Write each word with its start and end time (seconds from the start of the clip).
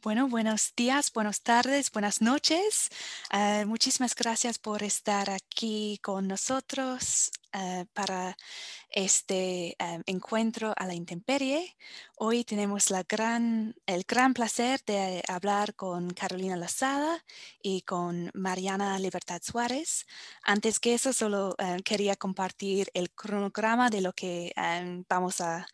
Bueno, 0.00 0.28
buenos 0.28 0.74
días, 0.76 1.12
buenas 1.12 1.40
tardes, 1.40 1.90
buenas 1.90 2.22
noches. 2.22 2.88
Uh, 3.32 3.66
muchísimas 3.66 4.14
gracias 4.14 4.56
por 4.56 4.84
estar 4.84 5.28
aquí 5.28 5.98
con 6.04 6.28
nosotros 6.28 7.32
uh, 7.52 7.84
para 7.94 8.36
este 8.90 9.76
um, 9.80 10.02
encuentro 10.06 10.72
a 10.76 10.86
la 10.86 10.94
intemperie. 10.94 11.76
Hoy 12.16 12.44
tenemos 12.44 12.92
el 12.92 14.04
gran 14.06 14.34
placer 14.34 14.80
de 14.86 15.20
hablar 15.26 15.74
con 15.74 16.10
Carolina 16.10 16.56
Lazada 16.56 17.24
y 17.60 17.82
con 17.82 18.30
Mariana 18.34 19.00
Libertad 19.00 19.40
Suárez. 19.42 20.06
Antes 20.44 20.78
que 20.78 20.94
eso, 20.94 21.12
solo 21.12 21.56
quería 21.84 22.14
compartir 22.14 22.88
el 22.94 23.10
cronograma 23.10 23.90
de 23.90 24.00
lo 24.00 24.12
que 24.12 24.52
vamos 25.08 25.40
a 25.40 25.66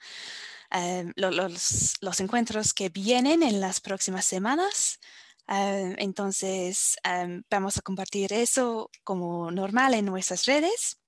Em, 0.70 1.12
los, 1.16 2.20
encuentros 2.20 2.74
que 2.74 2.88
vienen 2.88 3.42
en 3.42 3.60
las 3.60 3.80
próximas 3.80 4.24
semanas. 4.24 4.98
Em, 5.46 5.94
entonces, 5.98 6.96
em, 7.04 7.42
vamos 7.50 7.76
a 7.78 7.82
compartir 7.82 8.32
eso 8.32 8.90
como 9.04 9.50
normal 9.50 9.94
en 9.94 10.06
nuestras 10.06 10.46
redes. 10.46 10.98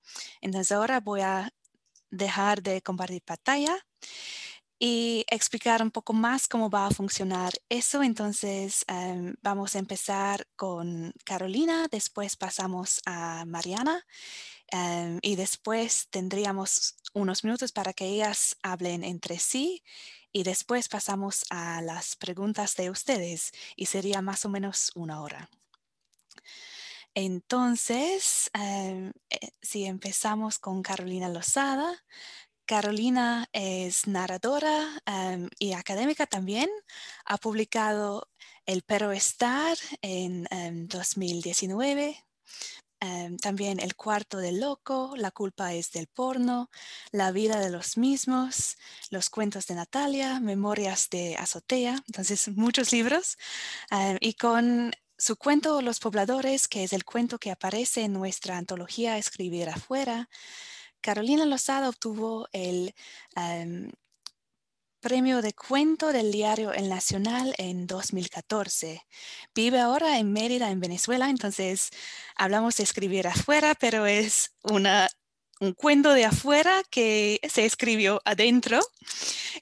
Entonces, 0.41 0.73
ahora 0.73 1.01
voy 1.01 1.23
a 1.23 1.51
dejar 2.11 2.63
de 2.63 2.83
compartir 2.83 3.23
pantalla 3.23 3.77
y 4.79 5.25
explicar 5.31 5.83
un 5.83 5.91
poco 5.91 6.13
más 6.13 6.49
cómo 6.49 6.71
va 6.71 6.87
a 6.87 6.91
funcionar 6.91 7.53
eso. 7.69 8.03
Entonces, 8.03 8.85
vamos 9.43 9.75
a 9.75 9.79
empezar 9.79 10.47
con 10.57 11.13
Carolina, 11.25 11.87
después 11.91 12.37
pasamos 12.37 13.01
a 13.07 13.45
Mariana 13.47 14.05
y 15.23 15.37
después 15.37 16.09
tendríamos 16.11 16.97
unos 17.15 17.45
minutos 17.45 17.73
para 17.73 17.93
que 17.93 18.07
ellas 18.07 18.57
hablen 18.63 19.05
entre 19.05 19.39
sí 19.39 19.83
y 20.33 20.43
después 20.43 20.89
pasamos 20.89 21.45
a 21.51 21.81
las 21.83 22.17
preguntas 22.17 22.77
de 22.77 22.91
ustedes 22.91 23.53
y 23.75 23.87
sería 23.87 24.21
más 24.21 24.45
o 24.45 24.49
menos 24.49 24.93
una 24.95 25.23
hora. 25.23 25.49
Entonces, 27.15 28.51
eh, 28.53 29.13
si 29.63 29.87
empezamos 29.87 30.59
con 30.59 30.83
Carolina 30.83 31.31
Lozada, 31.31 32.05
Carolina 32.67 33.49
es 33.53 34.07
narradora 34.07 35.01
y 35.59 35.73
académica 35.73 36.27
también. 36.27 36.69
Ha 37.25 37.39
publicado 37.39 38.29
El 38.67 38.83
Pero 38.83 39.13
Estar 39.13 39.79
en 40.03 40.47
2019, 40.89 42.23
Em, 43.07 43.37
también 43.39 43.79
El 43.81 43.95
cuarto 43.95 44.39
del 44.39 44.61
loco, 44.61 45.15
La 45.17 45.31
culpa 45.31 45.75
es 45.75 45.93
del 45.93 46.07
porno, 46.09 46.71
La 47.13 47.31
vida 47.33 47.61
de 47.61 47.71
los 47.71 47.97
mismos, 47.97 48.77
Los 49.11 49.31
cuentos 49.31 49.67
de 49.67 49.75
Natalia, 49.75 50.41
Memorias 50.41 51.09
de 51.11 51.37
azotea, 51.37 52.03
entonces 52.07 52.49
muchos 52.49 52.93
libros. 52.93 53.39
Em, 53.91 54.19
y 54.21 54.35
con 54.35 54.93
su 55.19 55.37
cuento 55.37 55.83
Los 55.83 56.01
pobladores, 56.01 56.69
que 56.69 56.85
es 56.85 56.93
el 56.93 57.05
cuento 57.05 57.39
que 57.39 57.51
aparece 57.51 58.03
en 58.03 58.13
nuestra 58.13 58.57
antología 58.59 59.19
Escribir 59.19 59.69
afuera, 59.69 60.29
Carolina 61.01 61.45
Lozada 61.47 61.89
obtuvo 61.89 62.49
el 62.53 62.95
em, 63.37 63.93
premio 65.07 65.41
de 65.41 65.53
cuento 65.53 66.13
del 66.13 66.33
diario 66.33 66.73
El 66.73 66.89
Nacional 66.89 67.55
en 67.59 67.87
2014. 67.87 69.07
Vive 69.55 69.79
ahora 69.79 70.19
en 70.19 70.33
Mérida, 70.33 70.69
en 70.73 70.81
Venezuela, 70.81 71.31
entonces 71.31 71.91
hablamos 72.35 72.77
de 72.79 72.83
escribir 72.83 73.29
afuera, 73.29 73.77
pero 73.79 74.07
es 74.07 74.57
una, 74.65 75.07
un 75.61 75.75
cuento 75.75 76.13
de 76.13 76.25
afuera 76.25 76.83
que 76.91 77.39
se 77.49 77.65
escribió 77.65 78.21
adentro. 78.25 78.81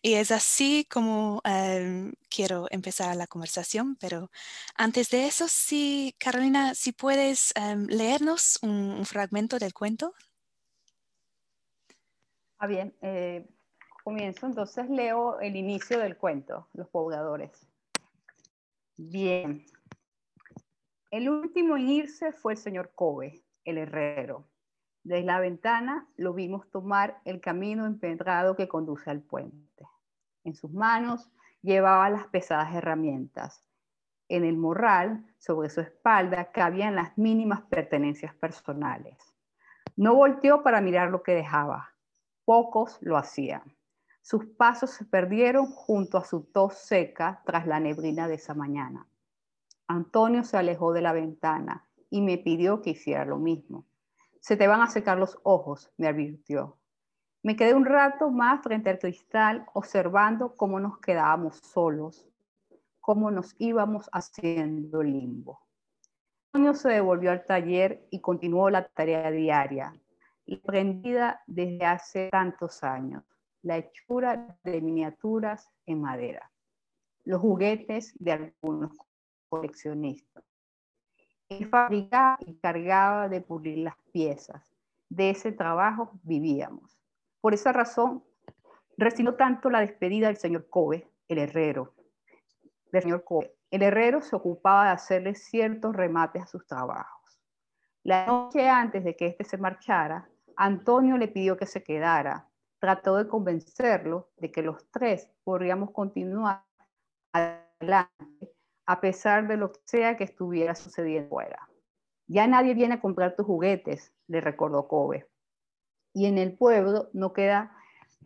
Y 0.01 0.15
es 0.15 0.31
así 0.31 0.87
como 0.91 1.43
em, 1.45 2.15
quiero 2.31 2.67
empezar 2.71 3.15
la 3.15 3.27
conversación, 3.27 3.97
pero 3.97 4.31
antes 4.77 5.11
de 5.11 5.27
eso, 5.27 5.47
sí, 5.47 6.15
Carolina, 6.17 6.75
si 6.75 6.93
puedes 6.93 7.53
em, 7.55 7.85
leernos 7.89 8.59
un, 8.63 9.05
fragmento 9.05 9.59
del 9.59 9.75
cuento. 9.75 10.15
Ah, 12.57 12.67
bien. 12.67 12.97
Eh, 13.03 13.47
Comienzo, 14.05 14.45
entonces 14.45 14.91
leo 14.91 15.41
el 15.41 15.57
inicio 15.57 15.99
del 15.99 16.19
cuento, 16.19 16.69
Los 16.75 16.89
pobladores. 16.91 17.67
Bien. 18.99 19.65
El 21.11 21.31
último 21.31 21.79
en 21.79 21.89
irse 21.89 22.33
fue 22.33 22.53
el 22.53 22.59
señor 22.59 22.93
Kobe, 22.95 23.43
el 23.65 23.79
herrero. 23.79 24.47
Desde 25.05 25.25
la 25.25 25.41
ventana 25.41 26.07
lo 26.17 26.35
vimos 26.35 26.71
tomar 26.71 27.23
el 27.25 27.41
camino 27.41 27.87
empedrado 27.87 28.57
que 28.57 28.69
conduce 28.69 29.09
al 29.09 29.23
puente. 29.23 29.89
En 30.45 30.55
sus 30.55 30.71
manos 30.71 31.31
llevaba 31.63 32.11
las 32.11 32.27
pesadas 32.27 32.75
herramientas. 32.75 33.65
En 34.29 34.45
el 34.45 34.59
morral, 34.59 35.25
sobre 35.39 35.71
su 35.71 35.81
espalda, 35.81 36.53
cabían 36.53 36.95
las 36.95 37.17
mínimas 37.17 37.63
pertenencias 37.63 38.35
personales. 38.35 39.17
No 39.97 40.15
volteó 40.15 40.63
para 40.63 40.83
mirar 40.83 41.11
lo 41.11 41.23
que 41.23 41.33
dejaba. 41.33 41.95
Pocos 42.45 42.99
lo 43.01 43.17
hacían. 43.17 43.63
Sus 44.25 44.47
pasos 44.47 44.89
se 44.93 45.05
perdieron 45.05 45.67
junto 45.67 46.17
a 46.17 46.25
su 46.25 46.45
tos 46.45 46.79
seca 46.79 47.43
tras 47.45 47.67
la 47.67 47.79
neblina 47.79 48.27
de 48.27 48.37
esa 48.37 48.55
mañana. 48.55 49.07
Antonio 49.87 50.45
se 50.45 50.57
alejó 50.57 50.95
de 50.95 51.03
la 51.03 51.13
ventana 51.13 51.87
y 52.09 52.23
me 52.23 52.39
pidió 52.39 52.81
que 52.81 52.91
hiciera 52.91 53.27
lo 53.27 53.37
mismo. 53.37 53.85
Se 54.41 54.57
te 54.57 54.67
van 54.67 54.81
a 54.81 54.87
secar 54.87 55.19
los 55.19 55.39
ojos, 55.43 55.93
me 55.99 56.07
advirtió. 56.09 56.79
Me 57.43 57.55
quedé 57.55 57.75
un 57.75 57.85
rato 57.85 58.31
más 58.31 58.63
frente 58.63 58.89
al 58.89 58.99
cristal 58.99 59.67
observando 59.75 60.57
cómo 60.57 60.81
nos 60.81 60.97
quedábamos 61.01 61.59
solos, 61.59 62.27
cómo 63.03 63.31
nos 63.31 63.55
íbamos 63.59 64.09
haciendo 64.11 65.03
limbo. 65.03 65.61
Antonio 66.55 66.73
se 66.73 66.89
devolvió 66.89 67.31
al 67.31 67.45
taller 67.45 68.07
y 68.11 68.23
continuó 68.23 68.71
la 68.71 68.89
tarea 68.89 69.31
diaria, 69.31 69.93
aprendida 70.51 71.43
desde 71.47 71.85
hace 71.85 72.31
tantos 72.31 72.83
años 72.83 73.23
la 73.65 73.79
hechura 73.79 74.57
de 74.63 74.81
miniaturas 74.81 75.73
en 75.87 76.03
madera, 76.03 76.53
los 77.25 77.41
juguetes 77.41 78.15
de 78.19 78.33
algunos 78.33 78.97
coleccionistas. 79.49 80.45
Él 81.49 81.69
fabricaba 81.69 82.39
y 82.47 82.57
cargaba 82.59 83.29
de 83.29 83.41
pulir 83.41 83.79
las 83.79 83.97
piezas. 84.13 84.71
De 85.09 85.31
ese 85.31 85.53
trabajo 85.53 86.11
vivíamos. 86.23 86.99
Por 87.41 87.55
esa 87.55 87.73
razón, 87.73 88.23
recibió 88.97 89.35
tanto 89.35 89.71
la 89.71 89.81
despedida 89.81 90.27
del 90.27 90.37
señor 90.37 90.69
Kobe, 90.69 91.09
el 91.29 91.39
herrero. 91.39 91.95
Del 92.93 93.03
señor 93.03 93.25
Kobe. 93.25 93.55
El 93.71 93.83
herrero 93.83 94.21
se 94.21 94.37
ocupaba 94.37 94.85
de 94.85 94.91
hacerle 94.91 95.35
ciertos 95.35 95.97
remates 95.97 96.43
a 96.43 96.47
sus 96.47 96.67
trabajos. 96.67 97.41
La 98.03 98.27
noche 98.27 98.69
antes 98.69 99.05
de 99.05 99.17
que 99.17 99.27
éste 99.27 99.45
se 99.45 99.57
marchara, 99.57 100.29
Antonio 100.57 101.17
le 101.17 101.29
pidió 101.29 101.57
que 101.57 101.67
se 101.67 101.83
quedara 101.83 102.49
trató 102.85 103.17
de 103.17 103.27
convencerlo 103.27 104.29
de 104.37 104.53
que 104.53 104.61
los 104.61 104.91
tres 104.91 105.31
podríamos 105.43 105.93
continuar 105.93 106.65
adelante 107.33 108.53
a 108.85 109.01
pesar 109.01 109.49
de 109.49 109.57
lo 109.57 109.73
que 109.73 109.81
sea 109.85 110.19
que 110.19 110.25
estuviera 110.25 110.75
sucediendo 110.75 111.31
fuera. 111.31 111.67
Ya 112.27 112.47
nadie 112.47 112.75
viene 112.75 112.97
a 112.97 113.01
comprar 113.01 113.37
tus 113.37 113.47
juguetes, 113.47 114.13
le 114.27 114.43
recordó 114.43 114.87
Kobe. 114.87 115.27
Y 116.13 116.27
en 116.27 116.37
el 116.37 116.59
pueblo 116.59 117.09
no 117.15 117.33
queda 117.33 117.75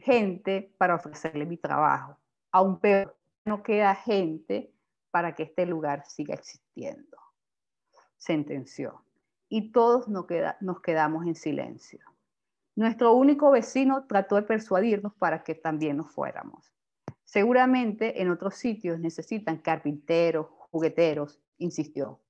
gente 0.01 0.75
para 0.77 0.97
ofrecerle 0.97 1.47
mi 1.47 1.57
trabajo. 1.57 2.19
Aún 2.51 2.81
peor, 2.81 3.17
no 3.45 3.63
queda 3.63 3.95
gente 3.95 4.75
para 5.13 5.37
que 5.37 5.45
este 5.45 5.67
lugar 5.67 6.05
siga 6.05 6.35
existiendo. 6.35 7.17
Sentenció. 8.17 9.05
Y 9.49 9.71
todos 9.71 10.09
nos, 10.09 10.27
nos 10.61 10.81
quedamos 10.81 11.29
en 11.29 11.37
silencio. 11.37 12.01
Nuestro 12.79 13.13
único 13.13 13.51
vecino 13.51 14.05
trató 14.07 14.37
de 14.37 14.43
persuadirnos 14.43 15.13
para 15.15 15.43
que 15.43 15.57
también 15.57 15.97
nos 15.97 16.13
fuéramos. 16.13 16.73
Seguramente 17.25 18.23
en 18.23 18.31
otros 18.31 18.55
sitios 18.55 19.01
necesitan 19.01 19.59
carpinteros, 19.59 20.47
jugueteros, 20.71 21.41
insistió. 21.57 22.21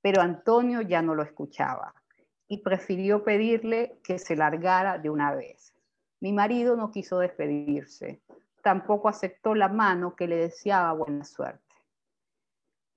Pero 0.00 0.22
Antonio 0.22 0.80
ya 0.80 1.02
no 1.02 1.16
lo 1.16 1.24
escuchaba 1.24 1.92
y 2.46 2.58
prefirió 2.58 3.24
pedirle 3.24 3.98
que 4.04 4.20
se 4.20 4.36
largara 4.36 4.96
de 4.98 5.10
una 5.10 5.34
vez. 5.34 5.74
Mi 6.20 6.32
marido 6.32 6.76
no 6.76 6.92
quiso 6.92 7.18
despedirse, 7.18 8.22
tampoco 8.62 9.08
aceptó 9.08 9.56
la 9.56 9.68
mano 9.68 10.14
que 10.14 10.28
le 10.28 10.36
deseaba 10.36 10.92
buena 10.92 11.24
suerte. 11.24 11.74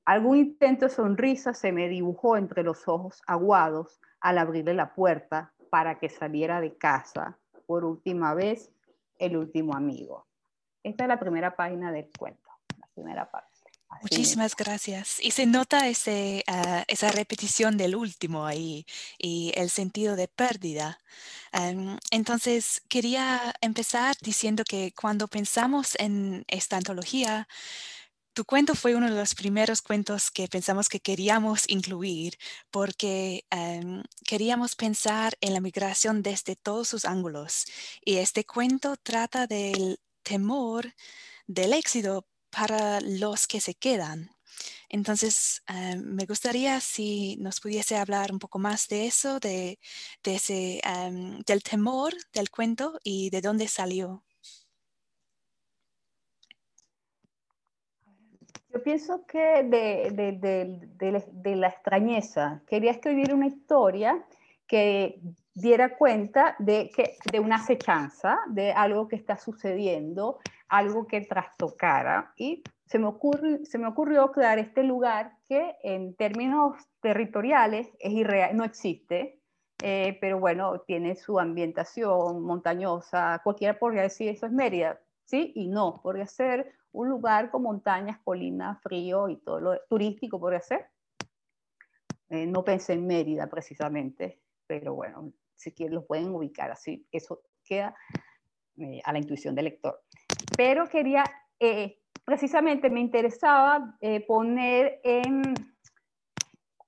Algún 0.06 0.38
intento 0.38 0.85
de 0.85 0.91
sonrisa 0.91 1.56
se 1.56 1.71
me 1.71 1.89
dibujó 1.89 2.38
entre 2.38 2.61
los 2.61 2.88
ojos 2.88 3.23
aguados 3.25 4.00
al 4.19 4.38
abrirle 4.38 4.75
la 4.75 4.94
puerta 4.94 5.56
para 5.69 6.00
que 6.00 6.10
saliera 6.10 6.62
de 6.62 6.77
casa 6.77 7.38
por 7.66 7.86
última 7.86 8.33
vez 8.33 8.71
el 9.18 9.38
último 9.38 9.75
amigo. 9.75 10.25
Esta 10.83 11.04
es 11.04 11.07
la 11.07 11.19
primera 11.19 11.56
página 11.56 11.92
del 11.92 12.10
cuento, 12.18 12.50
la 12.80 12.88
primera 12.94 13.30
parte. 13.30 13.50
Muchísimas 14.01 14.56
gracias. 14.56 15.19
Y 15.19 15.31
se 15.31 15.45
nota 15.45 15.88
ese, 15.88 16.44
ah, 16.48 16.83
esa 16.88 17.12
repetición 17.12 17.75
del 17.75 17.95
último 17.95 18.45
ahí 18.45 18.86
y 19.18 19.51
el 19.56 19.69
sentido 19.69 20.16
de 20.16 20.27
pérdida. 20.27 21.00
entonces, 22.12 22.81
quería 22.88 23.54
empezar 23.62 24.16
diciendo 24.21 24.63
que 24.63 24.94
cuando 24.94 25.27
pensamos 25.27 25.95
en 26.00 26.45
esta 26.48 26.77
antología, 26.77 27.48
tu 28.39 28.45
cuento 28.45 28.74
fue 28.74 28.95
uno 28.95 29.09
de 29.09 29.19
los 29.19 29.36
primeros 29.36 29.81
cuentos 29.81 30.31
que 30.31 30.47
pensamos 30.47 30.88
que 30.88 31.01
queríamos 31.01 31.65
incluir 31.68 32.38
porque 32.71 33.45
em, 33.50 34.01
queríamos 34.25 34.77
pensar 34.77 35.38
en 35.41 35.53
la 35.53 35.59
migración 35.59 36.21
desde 36.24 36.56
todos 36.56 36.88
sus 36.88 37.03
ángulos. 37.03 37.65
Y 38.01 38.15
este 38.15 38.45
cuento 38.45 38.95
trata 38.95 39.45
del 39.45 40.00
temor 40.24 40.94
del 41.47 41.74
éxito 41.74 42.25
para 42.50 43.01
los 43.01 43.45
que 43.45 43.59
se 43.59 43.75
quedan. 43.75 44.30
Entonces, 44.88 45.62
em, 45.68 46.01
me 46.01 46.25
gustaría 46.25 46.80
si 46.80 47.35
nos 47.42 47.59
pudiese 47.59 47.97
hablar 47.97 48.31
un 48.31 48.39
poco 48.39 48.57
más 48.57 48.88
de 48.88 49.07
eso, 49.07 49.42
de, 49.42 49.80
ese, 50.24 50.80
em, 50.85 51.39
del 51.45 51.62
temor 51.62 52.13
del 52.31 52.50
cuento 52.50 53.00
y 53.03 53.31
de 53.31 53.42
dónde 53.42 53.68
salió. 53.68 54.24
Yo 58.71 58.83
pienso 58.83 59.25
que 59.25 59.63
de, 59.63 61.56
la 61.56 61.68
extrañeza, 61.68 62.62
quería 62.68 62.92
escribir 62.92 63.33
una 63.33 63.48
historia 63.48 64.24
que 64.68 65.19
diera 65.56 65.98
cuenta 65.98 66.56
de, 66.60 66.92
que, 66.95 67.18
de 67.31 67.39
una 67.39 67.56
acechanza, 67.56 68.39
de 68.48 68.71
algo 68.71 69.07
que 69.07 69.16
está 69.16 69.38
sucediendo, 69.38 70.39
algo 70.68 71.07
que 71.07 71.21
trastocara. 71.21 72.31
Y 72.38 72.63
se 72.86 73.00
me, 73.00 73.07
ocurre, 73.07 73.66
se 73.66 73.80
me 73.80 73.88
ocurrió 73.88 74.31
crear 74.31 74.60
este 74.60 74.83
lugar 74.83 75.33
que 75.48 75.75
en 75.81 76.16
términos 76.16 76.77
territoriales 77.01 77.88
es 78.00 78.13
irreal, 78.13 78.56
no 78.56 78.63
existe, 78.63 79.39
eh, 79.81 80.18
pero 80.21 80.39
bueno, 80.39 80.81
tiene 80.81 81.16
su 81.16 81.39
ambientación 81.39 82.44
montañosa. 82.44 83.42
Cualquiera 83.44 83.80
podría 83.80 84.04
decir 84.04 84.30
eso 84.30 84.45
es 84.45 84.51
Mérida, 84.51 85.00
sí 85.25 85.54
y 85.56 85.68
no. 85.68 86.01
Podría 86.04 86.27
ser 86.27 86.74
un 86.91 87.09
lugar 87.09 87.51
con 87.51 87.63
montañas, 87.63 88.19
colinas, 88.24 88.81
frío 88.81 89.30
y 89.30 89.38
todo 89.38 89.59
lo 89.59 89.80
turístico 89.89 90.39
podría 90.39 90.62
ser. 90.62 90.88
Eh, 92.30 92.45
no 92.45 92.63
pensé 92.63 92.94
en 92.94 93.07
Mérida 93.07 93.47
precisamente, 93.47 94.41
pero 94.68 94.94
bueno, 94.94 95.33
si 95.56 95.71
quieren 95.71 95.95
lo 95.95 96.06
pueden 96.06 96.30
ubicar 96.30 96.71
así, 96.71 97.07
eso 97.12 97.41
queda 97.63 97.95
eh, 98.77 99.01
a 99.03 99.13
la 99.13 99.19
intuición 99.19 99.56
del 99.56 99.65
lector. 99.65 100.01
Pero 100.56 100.88
quería, 100.88 101.24
eh, 101.59 102.00
precisamente 102.24 102.89
me 102.89 103.00
interesaba 103.00 103.97
poner 104.27 105.00
en, 105.03 105.53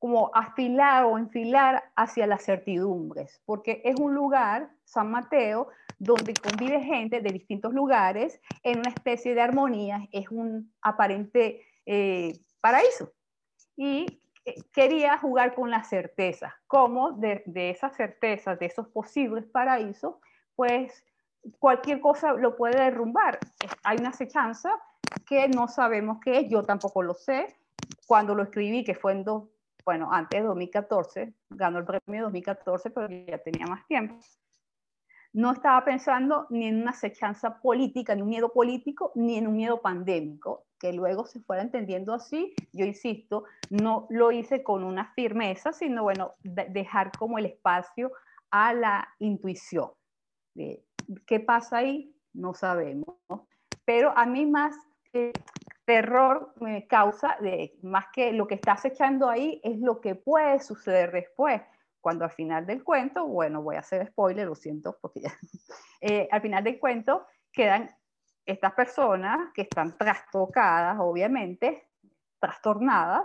como 0.01 0.31
afilar 0.33 1.05
o 1.05 1.19
enfilar 1.19 1.83
hacia 1.95 2.25
las 2.25 2.43
certidumbres, 2.43 3.39
porque 3.45 3.83
es 3.85 3.99
un 3.99 4.15
lugar, 4.15 4.71
San 4.83 5.11
Mateo, 5.11 5.67
donde 5.99 6.33
convive 6.33 6.81
gente 6.81 7.21
de 7.21 7.29
distintos 7.29 7.71
lugares 7.71 8.41
en 8.63 8.79
una 8.79 8.89
especie 8.89 9.35
de 9.35 9.41
armonía, 9.41 10.07
es 10.11 10.27
un 10.31 10.73
aparente 10.81 11.63
eh, 11.85 12.33
paraíso. 12.61 13.13
Y 13.77 14.07
eh, 14.43 14.55
quería 14.73 15.19
jugar 15.19 15.53
con 15.53 15.69
las 15.69 15.87
certezas, 15.87 16.51
como 16.65 17.11
de, 17.11 17.43
esas 17.69 17.95
certezas, 17.95 18.57
de 18.57 18.65
esos 18.65 18.87
posibles 18.87 19.45
paraísos, 19.45 20.15
pues 20.55 21.05
cualquier 21.59 22.01
cosa 22.01 22.33
lo 22.33 22.55
puede 22.55 22.81
derrumbar. 22.85 23.37
Hay 23.83 23.99
una 23.99 24.09
acechanza 24.09 24.81
que 25.27 25.47
no 25.47 25.67
sabemos 25.67 26.17
qué 26.25 26.39
es, 26.39 26.49
yo 26.49 26.63
tampoco 26.63 27.03
lo 27.03 27.13
sé. 27.13 27.55
Cuando 28.07 28.33
lo 28.33 28.41
escribí, 28.41 28.83
que 28.83 28.95
fue 28.95 29.11
en 29.11 29.23
dos, 29.23 29.43
bueno, 29.85 30.09
antes 30.11 30.41
de 30.41 30.47
2014, 30.47 31.33
ganó 31.49 31.79
el 31.79 31.85
premio 31.85 32.23
2014, 32.23 32.89
pero 32.91 33.07
ya 33.09 33.37
tenía 33.37 33.65
más 33.67 33.85
tiempo 33.87 34.19
no 35.33 35.51
estaba 35.51 35.83
pensando 35.85 36.45
ni 36.49 36.67
en 36.67 36.81
una 36.81 36.91
acechanza 36.91 37.61
política, 37.61 38.15
ni 38.15 38.21
un 38.21 38.29
miedo 38.29 38.51
político, 38.51 39.11
ni 39.15 39.37
en 39.37 39.47
un 39.47 39.55
miedo 39.55 39.81
pandémico, 39.81 40.65
que 40.77 40.91
luego 40.91 41.25
se 41.25 41.39
fuera 41.41 41.61
entendiendo 41.61 42.13
así. 42.13 42.53
Yo 42.73 42.85
insisto, 42.85 43.45
no 43.69 44.07
lo 44.09 44.31
hice 44.31 44.63
con 44.63 44.83
una 44.83 45.13
firmeza, 45.13 45.71
sino 45.71 46.03
bueno, 46.03 46.33
dejar 46.43 47.11
como 47.17 47.37
el 47.37 47.45
espacio 47.45 48.11
a 48.49 48.73
la 48.73 49.07
intuición. 49.19 49.91
¿Qué 50.55 51.39
pasa 51.39 51.77
ahí? 51.77 52.13
No 52.33 52.53
sabemos. 52.53 53.15
Pero 53.85 54.15
a 54.17 54.25
mí 54.25 54.45
más 54.45 54.75
terror 55.91 56.53
me 56.61 56.87
causa, 56.87 57.35
de, 57.41 57.77
más 57.81 58.05
que 58.13 58.31
lo 58.31 58.47
que 58.47 58.55
está 58.55 58.71
acechando 58.71 59.29
ahí, 59.29 59.59
es 59.61 59.77
lo 59.77 59.99
que 59.99 60.15
puede 60.15 60.61
suceder 60.61 61.11
después 61.11 61.61
cuando 61.99 62.23
al 62.23 62.31
final 62.31 62.65
del 62.65 62.81
cuento, 62.81 63.27
bueno, 63.27 63.61
voy 63.61 63.75
a 63.75 63.79
hacer 63.79 64.07
spoiler, 64.07 64.47
lo 64.47 64.55
siento, 64.55 64.97
porque 65.01 65.19
ya, 65.19 65.33
eh, 66.01 66.29
al 66.31 66.41
final 66.41 66.63
del 66.63 66.79
cuento 66.79 67.25
quedan 67.51 67.93
estas 68.45 68.71
personas 68.71 69.49
que 69.53 69.63
están 69.63 69.97
trastocadas, 69.97 70.95
obviamente, 70.97 71.89
trastornadas, 72.39 73.23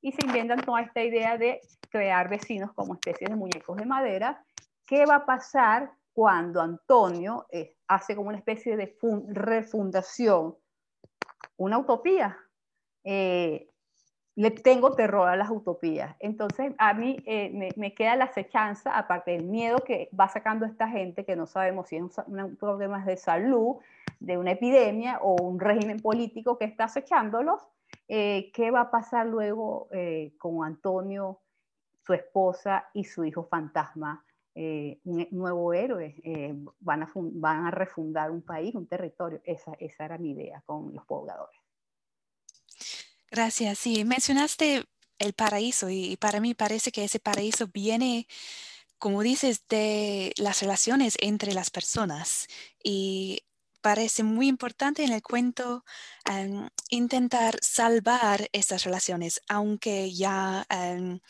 y 0.00 0.12
se 0.12 0.24
inventan 0.24 0.62
toda 0.62 0.80
esta 0.80 1.02
idea 1.02 1.36
de 1.36 1.60
crear 1.90 2.30
vecinos 2.30 2.72
como 2.72 2.94
especies 2.94 3.28
de 3.28 3.36
muñecos 3.36 3.76
de 3.76 3.84
madera. 3.84 4.42
¿Qué 4.86 5.04
va 5.04 5.16
a 5.16 5.26
pasar 5.26 5.92
cuando 6.14 6.62
Antonio 6.62 7.46
eh, 7.50 7.76
hace 7.86 8.16
como 8.16 8.30
una 8.30 8.38
especie 8.38 8.78
de 8.78 8.96
refundación, 9.28 10.56
una 11.56 11.78
utopía? 11.78 12.38
Eh, 13.04 13.68
le 14.38 14.52
tengo 14.52 14.92
terror 14.92 15.28
a 15.28 15.34
las 15.34 15.50
utopías. 15.50 16.14
Entonces, 16.20 16.72
a 16.78 16.94
mí 16.94 17.16
eh, 17.26 17.72
me, 17.76 17.92
queda 17.92 18.14
la 18.14 18.26
acechanza, 18.26 18.96
aparte 18.96 19.32
del 19.32 19.42
miedo 19.42 19.78
que 19.78 20.08
va 20.18 20.28
sacando 20.28 20.64
esta 20.64 20.86
gente, 20.86 21.24
que 21.24 21.34
no 21.34 21.44
sabemos 21.48 21.88
si 21.88 21.96
es 21.96 22.02
un, 22.02 22.56
problema 22.56 23.04
de 23.04 23.16
salud, 23.16 23.78
de 24.20 24.38
una 24.38 24.52
epidemia 24.52 25.18
o 25.22 25.42
un 25.42 25.58
régimen 25.58 25.98
político 25.98 26.56
que 26.56 26.66
está 26.66 26.84
acechándolos, 26.84 27.66
eh, 28.06 28.52
¿qué 28.54 28.70
va 28.70 28.82
a 28.82 28.90
pasar 28.92 29.26
luego 29.26 29.88
eh, 29.90 30.32
con 30.38 30.64
Antonio, 30.64 31.40
su 32.06 32.12
esposa 32.12 32.88
y 32.94 33.02
su 33.02 33.24
hijo 33.24 33.42
fantasma? 33.42 34.24
Un 34.54 35.28
nuevo 35.30 35.72
héroe, 35.72 36.16
van, 36.80 37.02
a 37.02 37.12
van 37.14 37.66
a 37.66 37.70
refundar 37.70 38.30
un 38.30 38.42
país, 38.42 38.74
un 38.74 38.86
territorio. 38.86 39.40
Esa, 39.44 39.72
esa 39.78 40.04
era 40.04 40.18
mi 40.18 40.30
idea 40.30 40.62
con 40.66 40.94
los 40.94 41.04
pobladores. 41.06 41.60
Gracias. 43.30 43.78
Sí, 43.78 44.04
mencionaste 44.04 44.84
el 45.18 45.32
paraíso 45.32 45.90
y 45.90 46.16
para 46.16 46.40
mí 46.40 46.54
parece 46.54 46.92
que 46.92 47.04
ese 47.04 47.20
paraíso 47.20 47.66
viene, 47.68 48.26
como 48.98 49.22
dices, 49.22 49.66
de 49.68 50.32
las 50.38 50.60
relaciones 50.62 51.16
entre 51.20 51.52
las 51.52 51.70
personas 51.70 52.46
y 52.82 53.42
parece 53.80 54.22
muy 54.22 54.48
importante 54.48 55.04
en 55.04 55.12
el 55.12 55.22
cuento 55.22 55.84
em, 56.24 56.68
intentar 56.90 57.58
salvar 57.62 58.48
estas 58.52 58.84
relaciones, 58.84 59.40
aunque 59.48 60.12
ya 60.12 60.66
em, 60.70 61.20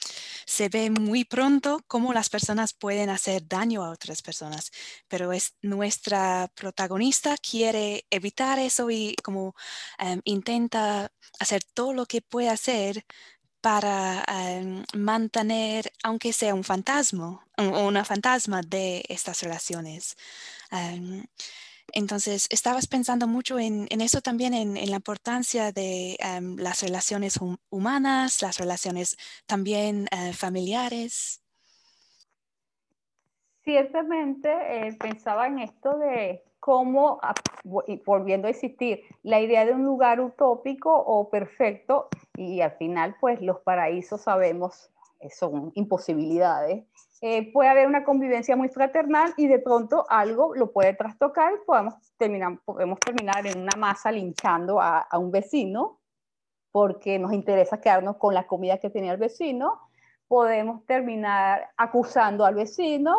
se 0.46 0.68
ve 0.68 0.90
muy 0.90 1.24
pronto 1.24 1.80
cómo 1.86 2.12
las 2.12 2.30
personas 2.30 2.72
pueden 2.74 3.10
hacer 3.10 3.46
daño 3.48 3.84
a 3.84 3.90
otras 3.90 4.22
personas. 4.22 4.70
Pero 5.08 5.32
es 5.32 5.54
nuestra 5.62 6.50
protagonista 6.54 7.36
quiere 7.38 8.06
evitar 8.10 8.58
eso 8.58 8.90
y 8.90 9.14
como 9.22 9.54
em, 9.98 10.20
intenta 10.24 11.12
hacer 11.40 11.62
todo 11.64 11.92
lo 11.92 12.06
que 12.06 12.22
puede 12.22 12.48
hacer 12.50 13.04
para 13.60 14.24
mantener, 14.94 15.92
aunque 16.04 16.32
sea 16.32 16.54
un 16.54 16.64
fantasma, 16.64 17.44
o 17.56 17.86
una 17.88 18.04
fantasma 18.04 18.62
de 18.62 19.04
estas 19.08 19.42
relaciones. 19.42 20.16
Entonces, 21.92 22.46
estabas 22.50 22.86
pensando 22.86 23.26
mucho 23.26 23.58
en, 23.58 23.86
eso 23.90 24.20
también, 24.20 24.54
en, 24.54 24.74
la 24.90 24.96
importancia 24.96 25.72
de 25.72 26.16
em, 26.20 26.56
las 26.56 26.82
relaciones 26.82 27.38
humanas, 27.70 28.42
las 28.42 28.58
relaciones 28.58 29.16
también 29.46 30.06
eh, 30.10 30.32
familiares. 30.32 31.42
Ciertamente 33.64 34.48
eh, 34.50 34.96
pensaba 34.98 35.46
en 35.46 35.58
esto 35.60 35.98
de 35.98 36.42
cómo, 36.58 37.18
ah, 37.22 37.34
volviendo 38.04 38.48
a 38.48 38.50
existir, 38.50 39.02
la 39.22 39.40
idea 39.40 39.64
de 39.64 39.72
un 39.72 39.84
lugar 39.84 40.20
utópico 40.20 40.90
o 40.94 41.30
perfecto, 41.30 42.08
y 42.36 42.60
al 42.60 42.72
final, 42.72 43.16
pues 43.20 43.40
los 43.40 43.60
paraísos 43.60 44.22
sabemos 44.22 44.90
eh, 45.20 45.30
son 45.30 45.72
imposibilidades, 45.74 46.84
eh, 47.20 47.52
puede 47.52 47.68
haber 47.68 47.86
una 47.86 48.04
convivencia 48.04 48.56
muy 48.56 48.68
fraternal 48.68 49.34
y 49.36 49.48
de 49.48 49.58
pronto 49.58 50.06
algo 50.08 50.54
lo 50.54 50.72
puede 50.72 50.94
trastocar 50.94 51.52
y 51.52 51.66
podemos 51.66 51.94
terminar, 52.16 52.58
podemos 52.64 53.00
terminar 53.00 53.46
en 53.46 53.60
una 53.60 53.76
masa 53.76 54.12
linchando 54.12 54.80
a, 54.80 55.00
a 55.00 55.18
un 55.18 55.30
vecino 55.30 55.98
porque 56.70 57.18
nos 57.18 57.32
interesa 57.32 57.80
quedarnos 57.80 58.16
con 58.16 58.34
la 58.34 58.46
comida 58.46 58.78
que 58.78 58.90
tenía 58.90 59.12
el 59.12 59.18
vecino, 59.18 59.80
podemos 60.28 60.84
terminar 60.86 61.70
acusando 61.76 62.44
al 62.44 62.54
vecino 62.54 63.16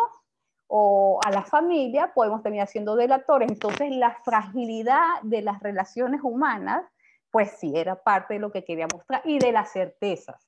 o 0.67 1.19
a 1.25 1.31
la 1.31 1.43
familia, 1.43 2.13
podemos 2.13 2.43
terminar 2.43 2.67
siendo 2.67 2.95
delatores. 2.95 3.51
Entonces, 3.51 3.91
la 3.91 4.15
fragilidad 4.23 5.21
de 5.23 5.41
las 5.41 5.59
relaciones 5.61 6.21
humanas, 6.23 6.85
pues 7.31 7.51
sí, 7.59 7.73
era 7.75 7.95
parte 7.95 8.35
de 8.35 8.39
lo 8.39 8.51
que 8.51 8.63
quería 8.63 8.87
mostrar 8.93 9.21
y 9.25 9.39
de 9.39 9.51
las 9.51 9.71
certezas. 9.71 10.47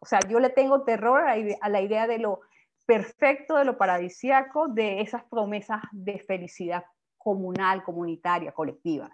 O 0.00 0.06
sea, 0.06 0.20
yo 0.28 0.38
le 0.38 0.50
tengo 0.50 0.82
terror 0.82 1.24
a 1.26 1.68
la 1.68 1.80
idea 1.80 2.06
de 2.06 2.18
lo 2.18 2.40
perfecto, 2.86 3.56
de 3.56 3.64
lo 3.64 3.76
paradisiaco, 3.76 4.68
de 4.68 5.00
esas 5.00 5.24
promesas 5.24 5.82
de 5.92 6.20
felicidad 6.20 6.84
comunal, 7.18 7.82
comunitaria, 7.82 8.52
colectiva. 8.52 9.10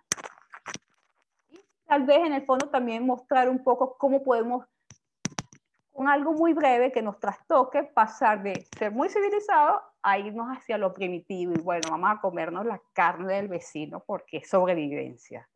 tal 1.86 2.04
vez 2.04 2.18
en 2.18 2.34
el 2.34 2.44
fondo 2.44 2.68
también 2.68 3.04
mostrar 3.04 3.48
un 3.48 3.62
poco 3.62 3.96
cómo 3.96 4.22
podemos, 4.22 4.66
con 5.92 6.08
algo 6.08 6.32
muy 6.32 6.52
breve 6.52 6.92
que 6.92 7.02
nos 7.02 7.18
trastoque, 7.18 7.82
pasar 7.82 8.42
de 8.42 8.66
ser 8.78 8.92
muy 8.92 9.08
civilizado 9.08 9.82
a 10.02 10.18
irnos 10.18 10.48
hacia 10.48 10.78
lo 10.78 10.92
primitivo 10.92 11.52
y 11.52 11.60
bueno, 11.60 11.88
vamos 11.90 12.10
a 12.10 12.20
comernos 12.20 12.66
la 12.66 12.80
carne 12.92 13.34
del 13.34 13.48
vecino 13.48 14.02
porque 14.06 14.38
es 14.38 14.48
sobrevivencia. 14.48 15.48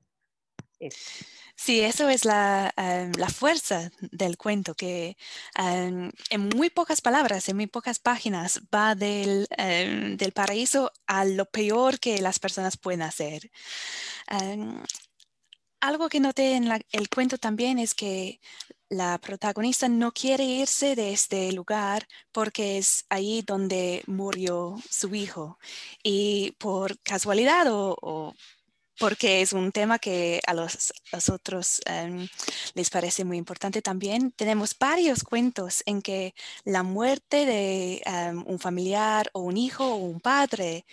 Sí, 1.57 1.81
eso 1.81 2.09
es 2.11 2.25
la, 2.25 2.73
em, 2.77 3.13
la, 3.17 3.29
fuerza 3.29 3.91
del 4.01 4.37
cuento, 4.37 4.75
que 4.75 5.17
em, 5.55 6.11
en 6.31 6.49
muy 6.51 6.71
pocas 6.71 7.01
palabras, 7.01 7.49
en 7.49 7.57
muy 7.57 7.67
pocas 7.67 7.99
páginas, 7.99 8.61
va 8.75 8.95
del, 8.95 9.47
em, 9.57 10.17
del 10.17 10.33
paraíso 10.33 10.93
a 11.07 11.25
lo 11.25 11.47
peor 11.47 11.99
que 11.99 12.21
las 12.21 12.39
personas 12.39 12.77
pueden 12.77 13.03
hacer. 13.03 13.51
algo 15.81 16.09
que 16.09 16.21
noté 16.21 16.55
en 16.57 16.69
el 16.93 17.09
cuento 17.09 17.39
también 17.39 17.79
es 17.79 17.95
que 17.95 18.41
la 18.89 19.19
protagonista 19.19 19.89
no 19.89 20.13
quiere 20.13 20.45
irse 20.45 20.95
de 20.97 21.13
este 21.13 21.53
lugar 21.53 22.07
porque 22.33 22.79
es 22.79 23.05
ahí 23.09 23.43
donde 23.43 24.03
murió 24.07 24.77
su 24.91 25.15
hijo. 25.15 25.59
Y 26.03 26.53
por 26.59 26.99
casualidad 27.03 27.67
o 27.71 28.35
porque 28.99 29.43
es 29.43 29.53
un 29.53 29.73
tema 29.73 29.99
que 29.99 30.41
a 30.47 30.55
los, 30.55 30.93
otros 31.31 31.81
em, 31.87 32.29
les 32.75 32.91
parece 32.91 33.25
muy 33.25 33.37
importante 33.37 33.83
también. 33.83 34.33
Tenemos 34.33 34.77
varios 34.79 35.23
cuentos 35.23 35.83
en 35.87 36.03
que 36.03 36.35
la 36.65 36.83
muerte 36.83 37.45
de 37.47 38.03
em, 38.05 38.45
un 38.47 38.59
familiar 38.59 39.29
o 39.33 39.41
un 39.41 39.57
hijo 39.57 39.85
o 39.87 39.97
un 39.97 40.21
padre 40.21 40.87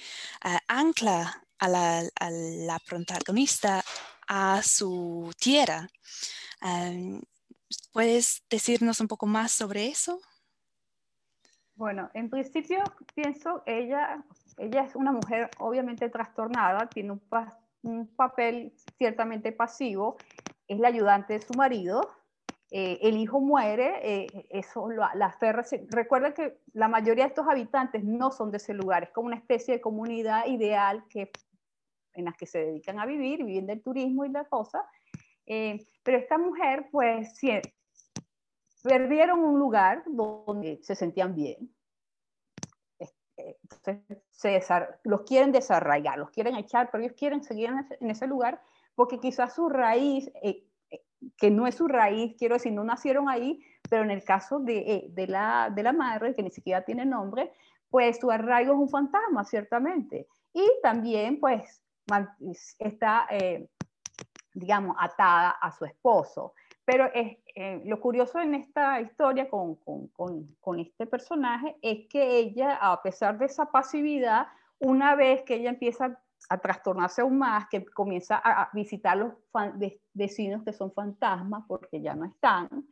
eh, 0.43 0.57
ancla 0.67 1.43
a 1.59 1.69
la, 1.69 2.79
protagonista 2.85 3.83
a 4.27 4.61
su 4.63 5.31
tierra. 5.39 5.87
Em, 6.61 7.21
¿Puedes 7.91 8.43
decirnos 8.49 8.99
un 8.99 9.07
poco 9.07 9.25
más 9.25 9.51
sobre 9.51 9.87
eso? 9.87 10.19
Bueno, 11.75 12.09
en 12.13 12.29
principio 12.29 12.83
pienso, 13.15 13.63
ella, 13.65 14.23
ella 14.57 14.83
es 14.83 14.95
una 14.95 15.11
mujer 15.11 15.49
obviamente 15.57 16.07
trastornada, 16.09 16.87
tiene 16.87 17.11
un, 17.11 17.19
un 17.83 18.07
papel 18.07 18.73
ciertamente 18.97 19.51
pasivo, 19.51 20.17
es 20.67 20.79
la 20.79 20.87
ayudante 20.87 21.33
de 21.33 21.41
su 21.41 21.53
marido, 21.53 22.01
eh, 22.71 22.97
el 23.03 23.17
hijo 23.17 23.39
muere, 23.39 23.99
eh, 24.01 24.47
eso 24.49 24.89
la 24.89 25.31
fe, 25.33 25.53
recuerda 25.91 26.33
que 26.33 26.57
la 26.73 26.87
mayoría 26.87 27.25
de 27.25 27.29
estos 27.29 27.47
habitantes 27.47 28.03
no 28.03 28.31
son 28.31 28.49
de 28.49 28.57
ese 28.57 28.73
lugar, 28.73 29.03
es 29.03 29.09
como 29.11 29.27
una 29.27 29.35
especie 29.35 29.75
de 29.75 29.81
comunidad 29.81 30.47
ideal 30.47 31.03
que, 31.07 31.29
en 32.13 32.25
las 32.25 32.35
que 32.35 32.47
se 32.47 32.65
dedican 32.65 32.99
a 32.99 33.05
vivir, 33.05 33.43
viven 33.43 33.67
del 33.67 33.83
turismo 33.83 34.25
y 34.25 34.29
la 34.29 34.45
cosa, 34.45 34.83
eh, 35.45 35.85
pero 36.01 36.17
esta 36.17 36.39
mujer 36.39 36.87
pues 36.91 37.37
sí, 37.37 37.51
perdieron 38.81 39.43
un 39.43 39.59
lugar 39.59 40.03
donde 40.07 40.79
se 40.81 40.95
sentían 40.95 41.35
bien, 41.35 41.69
entonces 43.37 43.99
se 44.31 44.61
los 45.03 45.21
quieren 45.21 45.51
desarraigar, 45.51 46.17
los 46.17 46.29
quieren 46.29 46.55
echar, 46.55 46.89
pero 46.91 47.03
ellos 47.03 47.15
quieren 47.17 47.43
seguir 47.43 47.71
en 47.99 48.09
ese, 48.09 48.27
lugar 48.27 48.61
porque 48.95 49.19
quizás 49.19 49.55
su 49.55 49.69
raíz, 49.69 50.29
eh, 50.41 50.65
eh, 50.91 51.01
que 51.37 51.49
no 51.49 51.65
es 51.67 51.75
su 51.75 51.87
raíz, 51.87 52.35
quiero 52.37 52.55
decir, 52.55 52.73
no 52.73 52.83
nacieron 52.83 53.29
ahí, 53.29 53.59
pero 53.89 54.03
en 54.03 54.11
el 54.11 54.23
caso 54.23 54.59
de, 54.59 54.77
eh, 54.77 55.07
de, 55.09 55.27
la, 55.27 55.71
de 55.73 55.83
la 55.83 55.93
madre, 55.93 56.35
que 56.35 56.43
ni 56.43 56.51
siquiera 56.51 56.83
tiene 56.83 57.05
nombre, 57.05 57.51
pues 57.89 58.19
su 58.19 58.29
arraigo 58.29 58.73
es 58.73 58.79
un 58.79 58.89
fantasma, 58.89 59.43
ciertamente. 59.45 60.27
Y 60.53 60.67
también, 60.81 61.39
pues, 61.39 61.81
está, 62.79 63.27
digamos, 64.53 64.95
atada 64.99 65.51
a 65.51 65.71
su 65.71 65.85
esposo. 65.85 66.53
Pero 66.85 67.09
es, 67.13 67.37
eh, 67.55 67.81
lo 67.85 67.99
curioso 67.99 68.39
en 68.39 68.55
esta 68.55 68.99
historia 68.99 69.49
con, 69.49 69.75
con, 69.75 70.07
con, 70.59 70.79
este 70.79 71.05
personaje 71.05 71.77
es 71.81 72.07
que 72.09 72.37
ella, 72.37 72.75
a 72.75 73.01
pesar 73.01 73.37
de 73.37 73.45
esa 73.45 73.67
pasividad, 73.67 74.47
una 74.79 75.15
vez 75.15 75.43
que 75.43 75.55
ella 75.55 75.69
empieza 75.69 76.19
a 76.49 76.57
trastornarse 76.57 77.21
aún 77.21 77.37
más, 77.37 77.67
que 77.69 77.85
comienza 77.85 78.35
a 78.35 78.69
visitar 78.73 79.15
los 79.15 79.33
vecinos 80.13 80.63
que 80.63 80.73
son 80.73 80.91
fantasmas 80.91 81.63
porque 81.67 82.01
ya 82.01 82.15
no 82.15 82.25
están, 82.25 82.85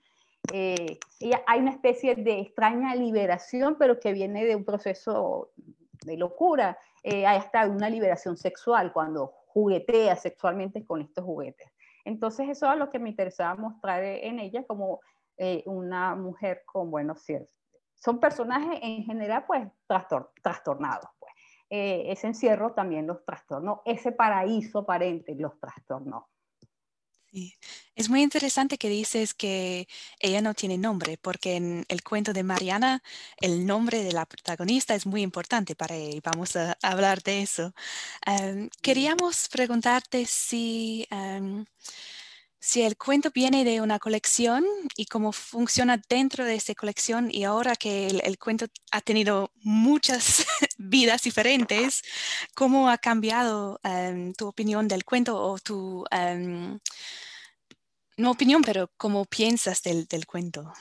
eh, 0.51 0.99
ella, 1.19 1.43
hay 1.45 1.59
una 1.59 1.71
especie 1.71 2.15
de 2.15 2.39
extraña 2.39 2.95
liberación, 2.95 3.75
pero 3.77 3.99
que 3.99 4.13
viene 4.13 4.45
de 4.45 4.55
un 4.55 4.65
proceso 4.65 5.51
de 6.03 6.17
locura. 6.17 6.77
Eh, 7.03 7.25
hasta 7.25 7.67
una 7.67 7.89
liberación 7.89 8.37
sexual 8.37 8.91
cuando 8.93 9.33
juguetea 9.47 10.15
sexualmente 10.15 10.85
con 10.85 11.01
estos 11.01 11.23
juguetes. 11.23 11.67
Entonces 12.05 12.49
eso 12.49 12.71
es 12.71 12.77
lo 12.77 12.89
que 12.89 12.99
me 12.99 13.09
interesaba 13.09 13.55
mostrar 13.55 14.03
en 14.03 14.39
ella 14.39 14.65
como 14.65 14.99
eh, 15.37 15.63
una 15.65 16.15
mujer 16.15 16.63
con 16.65 16.91
buenos 16.91 17.21
ciertos. 17.21 17.55
Son 17.95 18.19
personajes 18.19 18.79
en 18.81 19.03
general 19.03 19.45
pues 19.45 19.67
trastornados. 20.41 21.09
Pues. 21.19 21.33
Eh, 21.69 22.11
ese 22.11 22.27
encierro 22.27 22.73
también 22.73 23.07
los 23.07 23.23
trastornó, 23.23 23.81
ese 23.85 24.11
paraíso 24.11 24.79
aparente 24.79 25.35
los 25.35 25.57
trastornó. 25.59 26.27
Sí. 27.33 27.53
Es 27.95 28.09
muy 28.09 28.21
interesante 28.23 28.77
que 28.77 28.89
dices 28.89 29.33
que 29.33 29.87
ella 30.19 30.41
no 30.41 30.53
tiene 30.53 30.77
nombre, 30.77 31.17
porque 31.17 31.55
en 31.55 31.85
el 31.87 32.03
cuento 32.03 32.33
de 32.33 32.43
Mariana 32.43 33.01
el 33.37 33.65
nombre 33.65 34.03
de 34.03 34.11
la 34.11 34.25
protagonista 34.25 34.95
es 34.95 35.05
muy 35.05 35.21
importante 35.21 35.73
para 35.75 35.95
ella 35.95 36.17
y 36.17 36.19
vamos 36.19 36.57
a 36.57 36.77
hablar 36.81 37.23
de 37.23 37.41
eso. 37.41 37.73
queríamos 38.81 39.47
preguntarte 39.49 40.25
si, 40.25 41.07
si 42.61 42.83
el 42.83 42.95
cuento 42.95 43.31
viene 43.33 43.63
de 43.65 43.81
una 43.81 43.97
colección 43.97 44.63
y 44.95 45.07
cómo 45.07 45.31
funciona 45.31 45.99
dentro 46.07 46.45
de 46.45 46.55
esa 46.55 46.75
colección 46.75 47.29
y 47.31 47.43
ahora 47.43 47.75
que 47.75 48.05
el, 48.07 48.37
cuento 48.37 48.67
ha 48.91 49.01
tenido 49.01 49.49
muchas 49.63 50.45
vidas 50.77 51.23
diferentes, 51.23 52.03
¿cómo 52.53 52.87
ha 52.87 52.99
cambiado 52.99 53.81
tu 54.37 54.47
opinión 54.47 54.87
del 54.87 55.03
cuento 55.03 55.41
o 55.41 55.57
tu 55.57 56.05
no 58.17 58.31
opinión, 58.31 58.61
pero 58.63 58.89
cómo 58.97 59.25
piensas 59.25 59.81
del, 59.81 60.05
del 60.05 60.27
cuento. 60.27 60.71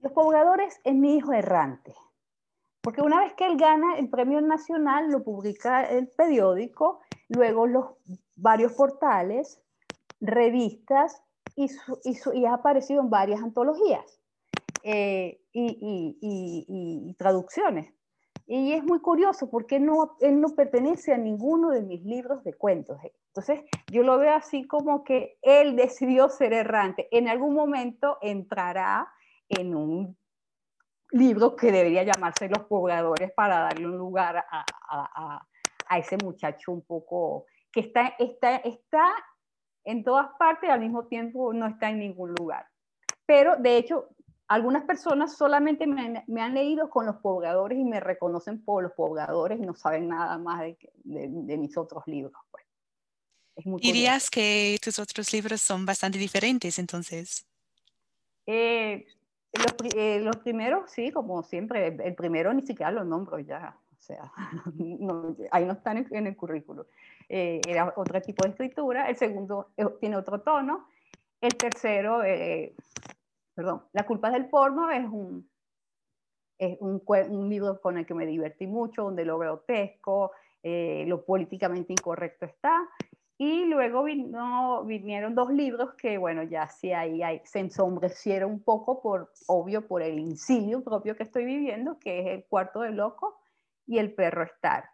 Los 0.00 0.12
pobladores 0.12 0.80
es 0.84 0.94
mi 0.94 1.16
hijo 1.16 1.32
errante, 1.34 1.94
porque 2.80 3.02
una 3.02 3.20
vez 3.20 3.34
que 3.34 3.46
él 3.46 3.58
gana 3.58 3.98
el 3.98 4.08
premio 4.08 4.40
nacional, 4.40 5.10
lo 5.10 5.22
publica 5.22 5.84
el 5.84 6.08
periódico, 6.08 7.00
luego 7.28 7.66
los 7.66 7.86
varios 8.36 8.72
portales, 8.72 9.60
revistas 10.20 11.22
y, 11.54 11.70
y, 12.34 12.44
ha 12.44 12.54
aparecido 12.54 13.00
en 13.00 13.10
varias 13.10 13.42
antologías 13.42 14.20
eh, 14.82 15.40
y, 15.52 16.18
y, 16.20 17.14
traducciones. 17.14 17.92
Y 18.46 18.72
es 18.72 18.84
muy 18.84 19.00
curioso 19.00 19.50
porque 19.50 19.80
no, 19.80 20.16
él 20.20 20.40
no 20.40 20.54
pertenece 20.54 21.12
a 21.12 21.18
ninguno 21.18 21.70
de 21.70 21.82
mis 21.82 22.04
libros 22.04 22.44
de 22.44 22.54
cuentos. 22.54 22.98
Entonces, 23.28 23.60
yo 23.90 24.02
lo 24.02 24.18
veo 24.18 24.34
así 24.34 24.66
como 24.66 25.02
que 25.02 25.38
él 25.42 25.74
decidió 25.74 26.28
ser 26.28 26.52
errante. 26.52 27.08
En 27.10 27.28
algún 27.28 27.54
momento 27.54 28.18
entrará 28.20 29.08
en 29.48 29.74
un 29.74 30.16
libro 31.10 31.56
que 31.56 31.72
debería 31.72 32.04
llamarse 32.04 32.48
Los 32.48 32.64
pobladores 32.66 33.32
para 33.32 33.60
darle 33.60 33.86
un 33.86 33.96
lugar 33.96 34.36
a, 34.36 34.64
a, 34.90 35.46
a 35.88 35.98
ese 35.98 36.16
muchacho 36.22 36.72
un 36.72 36.82
poco 36.82 37.46
que 37.72 37.80
está, 37.80 38.14
está, 38.18 38.56
está 38.56 39.12
en 39.86 40.04
todas 40.04 40.28
partes 40.38 40.68
y 40.68 40.72
al 40.72 40.80
mismo 40.80 41.06
tiempo 41.06 41.52
no 41.54 41.66
está 41.66 41.88
en 41.88 42.00
ningún 42.00 42.34
lugar. 42.34 42.66
Pero 43.24 43.56
de 43.56 43.78
hecho, 43.78 44.08
algunas 44.48 44.84
personas 44.84 45.36
solamente 45.36 45.86
me, 45.86 46.42
han 46.42 46.54
leído 46.54 46.90
con 46.90 47.06
los 47.06 47.16
pobladores 47.16 47.78
y 47.78 47.84
me 47.84 48.00
reconocen 48.00 48.62
por 48.64 48.82
los 48.82 48.92
pobladores 48.92 49.58
y 49.58 49.62
no 49.62 49.74
saben 49.74 50.08
nada 50.08 50.38
más 50.38 50.60
de, 50.60 51.56
mis 51.56 51.76
otros 51.76 52.02
libros. 52.06 52.34
Pues. 52.50 52.64
¿Dirías 53.80 54.28
que 54.28 54.76
tus 54.82 54.98
otros 54.98 55.32
libros 55.32 55.62
son 55.62 55.86
bastante 55.86 56.18
diferentes 56.18 56.78
entonces? 56.78 57.46
Eh, 58.46 59.06
eh, 59.96 60.20
los, 60.20 60.36
primeros, 60.36 60.90
sí, 60.90 61.10
como 61.10 61.42
siempre. 61.42 61.96
El, 62.04 62.14
primero 62.14 62.52
ni 62.52 62.62
siquiera 62.62 62.90
lo 62.90 63.04
nombro 63.04 63.38
ya. 63.38 63.76
O 63.98 64.02
sea, 64.02 64.32
ahí 65.50 65.64
no 65.64 65.72
están 65.72 66.06
en, 66.10 66.26
el 66.26 66.36
currículo. 66.36 66.86
Eh, 67.28 67.60
era 67.68 67.92
otro 67.96 68.20
tipo 68.22 68.44
de 68.44 68.50
escritura. 68.50 69.08
El 69.08 69.16
segundo 69.16 69.70
tiene 70.00 70.16
otro 70.16 70.40
tono. 70.40 70.86
El 71.40 71.54
tercero 71.56 72.22
perdón, 73.56 73.82
La 73.92 74.04
culpa 74.04 74.30
del 74.30 74.48
porno 74.48 74.90
es 74.90 75.04
un, 75.06 75.50
es 76.58 76.76
un, 76.80 77.02
un, 77.06 77.48
libro 77.48 77.80
con 77.80 77.96
el 77.96 78.06
que 78.06 78.14
me 78.14 78.26
divertí 78.26 78.66
mucho, 78.66 79.04
donde 79.04 79.24
lo 79.24 79.38
grotesco, 79.38 80.32
eh, 80.62 81.04
lo 81.08 81.24
políticamente 81.24 81.92
incorrecto 81.94 82.44
está. 82.44 82.86
Y 83.38 83.64
luego 83.64 84.04
vino, 84.04 84.84
vinieron 84.84 85.34
dos 85.34 85.50
libros 85.50 85.94
que, 85.94 86.18
bueno, 86.18 86.42
ya 86.42 86.68
sí 86.68 86.92
ahí, 86.92 87.20
se 87.44 87.60
ensombrecieron 87.60 88.50
un 88.50 88.62
poco, 88.62 89.00
por, 89.02 89.32
obvio, 89.46 89.86
por 89.86 90.02
el 90.02 90.18
insidio 90.18 90.84
propio 90.84 91.16
que 91.16 91.22
estoy 91.22 91.44
viviendo, 91.44 91.98
que 91.98 92.20
es 92.20 92.26
El 92.26 92.44
cuarto 92.44 92.80
de 92.80 92.92
loco 92.92 93.38
y 93.86 93.98
El 93.98 94.14
perro 94.14 94.42
estar. 94.44 94.90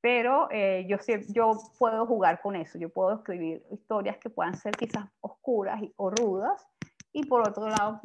pero 0.00 0.48
eh, 0.50 0.86
yo, 0.86 0.98
yo 1.28 1.52
puedo 1.78 2.06
jugar 2.06 2.40
con 2.42 2.56
eso, 2.56 2.78
yo 2.78 2.90
puedo 2.90 3.14
escribir 3.14 3.64
historias 3.70 4.18
que 4.18 4.28
puedan 4.28 4.54
ser 4.54 4.76
quizás 4.76 5.06
oscuras 5.20 5.80
o 5.96 6.10
rudas, 6.10 6.66
y 7.12 7.24
por 7.26 7.48
otro 7.48 7.68
lado 7.68 8.00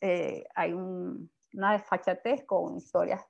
eh, 0.00 0.44
hay 0.54 0.72
una 0.72 1.72
desfachatez 1.72 2.44
con 2.44 2.76
historias 2.76 3.24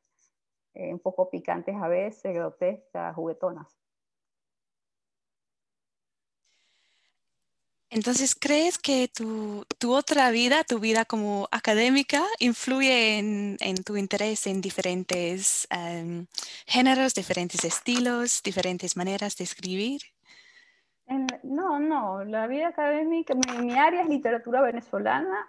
eh, 0.75 0.92
un 0.92 1.00
poco 1.00 1.30
picantes 1.30 1.76
a 1.76 1.88
veces, 1.88 2.34
grotescas, 2.34 3.14
juguetonas. 3.14 3.78
Entonces, 7.90 8.35
¿crees 8.35 8.78
que 8.78 9.09
tu, 9.09 9.64
otra 9.88 10.30
vida, 10.30 10.62
tu 10.64 10.78
vida 10.78 11.07
como 11.07 11.49
académica, 11.50 12.23
influye 12.38 13.18
en, 13.18 13.57
tu 13.85 13.97
interés 13.97 14.47
en 14.47 14.61
diferentes 14.61 15.66
em, 15.71 16.26
géneros, 16.66 17.14
diferentes 17.14 17.64
estilos, 17.64 18.42
diferentes 18.42 18.97
maneras 18.97 19.37
de 19.37 19.45
escribir? 19.45 20.02
no, 21.42 21.78
no, 21.78 22.25
la 22.25 22.47
vida 22.47 22.68
académica, 22.68 23.35
mi, 23.35 23.73
área 23.73 24.02
es 24.02 24.09
literatura 24.09 24.61
venezolana. 24.61 25.49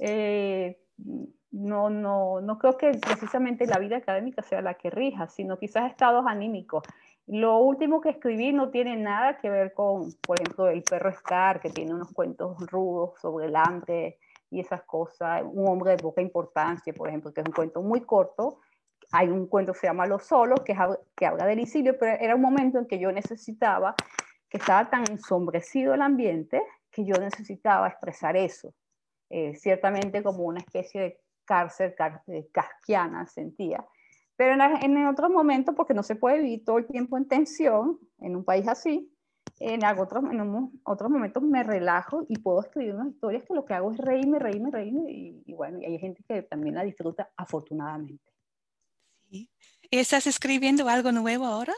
Eh, 0.00 0.80
no, 1.50 1.88
no, 1.88 2.40
no 2.40 2.58
creo 2.58 2.76
que 2.76 2.90
precisamente 2.90 3.66
la 3.66 3.78
vida 3.78 3.96
académica 3.96 4.42
sea 4.42 4.60
la 4.60 4.74
que 4.74 4.90
rija, 4.90 5.28
sino 5.28 5.58
quizás 5.58 5.90
estados 5.90 6.26
anímicos. 6.26 6.82
Lo 7.28 7.58
último 7.58 8.00
que 8.00 8.08
escribí 8.08 8.52
no 8.54 8.70
tiene 8.70 8.96
nada 8.96 9.36
que 9.38 9.50
ver 9.50 9.74
con, 9.74 10.12
por 10.26 10.40
ejemplo, 10.40 10.68
El 10.68 10.82
perro 10.82 11.12
Scar, 11.12 11.60
que 11.60 11.68
tiene 11.68 11.92
unos 11.92 12.10
cuentos 12.12 12.58
rudos 12.70 13.20
sobre 13.20 13.46
el 13.46 13.56
hambre 13.56 14.18
y 14.50 14.60
esas 14.60 14.82
cosas. 14.84 15.42
Un 15.44 15.68
hombre 15.68 15.90
de 15.90 15.98
poca 15.98 16.22
importancia, 16.22 16.94
por 16.94 17.08
ejemplo, 17.08 17.30
que 17.32 17.42
es 17.42 17.46
un 17.46 17.52
cuento 17.52 17.82
muy 17.82 18.00
corto. 18.00 18.60
Hay 19.12 19.28
un 19.28 19.46
cuento 19.46 19.74
que 19.74 19.80
se 19.80 19.86
llama 19.88 20.06
Los 20.06 20.24
Solos, 20.24 20.60
que, 20.60 20.74
que 21.14 21.26
habla 21.26 21.44
del 21.44 21.58
exilio, 21.58 21.98
pero 21.98 22.16
era 22.18 22.34
un 22.34 22.40
momento 22.40 22.78
en 22.78 22.86
que 22.86 22.98
yo 22.98 23.12
necesitaba, 23.12 23.94
que 24.48 24.56
estaba 24.56 24.88
tan 24.88 25.04
ensombrecido 25.10 25.92
el 25.92 26.00
ambiente, 26.00 26.62
que 26.90 27.04
yo 27.04 27.14
necesitaba 27.16 27.88
expresar 27.88 28.38
eso. 28.38 28.72
Eh, 29.28 29.54
ciertamente 29.54 30.22
como 30.22 30.44
una 30.44 30.60
especie 30.60 31.00
de 31.02 31.20
cárcel 31.44 31.94
casquiana 32.52 33.26
sentía 33.26 33.84
pero 34.38 34.54
en, 34.54 35.06
otros 35.08 35.30
momentos, 35.30 35.74
porque 35.74 35.94
no 35.94 36.04
se 36.04 36.14
puede 36.14 36.38
vivir 36.38 36.64
todo 36.64 36.78
el 36.78 36.86
tiempo 36.86 37.18
en 37.18 37.26
tensión 37.26 37.98
en 38.20 38.36
un 38.36 38.44
país 38.44 38.68
así, 38.68 39.12
en, 39.58 39.84
otros, 39.98 40.22
en 40.30 40.70
otros 40.84 41.10
momentos 41.10 41.42
me 41.42 41.64
relajo 41.64 42.24
y 42.28 42.38
puedo 42.38 42.60
escribir 42.60 42.94
unas 42.94 43.08
historias 43.08 43.42
que 43.42 43.52
lo 43.52 43.64
que 43.64 43.74
hago 43.74 43.90
es 43.90 43.98
reírme, 43.98 44.38
reírme, 44.38 44.70
reírme. 44.70 45.10
Y, 45.10 45.52
bueno, 45.54 45.80
y 45.80 45.86
hay 45.86 45.98
gente 45.98 46.22
que 46.22 46.42
también 46.42 46.76
la 46.76 46.84
disfruta 46.84 47.28
afortunadamente. 47.36 48.22
Sí. 49.28 49.50
¿Y 49.90 49.98
estás 49.98 50.28
escribiendo 50.28 50.88
algo 50.88 51.10
nuevo 51.10 51.44
ahora? 51.44 51.74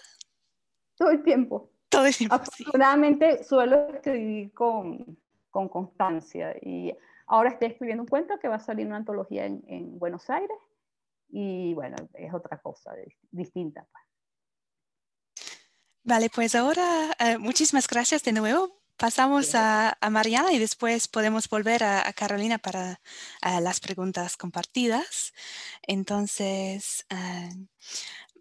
Todo 0.97 1.13
el 1.13 1.23
tiempo. 1.23 1.71
Todo 1.89 2.05
el 2.05 2.15
tiempo. 2.15 2.35
Afortunadamente 2.35 3.43
suelo 3.43 3.89
escribir 3.89 4.53
con, 4.53 5.17
con, 5.49 5.67
constancia. 5.71 6.55
Y 6.61 6.95
ahora 7.27 7.49
estoy 7.49 7.69
escribiendo 7.69 8.03
un 8.03 8.09
cuento 8.09 8.39
que 8.39 8.49
va 8.49 8.57
a 8.57 8.61
salir 8.61 8.83
en 8.83 8.89
una 8.89 8.99
antología 8.99 9.47
en, 9.47 9.65
en 9.67 9.99
Buenos 9.99 10.29
Aires 10.29 10.59
y 11.33 11.75
bueno, 11.75 11.97
es 12.15 12.33
otra 12.35 12.59
cosa 12.59 12.93
distinta. 13.31 13.87
Pues. 13.91 14.05
Vale, 16.03 16.31
pues 16.31 16.55
ahora 16.55 17.15
eh, 17.19 17.39
muchísimas 17.39 17.87
gracias 17.87 18.23
de 18.25 18.33
nuevo. 18.33 18.81
Pasamos 18.97 19.55
a, 19.55 19.97
Mariana 20.11 20.53
y 20.53 20.59
después 20.59 21.09
podemos 21.09 21.49
volver 21.49 21.85
a, 21.85 22.13
Carolina 22.13 22.59
para 22.59 23.01
las 23.43 23.81
preguntas 23.81 24.37
compartidas. 24.37 25.33
Entonces, 25.83 27.07
eh, 27.09 27.49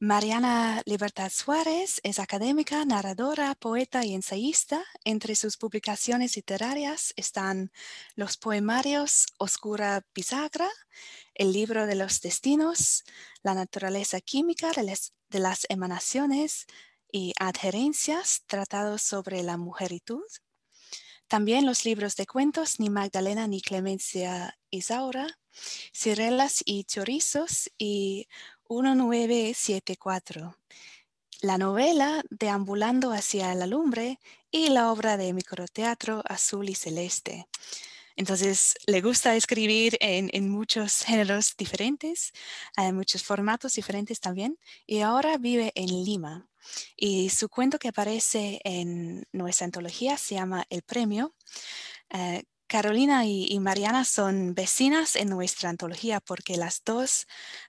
Mariana 0.01 0.81
Libertad 0.85 1.29
Suárez 1.29 1.99
es 2.03 2.19
académica, 2.19 2.85
narradora, 2.85 3.53
poeta 3.55 4.05
y 4.05 4.13
ensayista. 4.13 4.85
Entre 5.03 5.35
sus 5.35 5.57
publicaciones 5.57 6.37
literarias 6.37 7.11
están 7.17 7.73
los 8.15 8.37
poemarios 8.37 9.25
Oscura 9.39 10.05
Bisagra, 10.15 10.69
El 11.33 11.51
libro 11.51 11.85
de 11.85 11.95
los 11.95 12.21
destinos, 12.21 13.03
La 13.43 13.53
naturaleza 13.53 14.21
química 14.21 14.71
de 14.71 15.39
las, 15.39 15.65
emanaciones 15.67 16.65
y 17.11 17.33
adherencias, 17.37 18.43
tratados 18.47 19.01
sobre 19.01 19.43
la 19.43 19.57
mujeritud. 19.57 20.23
También 21.27 21.65
los 21.65 21.83
libros 21.83 22.15
de 22.15 22.25
cuentos 22.25 22.79
Ni 22.79 22.89
Magdalena 22.89 23.47
ni 23.47 23.61
Clemencia 23.61 24.57
Isaura, 24.69 25.27
Cirelas 25.91 26.63
y 26.65 26.85
Chorizos 26.85 27.69
y 27.77 28.29
1974. 28.69 30.55
La 31.41 31.57
novela 31.57 32.23
Deambulando 32.29 33.11
hacia 33.11 33.55
la 33.55 33.65
lumbre 33.65 34.19
y 34.51 34.69
la 34.69 34.91
obra 34.91 35.17
de 35.17 35.33
microteatro 35.33 36.21
Azul 36.25 36.69
y 36.69 36.75
Celeste. 36.75 37.47
Entonces, 38.15 38.75
le 38.85 39.01
gusta 39.01 39.35
escribir 39.35 39.97
en, 40.01 40.49
muchos 40.49 41.03
géneros 41.03 41.55
diferentes, 41.57 42.33
en 42.75 42.93
muchos 42.95 43.23
formatos 43.23 43.73
diferentes 43.73 44.19
también, 44.19 44.59
y 44.85 44.99
ahora 44.99 45.37
vive 45.37 45.71
en 45.75 45.87
Lima. 46.03 46.47
Y 46.97 47.29
su 47.29 47.47
cuento 47.47 47.79
que 47.79 47.87
aparece 47.87 48.59
en 48.65 49.25
nuestra 49.31 49.65
antología 49.65 50.17
se 50.17 50.35
llama 50.35 50.65
El 50.69 50.81
Premio, 50.81 51.33
eh, 52.09 52.43
Carolina 52.69 53.25
y, 53.25 53.59
Mariana 53.59 54.05
son 54.05 54.53
vecinas 54.53 55.15
en 55.15 55.27
nuestra 55.29 55.69
antología 55.71 56.19
porque 56.19 56.55
las 56.55 56.83
dos 56.85 57.25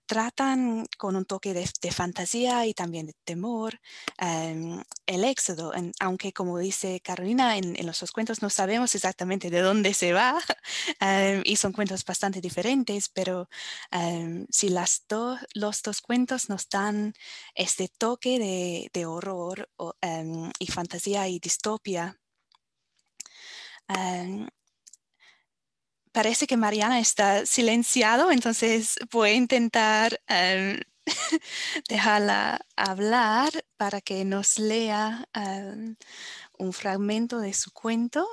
tratan 0.06 0.86
con 0.98 1.16
un 1.16 1.24
toque 1.24 1.54
de, 1.54 1.66
fantasía 1.90 2.66
y 2.66 2.74
también 2.74 3.06
de 3.06 3.14
temor 3.24 3.80
em, 4.18 4.82
el 5.06 5.24
éxodo, 5.24 5.72
aunque 6.00 6.32
como 6.34 6.58
dice 6.58 7.00
Carolina 7.00 7.56
en, 7.56 7.74
los 7.86 8.00
dos 8.00 8.12
cuentos 8.12 8.42
no 8.42 8.50
sabemos 8.50 8.94
exactamente 8.94 9.48
de 9.48 9.60
dónde 9.60 9.94
se 9.94 10.12
va 10.12 10.38
em, 11.00 11.42
y 11.46 11.56
son 11.56 11.72
cuentos 11.72 12.04
bastante 12.04 12.42
diferentes, 12.42 13.08
pero 13.08 13.48
em, 13.90 14.46
si 14.50 14.68
las 14.68 15.06
los 15.54 15.82
dos 15.82 16.02
cuentos 16.02 16.50
nos 16.50 16.68
dan 16.68 17.14
este 17.54 17.88
toque 17.88 18.38
de, 18.92 19.06
horror 19.06 19.68
y 20.58 20.66
fantasía 20.66 21.26
y 21.28 21.38
distopia, 21.38 22.20
parece 26.12 26.46
que 26.46 26.56
Mariana 26.56 27.00
está 27.00 27.46
silenciado, 27.46 28.30
entonces 28.30 28.96
voy 29.10 29.30
a 29.30 29.34
intentar 29.34 30.20
em, 30.26 30.80
dejarla 31.88 32.60
hablar 32.76 33.50
para 33.76 34.00
que 34.00 34.24
nos 34.24 34.58
lea 34.58 35.26
em, 35.34 35.96
un 36.58 36.72
fragmento 36.72 37.40
de 37.40 37.52
su 37.52 37.72
cuento. 37.72 38.26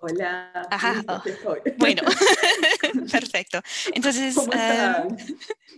Hola. 0.00 0.68
Oh, 1.06 1.56
bueno, 1.76 2.02
perfecto. 3.10 3.60
Entonces, 3.92 4.36
em, 4.36 5.16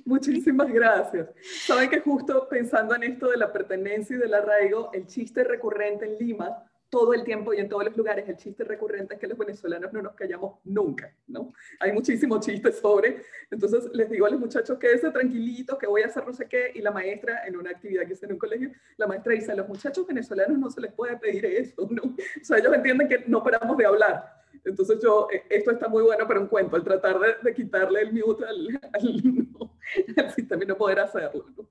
muchísimas 0.04 0.70
gracias. 0.70 1.28
Saben 1.64 1.88
que 1.88 2.00
justo 2.00 2.46
pensando 2.48 2.94
en 2.94 3.04
esto 3.04 3.30
de 3.30 3.38
la 3.38 3.50
pertenencia 3.50 4.16
y 4.16 4.18
del 4.18 4.34
arraigo, 4.34 4.90
el 4.92 5.06
chiste 5.06 5.42
recurrente 5.42 6.04
en 6.04 6.18
Lima 6.18 6.69
todo 6.90 7.14
el 7.14 7.22
tiempo 7.22 7.54
y 7.54 7.58
en 7.58 7.68
todos 7.68 7.84
los 7.84 7.96
lugares 7.96 8.28
el 8.28 8.36
chiste 8.36 8.64
recurrente 8.64 9.14
es 9.14 9.20
que 9.20 9.28
los 9.28 9.38
venezolanos 9.38 9.92
no 9.92 10.02
nos 10.02 10.14
callamos 10.14 10.58
nunca, 10.64 11.14
¿no? 11.28 11.52
Hay 11.78 11.92
muchísimos 11.92 12.44
chistes 12.44 12.78
sobre, 12.80 13.22
entonces 13.50 13.88
les 13.94 14.10
digo 14.10 14.26
a 14.26 14.30
los 14.30 14.40
muchachos 14.40 14.76
que 14.76 14.92
ese 14.92 15.10
tranquilitos, 15.10 15.78
que 15.78 15.86
voy 15.86 16.02
a 16.02 16.06
hacer 16.06 16.26
no 16.26 16.32
sé 16.32 16.48
qué, 16.48 16.72
y 16.74 16.80
la 16.80 16.90
maestra 16.90 17.46
en 17.46 17.56
una 17.56 17.70
actividad 17.70 18.06
que 18.06 18.14
hice 18.14 18.26
en 18.26 18.32
un 18.32 18.38
colegio, 18.38 18.72
la 18.96 19.06
maestra 19.06 19.32
dice, 19.32 19.52
a 19.52 19.54
los 19.54 19.68
muchachos 19.68 20.04
venezolanos 20.06 20.58
no 20.58 20.68
se 20.68 20.80
les 20.80 20.92
puede 20.92 21.16
pedir 21.16 21.46
eso, 21.46 21.88
¿no? 21.90 22.02
O 22.02 22.44
sea, 22.44 22.58
ellos 22.58 22.74
entienden 22.74 23.08
que 23.08 23.24
no 23.26 23.42
paramos 23.42 23.76
de 23.76 23.86
hablar. 23.86 24.40
Entonces 24.64 24.98
yo, 25.00 25.28
eh, 25.32 25.44
esto 25.48 25.70
está 25.70 25.88
muy 25.88 26.02
bueno 26.02 26.26
para 26.26 26.40
un 26.40 26.48
cuento, 26.48 26.76
el 26.76 26.82
tratar 26.82 27.18
de, 27.42 27.54
quitarle 27.54 28.02
el 28.02 28.12
mute 28.12 28.44
al, 28.44 28.80
al, 30.16 30.30
sistema 30.32 30.64
y 30.64 30.66
no 30.66 30.76
poder 30.76 30.98
hacerlo, 30.98 31.46
¿no? 31.56 31.68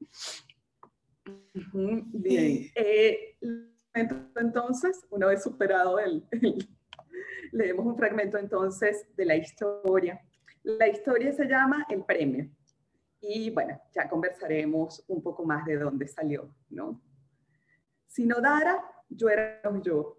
Bien. 2.14 2.72
Eh, 2.74 3.36
entonces, 4.36 5.06
una 5.10 5.28
vez 5.28 5.44
superado 5.44 6.00
el, 6.00 6.26
leemos 7.52 7.86
un 7.86 7.98
fragmento 7.98 8.38
entonces 8.38 9.08
de 9.16 9.26
la 9.26 9.36
historia. 9.36 10.22
La 10.64 10.88
historia 10.88 11.32
se 11.32 11.46
llama 11.46 11.86
El 11.90 12.04
Premio. 12.04 12.50
Y 13.22 13.50
bueno, 13.50 13.82
ya 13.94 14.08
conversaremos 14.08 15.04
un 15.08 15.22
poco 15.22 15.46
más 15.46 15.66
de 15.66 15.78
dónde 15.78 16.08
salió, 16.08 16.54
¿no? 16.70 17.02
Si 18.08 18.26
no 18.26 18.40
dara, 18.40 18.82
yo 19.10 19.30
era 19.30 19.62
yo, 19.84 20.18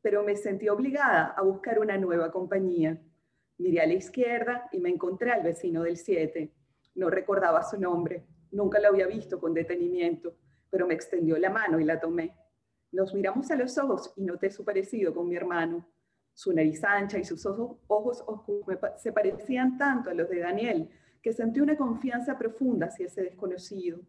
pero 0.00 0.24
me 0.24 0.36
sentí 0.36 0.68
obligada 0.68 1.26
a 1.36 1.42
buscar 1.42 1.78
una 1.78 1.96
nueva 1.96 2.30
compañía. 2.32 3.00
Miré 3.58 3.80
a 3.80 3.86
la 3.86 3.94
izquierda 3.94 4.68
y 4.72 4.80
me 4.80 4.90
encontré 4.90 5.30
al 5.30 5.42
vecino 5.42 5.84
del 5.84 5.96
7. 5.96 6.52
No 6.96 7.10
recordaba 7.10 7.62
su 7.62 7.78
nombre, 7.78 8.26
nunca 8.50 8.80
lo 8.80 8.88
había 8.88 9.06
visto 9.06 9.38
con 9.38 9.54
detenimiento, 9.54 10.36
pero 10.68 10.86
me 10.86 10.94
extendió 10.94 11.38
la 11.38 11.50
mano 11.50 11.78
y 11.78 11.84
la 11.84 12.00
tomé. 12.00 12.34
Nos 12.92 13.14
miramos 13.14 13.50
a 13.50 13.56
los 13.56 13.78
ojos 13.78 14.12
y 14.16 14.22
noté 14.22 14.50
su 14.50 14.66
parecido 14.66 15.14
con 15.14 15.26
mi 15.26 15.34
hermano. 15.34 15.86
Su 16.34 16.52
nariz 16.52 16.84
ancha 16.84 17.18
y 17.18 17.24
sus 17.24 17.46
ojos, 17.46 18.22
oscuros 18.26 18.78
se 18.98 19.12
parecían 19.12 19.78
tanto 19.78 20.10
a 20.10 20.14
los 20.14 20.28
de 20.28 20.40
Daniel 20.40 20.90
que 21.22 21.32
sentí 21.32 21.60
una 21.60 21.76
confianza 21.76 22.36
profunda 22.36 22.86
hacia 22.86 23.06
ese 23.06 23.22
desconocido. 23.22 24.00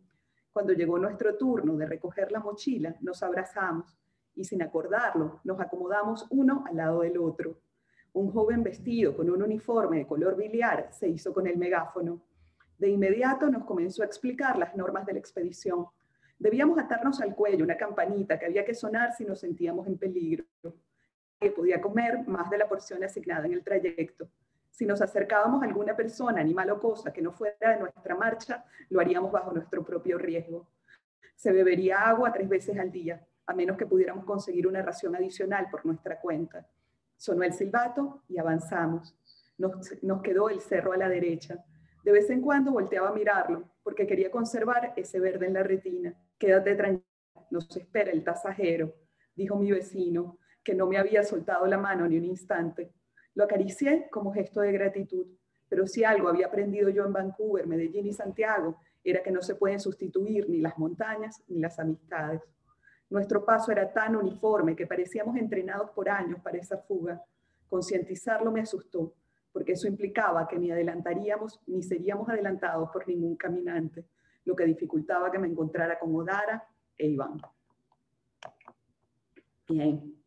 Cuando 0.52 0.74
llegó 0.74 1.00
nuestro 1.00 1.38
turno 1.38 1.78
de 1.78 1.86
recoger 1.86 2.30
la 2.32 2.42
mochila, 2.42 2.96
nos 3.00 3.24
abrazamos 3.24 3.98
y 4.36 4.44
sin 4.44 4.62
acordarlo, 4.62 5.40
nos 5.46 5.62
acomodamos 5.62 6.28
uno 6.30 6.66
al 6.68 6.76
lado 6.76 7.02
del 7.02 7.18
otro. 7.18 7.60
Un 8.12 8.32
joven 8.32 8.64
vestido 8.64 9.16
con 9.16 9.30
un 9.30 9.42
uniforme 9.42 10.00
de 10.00 10.08
color 10.08 10.36
biliar 10.36 10.90
se 10.92 11.08
hizo 11.08 11.34
con 11.34 11.48
el 11.48 11.58
megáfono. 11.58 12.22
De 12.78 12.90
inmediato 12.90 13.50
nos 13.50 13.64
comenzó 13.64 14.04
a 14.04 14.08
explicar 14.08 14.58
las 14.58 14.76
normas 14.76 15.06
de 15.06 15.14
la 15.14 15.20
expedición. 15.20 15.86
Debíamos 16.44 16.78
atarnos 16.78 17.22
al 17.22 17.34
cuello 17.34 17.64
una 17.64 17.78
campanita 17.78 18.38
que 18.38 18.46
había 18.46 18.66
que 18.66 18.74
sonar 18.74 19.14
si 19.16 19.24
nos 19.24 19.40
sentíamos 19.40 19.88
en 19.88 19.98
peligro. 19.98 20.44
Que 21.40 21.52
podía 21.52 21.80
comer 21.80 22.28
más 22.28 22.50
de 22.50 22.58
la 22.58 22.68
porción 22.68 23.02
asignada 23.02 23.46
en 23.46 23.54
el 23.54 23.64
trayecto. 23.64 24.28
Si 24.70 24.86
nos 24.86 25.02
acercábamos 25.02 25.64
a 25.64 25.66
alguna 25.66 25.96
persona, 25.96 26.42
animal 26.42 26.72
o 26.72 26.82
cosa 26.82 27.14
que 27.14 27.22
no 27.22 27.32
fuera 27.32 27.70
de 27.72 27.80
nuestra 27.80 28.14
marcha, 28.16 28.66
lo 28.90 29.00
haríamos 29.00 29.32
bajo 29.32 29.54
nuestro 29.54 29.86
propio 29.86 30.18
riesgo. 30.18 30.68
Se 31.34 31.54
bebería 31.54 32.10
agua 32.10 32.34
tres 32.34 32.50
veces 32.50 32.78
al 32.78 32.92
día, 32.92 33.26
a 33.46 33.54
menos 33.54 33.78
que 33.78 33.86
pudiéramos 33.86 34.26
conseguir 34.26 34.68
una 34.68 34.82
ración 34.82 35.16
adicional 35.16 35.70
por 35.72 35.86
nuestra 35.86 36.20
cuenta. 36.20 36.68
Sonó 37.16 37.44
el 37.44 37.54
silbato 37.54 38.22
y 38.28 38.38
avanzamos. 38.38 39.16
Nos, 39.58 40.04
nos 40.04 40.22
quedó 40.22 40.50
el 40.50 40.60
cerro 40.60 40.92
a 40.92 40.98
la 40.98 41.08
derecha. 41.08 41.64
De 42.04 42.12
vez 42.12 42.30
en 42.30 42.42
cuando 42.42 42.74
volteaba 42.74 43.08
a 43.08 43.14
mirarlo, 43.14 43.70
porque 43.82 44.06
quería 44.06 44.30
conservar 44.30 44.92
ese 44.98 45.22
verde 45.22 45.46
en 45.46 45.54
la 45.54 45.64
retina. 45.64 46.14
Quédate 46.38 46.76
tranquila, 46.76 47.08
nos 47.52 47.76
espera 47.78 48.12
el 48.12 48.24
tasajero, 48.24 48.94
dijo 49.36 49.56
mi 49.56 49.72
vecino, 49.72 50.40
que 50.64 50.74
no 50.74 50.88
me 50.88 50.98
había 50.98 51.24
soltado 51.24 51.66
la 51.68 51.78
mano 51.78 52.08
ni 52.08 52.18
un 52.18 52.26
instante. 52.26 52.92
Lo 53.36 53.44
acaricié 53.44 54.08
como 54.12 54.34
gesto 54.34 54.62
de 54.62 54.72
gratitud, 54.72 55.28
pero 55.68 55.88
si 55.88 56.04
algo 56.04 56.30
había 56.30 56.48
aprendido 56.48 56.90
yo 56.90 57.06
en 57.06 57.14
Vancouver, 57.14 57.68
Medellín 57.68 58.08
y 58.08 58.14
Santiago, 58.14 58.80
era 59.04 59.22
que 59.22 59.32
no 59.32 59.42
se 59.42 59.56
pueden 59.56 59.80
sustituir 59.80 60.50
ni 60.50 60.60
las 60.60 60.78
montañas 60.78 61.44
ni 61.48 61.60
las 61.60 61.80
amistades. 61.80 62.42
Nuestro 63.10 63.46
paso 63.46 63.72
era 63.72 63.92
tan 63.92 64.16
uniforme 64.16 64.76
que 64.76 64.88
parecíamos 64.88 65.36
entrenados 65.36 65.92
por 65.92 66.10
años 66.10 66.40
para 66.42 66.58
esa 66.58 66.78
fuga. 66.78 67.22
Concientizarlo 67.70 68.52
me 68.52 68.62
asustó, 68.62 69.14
porque 69.52 69.74
eso 69.74 69.88
implicaba 69.88 70.48
que 70.48 70.58
ni 70.58 70.72
adelantaríamos 70.72 71.60
ni 71.68 71.84
seríamos 71.84 72.30
adelantados 72.30 72.90
por 72.92 73.08
ningún 73.08 73.36
caminante, 73.36 74.06
lo 74.46 74.56
que 74.56 74.66
dificultaba 74.66 75.32
que 75.32 75.40
me 75.40 75.48
encontrara 75.48 75.98
con 76.00 76.16
Odara 76.16 76.68
e 76.98 77.08
Iván. 77.08 77.42
Bien, 79.68 80.24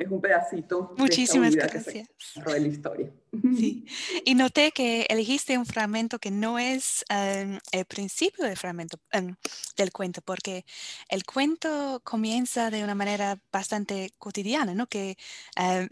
es 0.00 0.10
un 0.10 0.20
pedacito 0.20 0.94
Muchísimas 0.96 1.52
de 1.52 1.58
gracias. 1.58 2.08
de 2.34 2.60
la 2.60 2.68
historia. 2.68 3.12
Sí. 3.54 3.84
Y 4.24 4.34
noté 4.34 4.72
que 4.72 5.06
elegiste 5.08 5.58
un 5.58 5.66
fragmento 5.66 6.18
que 6.18 6.30
no 6.30 6.58
es 6.58 7.04
em, 7.08 7.58
el 7.72 7.84
principio 7.84 8.44
del 8.44 8.56
fragmento 8.56 8.98
em, 9.12 9.34
del 9.76 9.92
cuento, 9.92 10.22
porque 10.22 10.64
el 11.08 11.24
cuento 11.24 12.00
comienza 12.02 12.70
de 12.70 12.82
una 12.82 12.94
manera 12.94 13.38
bastante 13.52 14.10
cotidiana, 14.18 14.74
¿no? 14.74 14.86
Que 14.86 15.16
em, 15.56 15.88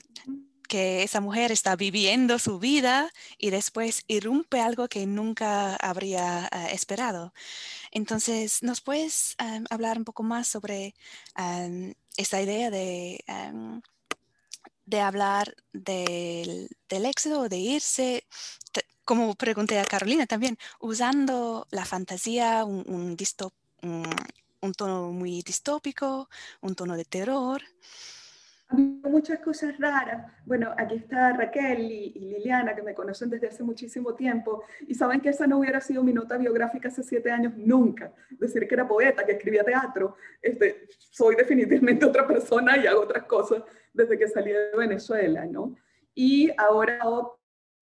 que 0.69 1.03
esa 1.03 1.21
mujer 1.21 1.51
está 1.53 1.77
viviendo 1.77 2.39
su 2.39 2.59
vida 2.59 3.11
y 3.39 3.51
después 3.51 4.05
irrumpe 4.07 4.61
algo 4.61 4.89
que 4.89 5.07
nunca 5.07 5.77
habría 5.77 6.49
eh, 6.53 6.69
esperado. 6.73 7.33
Entonces, 7.91 8.63
¿nos 8.63 8.81
puedes 8.81 9.37
hablar 9.71 9.99
un 9.99 10.05
poco 10.05 10.23
más 10.23 10.47
sobre 10.49 10.95
esa 12.17 12.43
idea 12.43 12.71
de 12.71 13.25
de 14.89 15.01
hablar 15.03 15.55
del, 15.73 16.71
del 16.89 17.05
éxodo, 17.05 17.49
de 17.51 17.59
irse, 17.59 18.27
como 19.05 19.35
pregunté 19.35 19.79
a 19.79 19.85
Carolina 19.85 20.27
también, 20.27 20.57
usando 20.81 21.67
la 21.71 21.85
fantasía, 21.85 22.65
un, 22.65 23.17
un, 24.63 24.73
tono 24.73 25.13
muy 25.13 25.43
distópico, 25.43 26.31
un 26.63 26.75
tono 26.75 26.97
de 26.97 27.05
terror 27.05 27.63
muchas 28.71 29.41
cosas 29.41 29.79
raras. 29.79 30.31
Bueno, 30.45 30.75
aquí 30.77 30.97
está 30.97 31.33
Raquel 31.33 31.81
y, 31.81 32.11
Liliana, 32.11 32.75
que 32.75 32.83
me 32.83 32.95
conocen 32.95 33.31
desde 33.31 33.49
hace 33.49 33.63
muchísimo 33.63 34.15
tiempo, 34.15 34.65
y 34.87 34.95
saben 34.95 35.21
que 35.21 35.31
esa 35.31 35.47
no 35.47 35.59
hubiera 35.59 35.81
sido 35.81 36.03
mi 36.03 36.13
nota 36.13 36.37
biográfica 36.37 36.89
hace 36.89 37.03
siete 37.03 37.31
años 37.31 37.55
nunca. 37.57 38.13
Decir 38.31 38.67
que 38.69 38.75
era 38.75 38.87
poeta, 38.87 39.25
que 39.25 39.33
escribía 39.33 39.65
teatro. 39.65 40.17
Este, 40.43 40.89
soy 40.99 41.35
definitivamente 41.37 42.05
otra 42.07 42.27
persona 42.27 42.77
y 42.77 42.87
hago 42.87 43.03
otras 43.03 43.25
cosas 43.25 43.63
desde 43.93 44.19
que 44.19 44.29
salí 44.29 44.53
de 44.53 44.77
Venezuela, 44.77 45.47
¿no? 45.47 45.75
Y 46.15 46.51
ahora, 46.57 46.99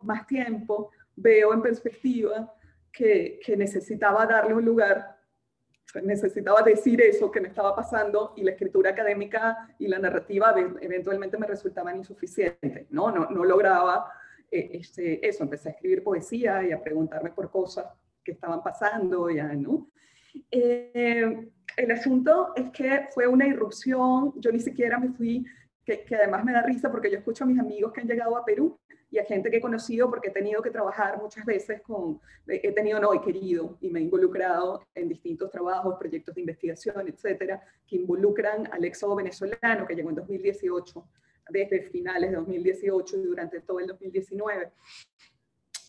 más 0.02 0.26
tiempo, 0.26 0.90
veo 1.16 1.52
en 1.52 1.62
perspectiva 1.62 2.52
que, 2.92 3.40
que 3.44 3.56
necesitaba 3.56 4.26
darle 4.26 4.54
un 4.54 4.64
lugar 4.64 5.15
necesitaba 6.02 6.62
decir 6.62 7.00
eso 7.00 7.30
que 7.30 7.40
me 7.40 7.48
estaba 7.48 7.74
pasando 7.74 8.32
y 8.36 8.42
la 8.42 8.52
escritura 8.52 8.90
académica 8.90 9.74
y 9.78 9.88
la 9.88 9.98
narrativa 9.98 10.54
eventualmente 10.80 11.38
me 11.38 11.46
resultaban 11.46 11.96
insuficientes, 11.96 12.90
¿no? 12.90 13.10
No, 13.10 13.30
no 13.30 13.44
lograba 13.44 14.10
eh, 14.50 14.70
este, 14.72 15.26
eso, 15.26 15.44
empecé 15.44 15.68
a 15.68 15.72
escribir 15.72 16.02
poesía 16.02 16.62
y 16.66 16.72
a 16.72 16.82
preguntarme 16.82 17.30
por 17.30 17.50
cosas 17.50 17.86
que 18.22 18.32
estaban 18.32 18.62
pasando, 18.62 19.30
ya, 19.30 19.52
¿no? 19.54 19.90
Eh, 20.50 21.48
el 21.76 21.90
asunto 21.90 22.52
es 22.54 22.70
que 22.70 23.08
fue 23.12 23.26
una 23.26 23.46
irrupción, 23.46 24.34
yo 24.40 24.52
ni 24.52 24.60
siquiera 24.60 24.98
me 24.98 25.10
fui, 25.10 25.44
que, 25.84 26.04
que 26.04 26.16
además 26.16 26.44
me 26.44 26.52
da 26.52 26.62
risa 26.62 26.90
porque 26.90 27.10
yo 27.10 27.18
escucho 27.18 27.44
a 27.44 27.46
mis 27.46 27.58
amigos 27.58 27.92
que 27.92 28.00
han 28.00 28.08
llegado 28.08 28.36
a 28.36 28.44
Perú 28.44 28.78
y 29.10 29.18
a 29.18 29.24
gente 29.24 29.50
que 29.50 29.58
he 29.58 29.60
conocido 29.60 30.10
porque 30.10 30.28
he 30.28 30.32
tenido 30.32 30.60
que 30.62 30.70
trabajar 30.70 31.20
muchas 31.20 31.44
veces 31.44 31.80
con, 31.82 32.20
he 32.46 32.72
tenido, 32.72 33.00
no, 33.00 33.14
he 33.14 33.20
querido 33.20 33.76
y 33.80 33.90
me 33.90 34.00
he 34.00 34.02
involucrado 34.02 34.82
en 34.94 35.08
distintos 35.08 35.50
trabajos, 35.50 35.96
proyectos 35.98 36.34
de 36.34 36.40
investigación, 36.40 37.08
etcétera, 37.08 37.62
que 37.86 37.96
involucran 37.96 38.68
al 38.72 38.84
éxodo 38.84 39.14
venezolano 39.16 39.86
que 39.86 39.94
llegó 39.94 40.10
en 40.10 40.16
2018, 40.16 41.08
desde 41.50 41.82
finales 41.82 42.30
de 42.30 42.36
2018 42.36 43.16
y 43.16 43.22
durante 43.22 43.60
todo 43.60 43.78
el 43.78 43.86
2019. 43.86 44.72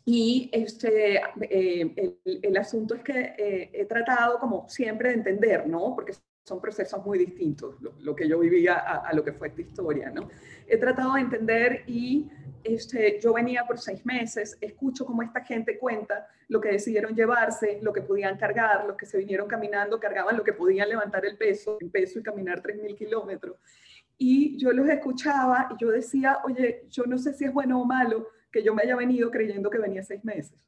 Y 0.06 0.50
este, 0.54 1.20
eh, 1.42 2.18
el, 2.24 2.58
asunto 2.58 2.96
es 2.96 3.04
que 3.04 3.34
eh, 3.38 3.72
he 3.74 3.86
tratado, 3.86 4.40
como 4.40 4.70
siempre, 4.70 5.10
de 5.10 5.16
entender, 5.16 5.68
¿no? 5.68 5.94
Porque 5.96 6.14
son 6.48 6.62
procesos 6.62 7.06
muy 7.06 7.20
distintos, 7.20 7.76
lo, 7.82 8.16
que 8.16 8.26
yo 8.26 8.40
vivía 8.40 8.76
a, 8.76 9.14
lo 9.14 9.22
que 9.22 9.34
fue 9.34 9.50
esta 9.50 9.60
historia, 9.60 10.10
¿no? 10.10 10.30
He 10.66 10.78
tratado 10.78 11.16
de 11.16 11.20
entender 11.20 11.84
y 11.88 12.32
este, 12.64 13.20
yo 13.22 13.34
venía 13.34 13.66
por 13.68 13.78
seis 13.80 14.06
meses, 14.06 14.58
escucho 14.62 15.06
cómo 15.06 15.24
esta 15.24 15.44
gente 15.44 15.78
cuenta 15.78 16.26
lo 16.48 16.62
que 16.62 16.70
decidieron 16.70 17.14
llevarse, 17.14 17.80
lo 17.82 17.92
que 17.92 18.02
podían 18.02 18.38
cargar, 18.38 18.86
los 18.86 18.96
que 18.96 19.06
se 19.06 19.18
vinieron 19.18 19.50
caminando 19.50 20.00
cargaban 20.00 20.38
lo 20.38 20.44
que 20.46 20.54
podían 20.54 20.88
levantar 20.88 21.26
el 21.26 21.36
peso, 21.36 21.78
el 21.82 21.90
peso 21.90 22.20
y 22.20 22.24
caminar 22.24 22.64
3.000 22.64 22.96
kilómetros. 22.96 23.58
Y 24.18 24.58
yo 24.58 24.72
los 24.72 24.88
escuchaba 24.88 25.68
y 25.70 25.84
yo 25.84 25.90
decía, 25.90 26.38
oye, 26.46 26.86
yo 26.90 27.04
no 27.04 27.18
sé 27.18 27.34
si 27.34 27.44
es 27.44 27.52
bueno 27.52 27.82
o 27.82 27.84
malo 27.84 28.30
que 28.54 28.64
yo 28.64 28.74
me 28.74 28.84
haya 28.84 28.96
venido 28.96 29.30
creyendo 29.32 29.70
que 29.70 29.80
venía 29.80 30.02
seis 30.02 30.24
meses. 30.24 30.66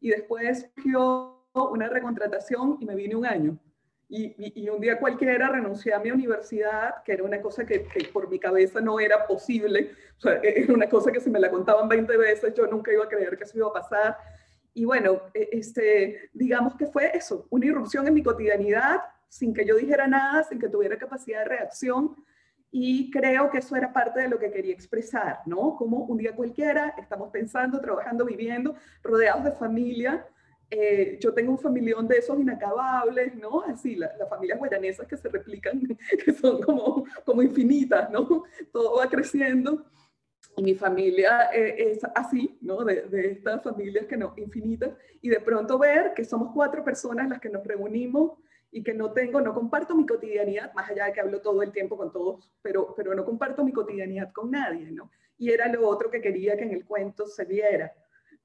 Y 0.00 0.08
después 0.08 0.70
yo 0.82 1.46
una 1.52 1.88
recontratación 1.88 2.78
y 2.80 2.86
me 2.86 2.94
vine 2.94 3.16
un 3.16 3.26
año. 3.26 3.58
Y, 4.12 4.68
un 4.68 4.80
día 4.80 4.98
cualquiera 4.98 5.48
renuncié 5.48 5.94
a 5.94 6.00
mi 6.00 6.10
universidad, 6.10 7.00
que 7.04 7.12
era 7.12 7.22
una 7.22 7.40
cosa 7.40 7.64
que, 7.64 7.86
por 8.12 8.28
mi 8.28 8.40
cabeza 8.40 8.80
no 8.80 8.98
era 8.98 9.24
posible, 9.24 9.92
o 10.24 10.28
e, 10.28 10.40
era 10.62 10.74
una 10.74 10.88
cosa 10.88 11.12
que 11.12 11.20
si 11.20 11.30
me 11.30 11.38
la 11.38 11.48
contaban 11.48 11.88
20 11.88 12.16
veces 12.16 12.52
yo 12.54 12.66
nunca 12.66 12.92
iba 12.92 13.04
a 13.04 13.08
creer 13.08 13.38
que 13.38 13.44
eso 13.44 13.56
iba 13.56 13.68
a 13.68 13.72
pasar. 13.72 14.16
Y 14.74 14.84
bueno, 14.84 15.22
e, 15.32 15.50
este, 15.52 16.28
digamos 16.32 16.74
que 16.74 16.86
fue 16.86 17.16
eso, 17.16 17.46
una 17.50 17.66
irrupción 17.66 18.08
en 18.08 18.14
mi 18.14 18.22
cotidianidad, 18.24 19.00
sin 19.28 19.54
que 19.54 19.64
yo 19.64 19.76
dijera 19.76 20.08
nada, 20.08 20.42
sin 20.42 20.58
que 20.58 20.68
tuviera 20.68 20.98
capacidad 20.98 21.44
de 21.44 21.44
reacción. 21.44 22.16
Y 22.72 23.12
creo 23.12 23.48
que 23.48 23.58
eso 23.58 23.76
era 23.76 23.92
parte 23.92 24.22
de 24.22 24.28
lo 24.28 24.40
que 24.40 24.50
quería 24.50 24.74
expresar, 24.74 25.38
¿no? 25.46 25.76
Como 25.76 25.98
un 25.98 26.18
día 26.18 26.34
cualquiera 26.34 26.96
estamos 26.98 27.30
pensando, 27.30 27.80
trabajando, 27.80 28.24
viviendo, 28.24 28.74
rodeados 29.04 29.44
de 29.44 29.52
familia, 29.52 30.26
eh, 30.70 31.18
yo 31.20 31.34
tengo 31.34 31.50
un 31.50 31.58
familión 31.58 32.06
de 32.06 32.18
esos 32.18 32.38
inacabables, 32.38 33.34
¿no? 33.34 33.62
Así, 33.62 33.96
las 33.96 34.12
familias 34.28 34.58
guayanesas 34.58 35.06
que 35.06 35.16
se 35.16 35.28
replican, 35.28 35.82
que 36.24 36.32
son 36.32 36.62
como, 36.62 37.04
como 37.24 37.42
infinitas, 37.42 38.08
¿no? 38.10 38.44
Todo 38.72 38.98
va 38.98 39.08
creciendo. 39.08 39.84
Y 40.56 40.62
mi 40.62 40.74
familia 40.74 41.50
eh, 41.52 41.90
es 41.90 42.00
así, 42.14 42.56
¿no? 42.60 42.84
De, 42.84 43.02
de, 43.02 43.32
estas 43.32 43.62
familias 43.62 44.06
que 44.06 44.16
no, 44.16 44.32
infinitas. 44.36 44.92
Y 45.20 45.28
de 45.28 45.40
pronto 45.40 45.78
ver 45.78 46.12
que 46.14 46.24
somos 46.24 46.52
cuatro 46.54 46.84
personas 46.84 47.28
las 47.28 47.40
que 47.40 47.48
nos 47.48 47.66
reunimos 47.66 48.38
y 48.70 48.84
que 48.84 48.94
no 48.94 49.12
tengo, 49.12 49.40
no 49.40 49.52
comparto 49.52 49.96
mi 49.96 50.06
cotidianidad, 50.06 50.72
más 50.74 50.88
allá 50.88 51.06
de 51.06 51.12
que 51.12 51.20
hablo 51.20 51.40
todo 51.40 51.62
el 51.62 51.72
tiempo 51.72 51.96
con 51.96 52.12
todos, 52.12 52.48
pero, 52.62 52.94
pero 52.96 53.14
no 53.14 53.24
comparto 53.24 53.64
mi 53.64 53.72
cotidianidad 53.72 54.32
con 54.32 54.52
nadie, 54.52 54.92
¿no? 54.92 55.10
Y 55.36 55.50
era 55.50 55.66
lo 55.68 55.88
otro 55.88 56.10
que 56.10 56.20
quería 56.20 56.56
que 56.56 56.64
en 56.64 56.72
el 56.72 56.84
cuento 56.84 57.26
se 57.26 57.44
viera 57.44 57.92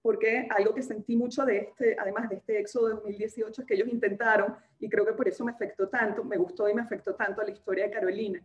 porque 0.05 0.47
algo 0.55 0.71
que 0.71 0.83
sentí 0.83 1.15
mucho 1.15 1.43
de 1.45 1.57
este, 1.57 1.97
además 1.99 2.29
de 2.29 2.35
este 2.35 2.59
éxodo 2.59 2.89
de 2.89 2.93
2018, 2.93 3.59
es 3.59 3.67
que 3.67 3.73
ellos 3.73 3.87
intentaron, 3.87 4.55
y 4.79 4.87
creo 4.87 5.03
que 5.03 5.13
por 5.13 5.27
eso 5.27 5.43
me 5.43 5.51
afectó 5.51 5.89
tanto, 5.89 6.23
me 6.23 6.37
gustó 6.37 6.69
y 6.69 6.75
me 6.75 6.83
afectó 6.83 7.15
tanto 7.15 7.41
la 7.41 7.49
historia 7.49 7.85
de 7.85 7.89
Carolina. 7.89 8.39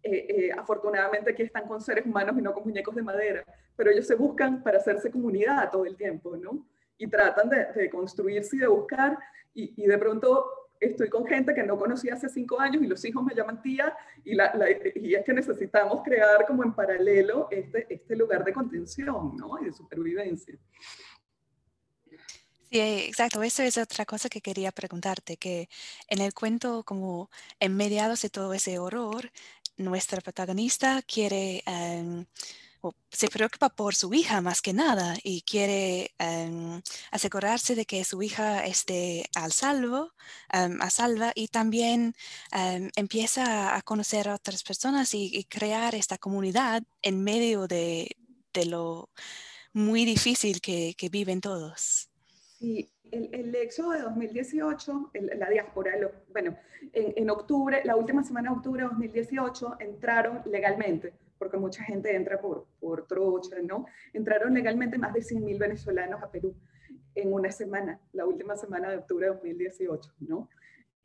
Eh, 0.00 0.26
eh, 0.28 0.52
afortunadamente 0.56 1.32
aquí 1.32 1.42
están 1.42 1.66
con 1.66 1.80
seres 1.80 2.06
humanos 2.06 2.36
y 2.38 2.40
no 2.40 2.54
con 2.54 2.62
muñecos 2.62 2.94
de 2.94 3.02
madera, 3.02 3.44
pero 3.74 3.90
ellos 3.90 4.06
se 4.06 4.14
buscan 4.14 4.62
para 4.62 4.78
hacerse 4.78 5.10
comunidad 5.10 5.72
todo 5.72 5.86
el 5.86 5.96
tiempo, 5.96 6.36
¿no? 6.36 6.64
Y 6.96 7.08
tratan 7.08 7.50
de, 7.50 7.90
construirse 7.90 8.54
y 8.54 8.60
de 8.60 8.68
buscar, 8.68 9.18
y, 9.54 9.74
y 9.82 9.88
de 9.88 9.98
pronto 9.98 10.61
estoy 10.86 11.08
con 11.08 11.26
gente 11.26 11.54
que 11.54 11.62
no 11.62 11.78
conocía 11.78 12.14
hace 12.14 12.28
cinco 12.28 12.60
años 12.60 12.82
y 12.82 12.86
los 12.86 13.04
hijos 13.04 13.22
me 13.24 13.34
llaman 13.34 13.62
tía 13.62 13.96
y, 14.24 14.34
la, 14.34 14.52
y 14.94 15.14
es 15.14 15.24
que 15.24 15.32
necesitamos 15.32 16.02
crear 16.04 16.46
como 16.46 16.64
en 16.64 16.74
paralelo 16.74 17.48
este, 17.50 17.86
este 17.88 18.16
lugar 18.16 18.44
de 18.44 18.52
contención 18.52 19.36
¿no? 19.36 19.60
y 19.60 19.66
de 19.66 19.72
supervivencia. 19.72 20.58
Sí, 22.70 22.80
exacto. 22.80 23.42
Eso 23.42 23.62
es 23.62 23.76
otra 23.76 24.06
cosa 24.06 24.30
que 24.30 24.40
quería 24.40 24.72
preguntarte, 24.72 25.36
que 25.36 25.68
en 26.08 26.22
el 26.22 26.32
cuento, 26.32 26.84
como 26.84 27.28
en 27.60 27.76
mediados 27.76 28.22
de 28.22 28.30
todo 28.30 28.54
ese 28.54 28.78
horror, 28.78 29.30
nuestra 29.76 30.20
protagonista 30.22 31.02
quiere 31.02 31.62
em, 31.66 32.24
se 33.10 33.28
preocupa 33.28 33.68
por 33.68 33.94
su 33.94 34.12
hija 34.14 34.40
más 34.40 34.60
que 34.60 34.72
nada 34.72 35.16
y 35.22 35.42
quiere 35.42 36.14
em, 36.18 36.82
asegurarse 37.10 37.74
de 37.74 37.84
que 37.84 38.04
su 38.04 38.22
hija 38.22 38.64
esté 38.66 39.28
al 39.34 39.52
salvo, 39.52 40.12
em, 40.52 40.80
a 40.80 40.90
salva 40.90 41.32
y 41.34 41.48
también 41.48 42.14
em, 42.52 42.90
empieza 42.96 43.76
a 43.76 43.82
conocer 43.82 44.28
a 44.28 44.34
otras 44.34 44.62
personas 44.62 45.14
y, 45.14 45.44
crear 45.44 45.94
esta 45.94 46.18
comunidad 46.18 46.82
en 47.02 47.22
medio 47.22 47.66
de, 47.66 48.16
lo 48.66 49.10
muy 49.72 50.04
difícil 50.04 50.60
que, 50.60 50.94
viven 51.10 51.40
todos. 51.40 52.08
Sí, 52.58 52.91
el, 53.12 53.54
éxodo 53.54 53.92
de 53.92 54.00
2018, 54.00 55.10
la 55.36 55.48
diáspora, 55.48 55.92
bueno, 56.32 56.56
en, 56.92 57.12
en 57.16 57.30
octubre, 57.30 57.82
la 57.84 57.96
última 57.96 58.24
semana 58.24 58.50
de 58.50 58.56
octubre 58.56 58.82
de 58.82 58.88
2018 58.88 59.76
entraron 59.80 60.42
legalmente 60.46 61.12
porque 61.42 61.56
mucha 61.56 61.82
gente 61.82 62.14
entra 62.14 62.40
por, 62.40 62.68
por 62.78 63.04
trocha, 63.08 63.56
¿no? 63.64 63.86
Entraron 64.12 64.54
legalmente 64.54 64.96
más 64.96 65.12
de 65.12 65.22
100.000 65.22 65.58
venezolanos 65.58 66.22
a 66.22 66.30
Perú 66.30 66.54
en 67.16 67.32
una 67.32 67.50
semana, 67.50 68.00
la 68.12 68.26
última 68.26 68.56
semana 68.56 68.90
de 68.90 68.98
octubre 68.98 69.26
de 69.26 69.32
2018, 69.32 70.12
¿no? 70.20 70.48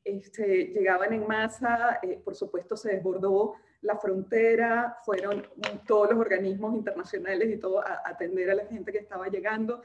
Este, 0.03 0.67
llegaban 0.67 1.11
en 1.13 1.25
masa, 1.25 1.99
eh, 2.03 2.21
por 2.23 2.35
supuesto 2.35 2.77
se 2.77 2.93
desbordó 2.93 3.55
la 3.81 3.97
frontera, 3.97 4.97
fueron 5.03 5.43
todos 5.87 6.11
los 6.11 6.19
organismos 6.19 6.75
internacionales 6.75 7.49
y 7.49 7.57
todo 7.57 7.79
a, 7.79 8.03
atender 8.05 8.51
a 8.51 8.55
la 8.55 8.65
gente 8.67 8.91
que 8.91 8.99
estaba 8.99 9.27
llegando, 9.29 9.81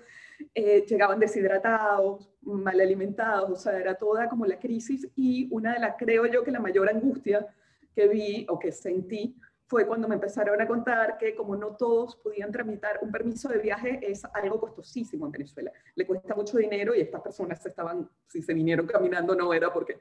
eh, 0.54 0.84
llegaban 0.86 1.18
deshidratados, 1.18 2.30
mal 2.42 2.80
alimentados, 2.80 3.50
o 3.50 3.56
sea, 3.56 3.78
era 3.78 3.94
toda 3.94 4.28
como 4.28 4.46
la 4.46 4.58
crisis 4.58 5.08
y 5.16 5.48
una 5.50 5.74
de 5.74 5.80
las, 5.80 5.96
creo 5.98 6.26
yo 6.26 6.42
que 6.42 6.50
la 6.50 6.60
mayor 6.60 6.88
angustia 6.88 7.46
que 7.94 8.08
vi 8.08 8.46
o 8.48 8.58
que 8.58 8.72
sentí 8.72 9.36
fue 9.72 9.86
cuando 9.86 10.06
me 10.06 10.16
empezaron 10.16 10.60
a 10.60 10.66
contar 10.66 11.16
que 11.16 11.34
como 11.34 11.56
no 11.56 11.76
todos 11.76 12.16
podían 12.16 12.52
tramitar 12.52 12.98
un 13.00 13.10
permiso 13.10 13.48
de 13.48 13.58
viaje, 13.58 14.00
es 14.02 14.22
algo 14.34 14.60
costosísimo 14.60 15.24
en 15.24 15.32
Venezuela. 15.32 15.72
Le 15.94 16.06
cuesta 16.06 16.34
mucho 16.34 16.58
dinero 16.58 16.94
y 16.94 17.00
estas 17.00 17.22
personas 17.22 17.64
estaban, 17.64 18.06
si 18.28 18.42
se 18.42 18.52
vinieron 18.52 18.86
caminando 18.86 19.34
no 19.34 19.54
era 19.54 19.72
porque 19.72 20.00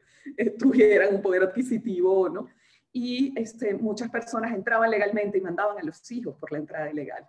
tuvieran 0.59 1.15
un 1.15 1.21
poder 1.21 1.43
adquisitivo, 1.43 2.27
¿no? 2.27 2.49
Y 2.91 3.33
este, 3.39 3.73
muchas 3.73 4.09
personas 4.09 4.53
entraban 4.53 4.91
legalmente 4.91 5.37
y 5.37 5.41
mandaban 5.41 5.77
a 5.77 5.83
los 5.83 6.11
hijos 6.11 6.35
por 6.35 6.51
la 6.51 6.57
entrada 6.57 6.91
ilegal. 6.91 7.25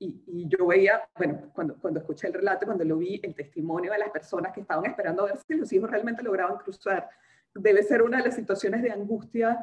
Y, 0.00 0.22
y, 0.26 0.48
yo 0.48 0.66
veía, 0.66 1.02
bueno, 1.16 1.50
cuando, 1.52 1.74
cuando 1.76 2.00
escuché 2.00 2.28
el 2.28 2.34
relato, 2.34 2.66
cuando 2.66 2.84
lo 2.84 2.98
vi, 2.98 3.20
el 3.22 3.34
testimonio 3.34 3.90
de 3.90 3.98
las 3.98 4.10
personas 4.10 4.52
que 4.52 4.60
estaban 4.60 4.86
esperando 4.86 5.22
a 5.22 5.26
ver 5.26 5.38
si 5.38 5.54
los 5.54 5.72
hijos 5.72 5.90
realmente 5.90 6.22
lograban 6.22 6.56
cruzar, 6.58 7.08
debe 7.54 7.82
ser 7.82 8.02
una 8.02 8.18
de 8.18 8.24
las 8.24 8.36
situaciones 8.36 8.82
de 8.82 8.92
angustia 8.92 9.58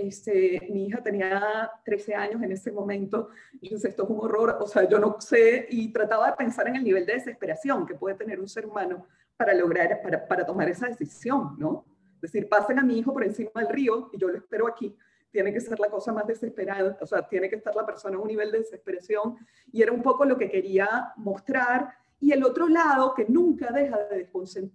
este, 0.00 0.68
mi 0.70 0.86
hija 0.86 1.02
tenía 1.02 1.70
13 1.84 2.14
años 2.14 2.42
en 2.42 2.52
ese 2.52 2.72
momento, 2.72 3.30
yo 3.60 3.76
esto 3.76 4.04
es 4.04 4.10
un 4.10 4.20
horror, 4.20 4.56
o 4.60 4.66
sea, 4.66 4.88
yo 4.88 4.98
no 4.98 5.20
sé, 5.20 5.66
y 5.70 5.92
trataba 5.92 6.30
de 6.30 6.36
pensar 6.36 6.68
en 6.68 6.76
el 6.76 6.84
nivel 6.84 7.04
de 7.04 7.14
desesperación 7.14 7.86
que 7.86 7.94
puede 7.94 8.16
tener 8.16 8.40
un 8.40 8.48
ser 8.48 8.66
humano 8.66 9.06
para 9.36 9.52
lograr, 9.54 10.00
para, 10.02 10.26
para 10.26 10.46
tomar 10.46 10.68
esa 10.68 10.88
decisión, 10.88 11.56
¿no? 11.58 11.84
Es 12.14 12.32
decir, 12.32 12.48
pasen 12.48 12.78
a 12.78 12.82
mi 12.82 12.98
hijo 12.98 13.12
por 13.12 13.24
encima 13.24 13.50
del 13.56 13.68
río 13.68 14.10
y 14.12 14.18
yo 14.18 14.28
lo 14.28 14.38
espero 14.38 14.66
aquí. 14.68 14.94
Tiene 15.30 15.52
que 15.52 15.60
ser 15.60 15.78
la 15.78 15.88
cosa 15.88 16.12
más 16.12 16.26
desesperada, 16.26 16.98
o 17.00 17.06
sea, 17.06 17.26
tiene 17.28 17.48
que 17.48 17.56
estar 17.56 17.74
la 17.74 17.86
persona 17.86 18.16
a 18.16 18.20
un 18.20 18.28
nivel 18.28 18.50
de 18.50 18.58
desesperación, 18.58 19.36
y 19.72 19.82
era 19.82 19.92
un 19.92 20.02
poco 20.02 20.24
lo 20.24 20.36
que 20.36 20.50
quería 20.50 21.12
mostrar. 21.16 21.94
Y 22.20 22.32
el 22.32 22.44
otro 22.44 22.68
lado, 22.68 23.14
que 23.14 23.26
nunca 23.28 23.72
deja 23.72 23.98
de, 24.08 24.28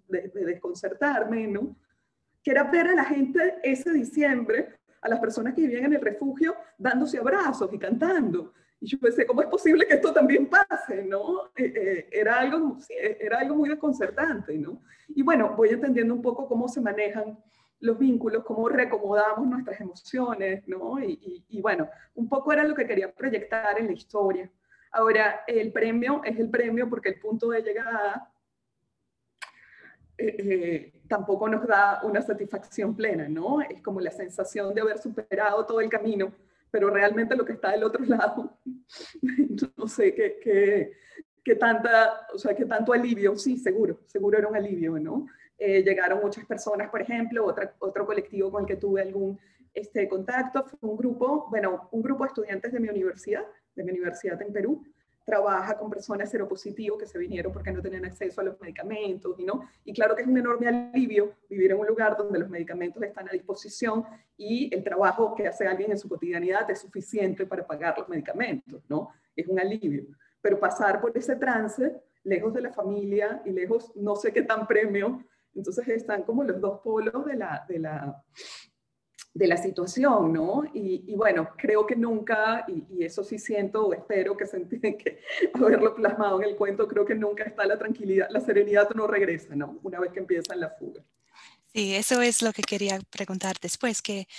de 0.07 0.45
desconcertarme, 0.45 1.47
¿no? 1.47 1.75
Que 2.41 2.51
era 2.51 2.63
ver 2.63 2.87
a 2.87 2.95
la 2.95 3.05
gente 3.05 3.55
ese 3.63 3.91
diciembre 3.91 4.75
a 5.05 5.09
las 5.09 5.19
personas 5.19 5.53
que 5.53 5.61
vivían 5.61 5.85
en 5.85 5.93
el 5.93 6.01
refugio 6.01 6.55
dándose 6.77 7.19
abrazos 7.19 7.71
y 7.71 7.77
cantando. 7.77 8.53
Y 8.79 8.87
yo 8.87 8.99
pensé, 8.99 9.25
¿cómo 9.25 9.41
es 9.41 9.47
posible 9.47 9.85
que 9.85 9.93
esto 9.93 10.11
también 10.11 10.49
pase? 10.49 11.03
¿no? 11.03 11.45
Eh, 11.55 11.73
eh, 11.75 12.09
era, 12.11 12.39
algo, 12.39 12.77
era 12.89 13.39
algo 13.39 13.55
muy 13.55 13.69
desconcertante. 13.69 14.57
¿no? 14.57 14.81
Y 15.09 15.21
bueno, 15.21 15.53
voy 15.55 15.69
entendiendo 15.69 16.13
un 16.13 16.21
poco 16.21 16.47
cómo 16.47 16.67
se 16.67 16.81
manejan 16.81 17.37
los 17.85 17.97
vínculos, 17.99 18.43
cómo 18.43 18.67
reacomodamos 18.67 19.47
nuestras 19.47 19.79
emociones, 19.79 20.67
¿no? 20.67 20.99
Y, 20.99 21.43
y, 21.47 21.61
bueno, 21.61 21.89
un 22.15 22.27
poco 22.27 22.51
era 22.51 22.63
lo 22.63 22.75
que 22.75 22.87
quería 22.87 23.11
proyectar 23.11 23.79
en 23.79 23.87
la 23.87 23.93
historia. 23.93 24.49
Ahora, 24.91 25.43
el 25.47 25.71
premio 25.71 26.21
es 26.23 26.39
el 26.39 26.49
premio 26.49 26.89
porque 26.89 27.09
el 27.09 27.19
punto 27.19 27.49
de 27.49 27.61
llegada 27.61 28.31
eh, 30.17 30.35
eh, 30.39 31.01
tampoco 31.07 31.49
nos 31.49 31.67
da 31.67 31.99
una 32.03 32.21
satisfacción 32.21 32.95
plena, 32.95 33.27
¿no? 33.27 33.61
Es 33.61 33.81
como 33.81 33.99
la 33.99 34.11
sensación 34.11 34.73
de 34.73 34.81
haber 34.81 34.97
superado 34.97 35.65
todo 35.65 35.81
el 35.81 35.89
camino, 35.89 36.33
pero 36.71 36.89
realmente 36.89 37.35
lo 37.35 37.45
que 37.45 37.53
está 37.53 37.71
del 37.71 37.83
otro 37.83 38.03
lado, 38.05 38.57
no 39.77 39.87
sé 39.87 40.15
qué, 40.15 40.39
qué, 40.41 40.93
qué, 41.43 41.55
tanta, 41.55 42.27
o 42.33 42.37
sea, 42.37 42.55
qué 42.55 42.65
tanto 42.65 42.93
alivio, 42.93 43.35
sí, 43.35 43.57
seguro, 43.57 43.99
seguro 44.05 44.37
era 44.37 44.47
un 44.47 44.55
alivio, 44.55 44.97
¿no? 44.97 45.27
Eh, 45.57 45.83
llegaron 45.83 46.21
muchas 46.21 46.45
personas, 46.45 46.89
por 46.89 47.01
ejemplo, 47.01 47.45
otra, 47.45 47.73
otro 47.79 48.05
colectivo 48.05 48.51
con 48.51 48.61
el 48.63 48.67
que 48.67 48.75
tuve 48.75 49.01
algún 49.01 49.39
este, 49.73 50.07
contacto 50.07 50.63
fue 50.63 50.89
un 50.89 50.97
grupo, 50.97 51.47
bueno, 51.49 51.89
un 51.91 52.01
grupo 52.01 52.23
de 52.23 52.29
estudiantes 52.29 52.71
de 52.71 52.79
mi 52.79 52.89
universidad, 52.89 53.43
de 53.75 53.83
mi 53.83 53.91
universidad 53.91 54.41
en 54.41 54.51
Perú, 54.51 54.83
trabaja 55.25 55.77
con 55.77 55.89
personas 55.89 56.29
seropositivos 56.29 56.99
que 56.99 57.07
se 57.07 57.17
vinieron 57.17 57.51
porque 57.51 57.71
no 57.71 57.81
tenían 57.81 58.05
acceso 58.05 58.41
a 58.41 58.43
los 58.43 58.61
medicamentos, 58.61 59.37
¿no? 59.39 59.67
Y 59.83 59.91
claro 59.91 60.15
que 60.15 60.21
es 60.21 60.27
un 60.27 60.37
enorme 60.37 60.67
alivio 60.67 61.33
vivir 61.49 61.71
en 61.71 61.79
un 61.79 61.87
lugar 61.87 62.15
donde 62.15 62.37
los 62.37 62.49
medicamentos 62.49 63.01
están 63.01 63.27
a 63.27 63.31
disposición 63.31 64.05
y 64.37 64.73
el 64.73 64.83
trabajo 64.83 65.33
que 65.33 65.47
hace 65.47 65.65
alguien 65.65 65.91
en 65.91 65.97
su 65.97 66.07
cotidianidad 66.07 66.69
es 66.69 66.79
suficiente 66.79 67.45
para 67.47 67.65
pagar 67.65 67.97
los 67.97 68.07
medicamentos, 68.07 68.83
¿no? 68.87 69.09
Es 69.35 69.47
un 69.47 69.59
alivio. 69.59 70.05
Pero 70.41 70.59
pasar 70.59 71.01
por 71.01 71.17
ese 71.17 71.35
trance, 71.35 71.91
lejos 72.23 72.53
de 72.53 72.61
la 72.61 72.71
familia 72.71 73.41
y 73.45 73.49
lejos 73.49 73.91
no 73.95 74.15
sé 74.15 74.31
qué 74.31 74.43
tan 74.43 74.67
premio, 74.67 75.23
entonces 75.55 75.87
están 75.87 76.23
como 76.23 76.43
los 76.43 76.59
dos 76.59 76.81
polos 76.81 77.25
de 77.25 77.35
la, 77.35 77.65
de 77.67 77.79
la, 77.79 78.23
de 79.33 79.47
la 79.47 79.57
situación, 79.57 80.33
¿no? 80.33 80.63
Y, 80.73 81.13
bueno, 81.15 81.49
creo 81.57 81.85
que 81.85 81.95
nunca, 81.95 82.65
y, 82.67 83.03
eso 83.03 83.23
sí 83.23 83.37
siento 83.37 83.87
o 83.87 83.93
espero 83.93 84.37
que 84.37 84.45
se 84.45 84.67
que 84.67 85.19
haberlo 85.53 85.95
plasmado 85.95 86.41
en 86.41 86.49
el 86.49 86.55
cuento, 86.55 86.87
creo 86.87 87.05
que 87.05 87.15
nunca 87.15 87.43
está 87.43 87.65
la 87.65 87.77
tranquilidad, 87.77 88.27
la 88.29 88.39
serenidad 88.39 88.89
no 88.91 89.07
regresa, 89.07 89.55
¿no? 89.55 89.79
Una 89.83 89.99
vez 89.99 90.11
que 90.11 90.19
empieza 90.19 90.55
la 90.55 90.69
fuga. 90.69 91.03
Sí, 91.75 91.93
eso 91.93 92.21
es 92.21 92.41
lo 92.41 92.53
que 92.53 92.61
quería 92.61 93.01
preguntar 93.09 93.57
después, 93.59 94.01
que 94.01 94.29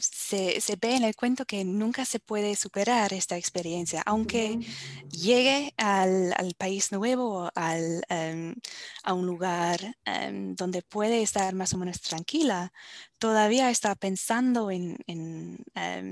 se, 0.00 0.76
ve 0.80 0.96
en 0.96 1.04
el 1.04 1.14
cuento 1.14 1.44
que 1.44 1.64
nunca 1.64 2.04
se 2.04 2.18
puede 2.18 2.56
superar 2.56 3.12
esta 3.12 3.36
experiencia, 3.36 4.02
aunque 4.04 4.58
llegue 5.08 5.72
al, 5.76 6.34
país 6.58 6.90
nuevo, 6.90 7.48
al, 7.54 8.02
a 9.04 9.14
un 9.14 9.24
lugar 9.24 9.96
donde 10.56 10.82
puede 10.82 11.22
estar 11.22 11.54
más 11.54 11.74
o 11.74 11.78
menos 11.78 12.00
tranquila, 12.00 12.72
todavía 13.20 13.70
está 13.70 13.94
pensando 13.94 14.72
en, 14.72 14.98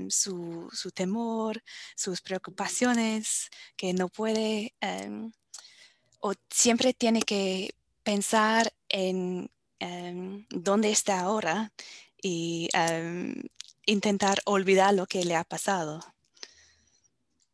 su, 0.09 0.69
su, 0.71 0.91
temor, 0.91 1.61
sus 1.97 2.21
preocupaciones, 2.21 3.49
que 3.75 3.93
no 3.93 4.07
puede 4.07 4.73
o 6.21 6.31
siempre 6.49 6.93
tiene 6.93 7.21
que 7.21 7.75
pensar 8.03 8.71
en 8.87 9.51
Em, 9.79 10.45
dónde 10.49 10.89
está 10.89 11.19
ahora 11.19 11.71
y 12.21 12.67
em, 12.73 13.35
intentar 13.85 14.39
olvidar 14.45 14.93
lo 14.93 15.05
que 15.05 15.23
le 15.23 15.35
ha 15.35 15.43
pasado. 15.43 15.99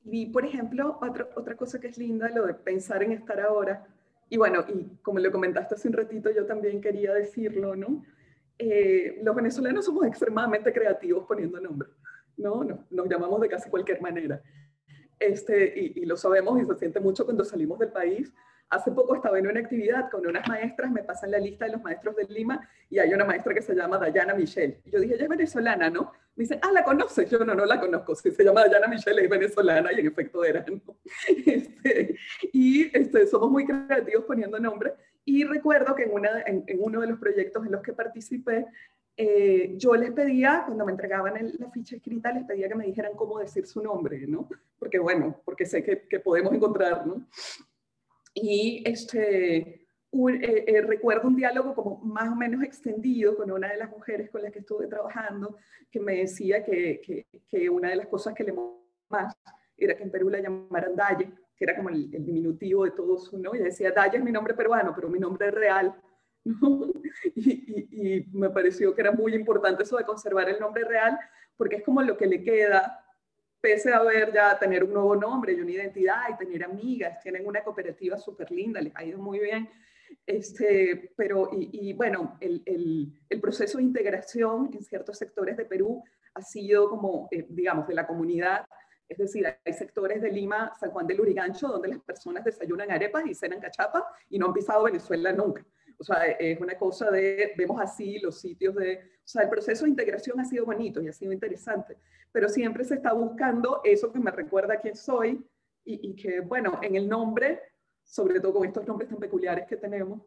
Y, 0.05 0.27
por 0.27 0.45
ejemplo, 0.45 0.99
otra 1.01 1.55
cosa 1.55 1.79
que 1.79 1.87
es 1.87 1.97
linda, 1.97 2.29
lo 2.29 2.45
de 2.45 2.53
pensar 2.53 3.03
en 3.03 3.11
estar 3.11 3.39
ahora. 3.39 3.87
Y 4.29 4.37
bueno, 4.37 4.65
y 4.67 4.97
como 5.01 5.19
le 5.19 5.31
comentaste 5.31 5.75
hace 5.75 5.87
un 5.87 5.93
ratito, 5.93 6.31
yo 6.31 6.45
también 6.45 6.81
quería 6.81 7.13
decirlo, 7.13 7.75
¿no? 7.75 8.03
Eh, 8.57 9.19
los 9.23 9.35
venezolanos 9.35 9.85
somos 9.85 10.05
extremadamente 10.05 10.71
creativos 10.71 11.25
poniendo 11.27 11.59
nombres, 11.59 11.91
¿no? 12.37 12.63
Nos, 12.63 12.91
nos 12.91 13.09
llamamos 13.09 13.41
de 13.41 13.49
casi 13.49 13.69
cualquier 13.69 14.01
manera. 14.01 14.41
Este, 15.19 15.73
y, 15.95 16.05
lo 16.05 16.17
sabemos 16.17 16.61
y 16.61 16.65
se 16.65 16.75
siente 16.75 16.99
mucho 16.99 17.25
cuando 17.25 17.45
salimos 17.45 17.79
del 17.79 17.91
país 17.91 18.33
Hace 18.73 18.91
poco 18.91 19.13
estaba 19.13 19.37
en 19.37 19.45
una 19.45 19.59
actividad 19.59 20.09
con 20.09 20.25
unas 20.25 20.47
maestras, 20.47 20.91
me 20.91 21.03
pasan 21.03 21.29
la 21.29 21.37
lista 21.37 21.65
de 21.65 21.73
los 21.73 21.83
maestros 21.83 22.15
de 22.15 22.23
Lima 22.23 22.67
y 22.89 22.97
hay 22.97 23.13
una 23.13 23.23
maestra 23.23 23.53
que 23.53 23.61
se 23.61 23.75
llama 23.75 23.99
Dayana 23.99 24.33
Michelle. 24.33 24.81
yo 24.85 24.99
dije, 24.99 25.13
ella 25.13 25.25
es 25.25 25.29
venezolana, 25.29 25.91
¿no? 25.91 26.11
Me 26.35 26.45
dicen, 26.45 26.57
ah, 26.63 26.71
¿la 26.71 26.83
conoces? 26.83 27.29
Yo 27.29 27.37
no, 27.45 27.53
no 27.53 27.65
la 27.65 27.79
conozco. 27.79 28.15
Sí, 28.15 28.31
se 28.35 28.43
llama 28.43 28.61
Dayana 28.61 28.87
Michelle, 28.87 29.23
es 29.23 29.29
venezolana 29.29 29.93
y 29.93 29.99
en 29.99 30.07
efecto 30.07 30.43
era, 30.43 30.65
¿no? 30.67 30.81
Este, 31.45 32.15
y 32.51 32.97
este, 32.97 33.27
somos 33.27 33.51
muy 33.51 33.63
creativos 33.67 34.25
poniendo 34.25 34.57
nombre. 34.57 34.95
Y 35.23 35.43
recuerdo 35.43 35.93
que 35.93 36.03
en, 36.03 36.11
una, 36.11 36.41
en, 36.41 36.65
uno 36.79 37.01
de 37.01 37.07
los 37.07 37.19
proyectos 37.19 37.63
en 37.67 37.73
los 37.73 37.83
que 37.83 37.93
participé, 37.93 38.65
eh, 39.15 39.75
yo 39.77 39.93
les 39.93 40.11
pedía, 40.13 40.63
cuando 40.65 40.83
me 40.83 40.93
entregaban 40.93 41.35
la 41.59 41.69
ficha 41.69 41.97
escrita, 41.97 42.31
les 42.31 42.43
pedía 42.45 42.67
que 42.67 42.75
me 42.75 42.87
dijeran 42.87 43.13
cómo 43.15 43.37
decir 43.37 43.67
su 43.67 43.83
nombre, 43.83 44.25
¿no? 44.25 44.49
Porque 44.79 44.97
bueno, 44.97 45.39
porque 45.45 45.67
sé 45.67 45.83
que, 45.83 46.07
que 46.07 46.19
podemos 46.19 46.51
encontrar, 46.53 47.05
¿no? 47.05 47.27
Y 48.33 48.83
este, 48.85 49.83
eh, 50.13 50.65
eh, 50.67 50.81
recuerdo 50.81 51.27
un 51.27 51.35
diálogo 51.35 51.73
como 51.73 51.97
más 51.97 52.31
o 52.31 52.35
menos 52.35 52.63
extendido 52.63 53.35
con 53.35 53.49
una 53.49 53.69
de 53.69 53.77
las 53.77 53.89
mujeres 53.89 54.29
con 54.29 54.43
las 54.43 54.51
que 54.51 54.59
estuve 54.59 54.85
trabajando, 54.87 55.57
que 55.89 55.99
me 55.99 56.17
decía 56.17 56.63
que, 56.63 57.25
que, 57.49 57.69
una 57.69 57.89
de 57.89 57.95
las 57.95 58.07
cosas 58.07 58.35
que 58.35 58.43
le 58.43 58.53
más 59.09 59.35
era 59.75 59.95
que 59.95 60.03
en 60.03 60.11
Perú 60.11 60.29
la 60.29 60.39
llamaran 60.39 60.95
Daye, 60.95 61.31
que 61.55 61.65
era 61.65 61.75
como 61.75 61.89
el, 61.89 62.11
diminutivo 62.11 62.85
de 62.85 62.91
todo 62.91 63.17
su 63.17 63.39
¿no? 63.39 63.55
Y 63.55 63.59
decía, 63.59 63.91
Daye 63.91 64.17
es 64.17 64.23
mi 64.23 64.31
nombre 64.31 64.53
peruano, 64.53 64.93
pero 64.95 65.09
mi 65.09 65.19
nombre 65.19 65.47
es 65.47 65.53
real. 65.53 65.95
Y, 67.35 68.25
me 68.33 68.49
pareció 68.49 68.93
que 68.93 69.01
era 69.01 69.11
muy 69.11 69.33
importante 69.33 69.83
eso 69.83 69.97
de 69.97 70.03
conservar 70.03 70.49
el 70.49 70.59
nombre 70.59 70.83
real, 70.83 71.17
porque 71.55 71.77
es 71.77 71.83
como 71.83 72.01
lo 72.01 72.17
que 72.17 72.25
le 72.25 72.43
queda 72.43 73.02
pese 73.63 73.93
a 73.93 73.99
haber 73.99 74.33
ya 74.33 74.59
tener 74.59 74.83
un 74.83 74.91
nuevo 74.91 75.15
nombre 75.15 75.53
y 75.53 75.61
una 75.61 75.71
identidad 75.71 76.23
y 76.29 76.35
tener 76.35 76.65
amigas, 76.65 77.17
tienen 77.21 77.47
una 77.47 77.63
cooperativa 77.63 78.17
súper 78.17 78.51
linda, 78.51 78.81
les 78.81 78.93
ha 78.93 79.05
ido 79.05 79.19
muy 79.19 79.39
bien. 79.39 79.69
Este, 80.27 81.13
pero, 81.15 81.49
y, 81.53 81.93
bueno, 81.93 82.37
el, 82.41 82.61
el, 82.65 83.39
proceso 83.39 83.77
de 83.77 83.85
integración 83.85 84.69
en 84.73 84.83
ciertos 84.83 85.17
sectores 85.17 85.55
de 85.55 85.63
Perú 85.63 86.03
ha 86.33 86.41
sido 86.41 86.89
como, 86.89 87.29
eh, 87.31 87.45
digamos, 87.47 87.87
de 87.87 87.93
la 87.93 88.05
comunidad. 88.05 88.65
Es 89.07 89.17
decir, 89.17 89.47
hay 89.47 89.73
sectores 89.73 90.21
de 90.21 90.29
Lima, 90.29 90.73
San 90.77 90.91
Juan 90.91 91.07
del 91.07 91.21
Urigancho, 91.21 91.69
donde 91.69 91.87
las 91.87 92.01
personas 92.01 92.43
desayunan 92.43 92.91
arepas 92.91 93.25
y 93.25 93.33
cenan 93.33 93.61
cachapa 93.61 94.05
y 94.29 94.39
no 94.39 94.47
han 94.47 94.53
pisado 94.53 94.83
Venezuela 94.83 95.31
nunca. 95.31 95.65
O 95.97 96.03
sea, 96.03 96.25
es 96.25 96.59
una 96.59 96.77
cosa 96.77 97.09
de, 97.11 97.53
vemos 97.57 97.79
así 97.81 98.19
los 98.19 98.39
sitios 98.39 98.75
de, 98.75 98.95
o 98.95 99.27
sea, 99.27 99.43
el 99.43 99.49
proceso 99.49 99.85
de 99.85 99.91
integración 99.91 100.39
ha 100.39 100.45
sido 100.45 100.65
bonito 100.65 101.01
y 101.01 101.07
ha 101.07 101.13
sido 101.13 101.31
interesante, 101.31 101.97
pero 102.31 102.49
siempre 102.49 102.83
se 102.83 102.95
está 102.95 103.13
buscando 103.13 103.81
eso 103.83 104.11
que 104.11 104.19
me 104.19 104.31
recuerda 104.31 104.75
a 104.75 104.79
quién 104.79 104.95
soy 104.95 105.45
y, 105.85 106.15
que, 106.15 106.39
bueno, 106.39 106.79
en 106.81 106.95
el 106.95 107.07
nombre, 107.07 107.59
sobre 108.03 108.39
todo 108.39 108.53
con 108.53 108.67
estos 108.67 108.87
nombres 108.87 109.09
tan 109.09 109.19
peculiares 109.19 109.65
que 109.67 109.77
tenemos, 109.77 110.21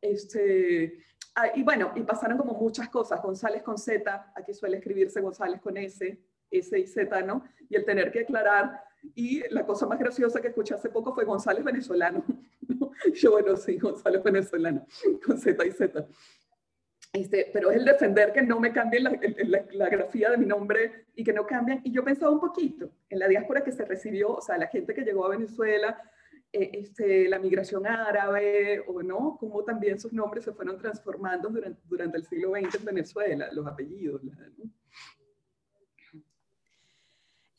este, 0.00 1.02
ah, 1.34 1.48
y 1.54 1.62
bueno, 1.62 1.92
y 1.96 2.02
pasaron 2.02 2.36
como 2.36 2.54
muchas 2.54 2.88
cosas, 2.88 3.22
González 3.22 3.62
con 3.62 3.78
Z, 3.78 4.32
aquí 4.34 4.52
suele 4.52 4.76
escribirse 4.78 5.20
González 5.20 5.60
con 5.60 5.76
S, 5.76 6.18
S 6.50 6.78
y 6.78 6.86
Z, 6.86 7.22
¿no? 7.22 7.44
Y 7.68 7.76
el 7.76 7.84
tener 7.84 8.10
que 8.10 8.20
aclarar, 8.20 8.82
y 9.14 9.42
la 9.50 9.66
cosa 9.66 9.86
más 9.86 9.98
graciosa 9.98 10.40
que 10.40 10.48
escuché 10.48 10.74
hace 10.74 10.90
poco 10.90 11.14
fue 11.14 11.24
González 11.24 11.64
venezolano. 11.64 12.24
Yo, 13.14 13.32
bueno, 13.32 13.56
sí, 13.56 13.78
González 13.78 14.22
venezolano, 14.22 14.86
con 15.24 15.38
Z 15.38 15.64
y 15.64 15.70
Z. 15.72 16.06
Este, 17.12 17.50
pero 17.52 17.70
es 17.70 17.78
el 17.78 17.84
defender 17.84 18.32
que 18.32 18.42
no 18.42 18.60
me 18.60 18.72
cambien 18.72 19.04
la, 19.04 19.18
la, 19.72 19.88
grafía 19.88 20.30
de 20.30 20.36
mi 20.36 20.46
nombre 20.46 21.06
y 21.16 21.24
que 21.24 21.32
no 21.32 21.44
cambien. 21.44 21.80
Y 21.82 21.90
yo 21.90 22.04
pensaba 22.04 22.30
un 22.30 22.38
poquito 22.38 22.92
en 23.08 23.18
la 23.18 23.26
diáspora 23.26 23.64
que 23.64 23.72
se 23.72 23.84
recibió, 23.84 24.36
o 24.36 24.40
sea, 24.40 24.56
la 24.58 24.68
gente 24.68 24.94
que 24.94 25.02
llegó 25.02 25.26
a 25.26 25.30
Venezuela, 25.30 26.00
eh, 26.52 26.70
este, 26.74 27.28
la 27.28 27.38
migración 27.38 27.86
árabe, 27.86 28.82
o 28.86 29.02
no, 29.02 29.36
cómo 29.38 29.62
también 29.62 30.00
sus 30.00 30.12
nombres 30.12 30.44
se 30.44 30.52
fueron 30.52 30.78
transformando 30.78 31.48
durante, 31.48 31.80
durante 31.86 32.16
el 32.18 32.24
siglo 32.24 32.50
XX 32.50 32.76
en 32.76 32.84
Venezuela, 32.84 33.48
los 33.52 33.66
apellidos. 33.66 34.20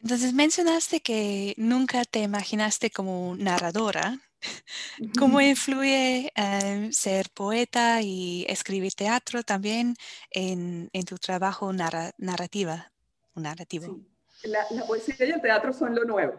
Entonces 0.01 0.33
mencionaste 0.33 1.01
que 1.01 1.53
nunca 1.57 2.03
te 2.05 2.19
imaginaste 2.19 2.89
como 2.89 3.35
narradora. 3.37 4.19
¿Cómo 5.19 5.39
influye 5.41 6.31
eh, 6.35 6.89
ser 6.91 7.27
poeta 7.33 8.01
y 8.01 8.45
escribir 8.49 8.93
teatro 8.93 9.43
también 9.43 9.95
en, 10.31 10.89
tu 11.05 11.17
trabajo 11.17 11.71
narrativa, 11.71 12.91
narrativo? 13.35 13.99
La, 14.43 14.65
poesía 14.87 15.15
y 15.19 15.31
el 15.31 15.41
teatro 15.41 15.71
son 15.71 15.93
lo 15.93 16.03
nuevo. 16.03 16.33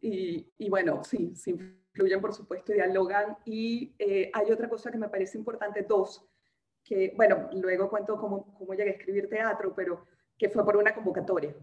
Y, 0.00 0.68
bueno, 0.68 1.02
sí, 1.04 1.34
sí 1.34 1.50
influyen, 1.50 2.20
por 2.20 2.34
supuesto, 2.34 2.72
dialogan. 2.72 3.36
Y 3.44 3.94
eh, 3.98 4.30
hay 4.32 4.50
otra 4.50 4.68
cosa 4.68 4.90
que 4.90 4.98
me 4.98 5.08
parece 5.08 5.36
importante, 5.36 5.82
dos, 5.82 6.24
que, 6.82 7.12
bueno, 7.16 7.50
luego 7.52 7.90
cuento 7.90 8.18
cómo, 8.18 8.54
cómo 8.58 8.72
llegué 8.74 8.90
a 8.90 8.94
escribir 8.94 9.28
teatro, 9.28 9.74
pero 9.74 10.06
que 10.38 10.48
fue 10.48 10.64
por 10.64 10.76
una 10.76 10.94
convocatoria 10.94 11.54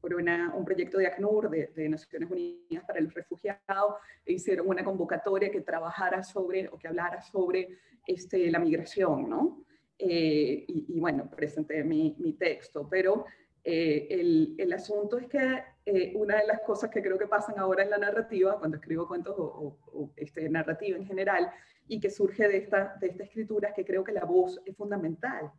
por 0.00 0.14
un 0.14 0.64
proyecto 0.64 0.98
de 0.98 1.06
ACNUR, 1.06 1.50
de, 1.50 1.88
Naciones 1.88 2.30
Unidas 2.30 2.84
para 2.86 3.00
los 3.00 3.12
Refugiados, 3.12 3.94
e 4.24 4.34
hicieron 4.34 4.68
una 4.68 4.84
convocatoria 4.84 5.50
que 5.50 5.60
trabajara 5.62 6.22
sobre, 6.22 6.68
o 6.68 6.78
que 6.78 6.88
hablara 6.88 7.20
sobre 7.20 7.68
este, 8.06 8.50
la 8.50 8.58
migración, 8.58 9.28
¿no? 9.28 9.64
Eh, 9.98 10.64
y, 10.68 11.00
bueno, 11.00 11.28
presenté 11.28 11.82
mi, 11.82 12.14
mi 12.20 12.34
texto, 12.34 12.88
pero 12.88 13.24
eh, 13.64 14.06
el, 14.10 14.54
el, 14.56 14.72
asunto 14.72 15.18
es 15.18 15.26
que 15.26 15.62
eh, 15.84 16.12
una 16.14 16.36
de 16.36 16.46
las 16.46 16.60
cosas 16.60 16.88
que 16.88 17.02
creo 17.02 17.18
que 17.18 17.26
pasan 17.26 17.58
ahora 17.58 17.82
en 17.82 17.90
la 17.90 17.98
narrativa, 17.98 18.58
cuando 18.58 18.76
escribo 18.76 19.08
cuentos 19.08 19.34
o, 19.36 20.12
este, 20.16 20.48
narrativa 20.48 20.96
en 20.96 21.04
general, 21.04 21.50
y 21.88 21.98
que 21.98 22.10
surge 22.10 22.46
de 22.46 22.58
esta, 22.58 22.96
de 23.00 23.08
esta 23.08 23.24
escritura, 23.24 23.70
es 23.70 23.74
que 23.74 23.84
creo 23.84 24.04
que 24.04 24.12
la 24.12 24.24
voz 24.24 24.60
es 24.64 24.76
fundamental 24.76 25.50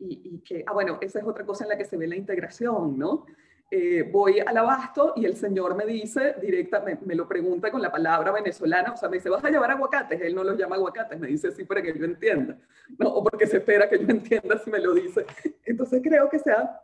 y, 0.00 0.38
que, 0.40 0.64
ah, 0.66 0.72
bueno, 0.72 0.98
esa 1.00 1.18
es 1.18 1.24
otra 1.24 1.44
cosa 1.44 1.64
en 1.64 1.70
la 1.70 1.76
que 1.76 1.84
se 1.84 1.96
ve 1.96 2.06
la 2.06 2.16
integración, 2.16 2.98
¿no? 2.98 3.26
Eh, 3.72 4.02
voy 4.10 4.40
al 4.40 4.56
abasto 4.56 5.12
y 5.14 5.26
el 5.26 5.36
señor 5.36 5.76
me 5.76 5.86
dice 5.86 6.34
directa, 6.42 6.80
me, 6.80 7.14
lo 7.14 7.28
pregunta 7.28 7.70
con 7.70 7.80
la 7.80 7.92
palabra 7.92 8.32
venezolana, 8.32 8.92
o 8.92 8.96
sea, 8.96 9.08
me 9.08 9.18
dice, 9.18 9.30
¿vas 9.30 9.44
a 9.44 9.50
llevar 9.50 9.70
aguacates? 9.70 10.20
Él 10.20 10.34
no 10.34 10.42
los 10.42 10.58
llama 10.58 10.74
aguacates, 10.74 11.20
me 11.20 11.28
dice 11.28 11.48
así 11.48 11.64
para 11.64 11.80
que 11.80 11.96
yo 11.96 12.04
entienda, 12.04 12.58
¿no? 12.98 13.08
O 13.10 13.22
porque 13.22 13.46
se 13.46 13.58
espera 13.58 13.88
que 13.88 13.98
yo 13.98 14.08
entienda 14.08 14.58
si 14.58 14.70
me 14.70 14.80
lo 14.80 14.92
dice. 14.92 15.24
Entonces 15.64 16.00
creo 16.02 16.28
que 16.28 16.40
se 16.40 16.50
ha 16.50 16.80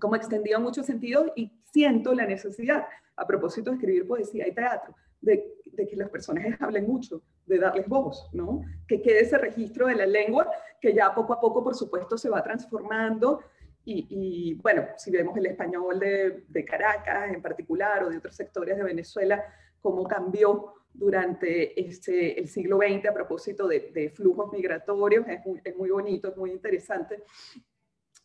como 0.00 0.16
extendido 0.16 0.60
mucho 0.60 0.82
sentido 0.82 1.32
y 1.36 1.50
siento 1.72 2.14
la 2.14 2.26
necesidad, 2.26 2.86
a 3.16 3.26
propósito 3.26 3.70
de 3.70 3.76
escribir 3.76 4.06
poesía 4.06 4.46
y 4.46 4.52
teatro, 4.52 4.94
de, 5.20 5.56
de 5.64 5.86
que 5.86 5.96
los 5.96 6.10
personajes 6.10 6.60
hablen 6.60 6.86
mucho, 6.86 7.22
de 7.46 7.58
darles 7.58 7.88
voz, 7.88 8.28
¿no? 8.32 8.62
Que 8.86 9.00
quede 9.00 9.20
ese 9.20 9.38
registro 9.38 9.86
de 9.86 9.94
la 9.94 10.06
lengua 10.06 10.50
que 10.80 10.92
ya 10.92 11.14
poco 11.14 11.32
a 11.32 11.40
poco, 11.40 11.62
por 11.62 11.74
supuesto, 11.74 12.18
se 12.18 12.28
va 12.28 12.42
transformando. 12.42 13.40
Y, 13.88 14.54
bueno, 14.54 14.84
si 14.96 15.12
vemos 15.12 15.36
el 15.36 15.46
español 15.46 16.00
de, 16.00 16.44
de, 16.48 16.64
Caracas 16.64 17.32
en 17.32 17.40
particular 17.40 18.02
o 18.02 18.10
de 18.10 18.18
otros 18.18 18.34
sectores 18.34 18.76
de 18.76 18.82
Venezuela, 18.82 19.44
cómo 19.80 20.02
cambió 20.08 20.74
durante 20.92 21.80
este, 21.80 22.40
el 22.40 22.48
siglo 22.48 22.78
XX 22.78 23.06
a 23.06 23.14
propósito 23.14 23.68
de, 23.68 23.92
de 23.94 24.10
flujos 24.10 24.50
migratorios, 24.52 25.24
es 25.28 25.46
muy, 25.46 25.60
es 25.62 25.76
muy, 25.76 25.90
bonito, 25.90 26.28
es 26.28 26.36
muy 26.36 26.50
interesante. 26.50 27.22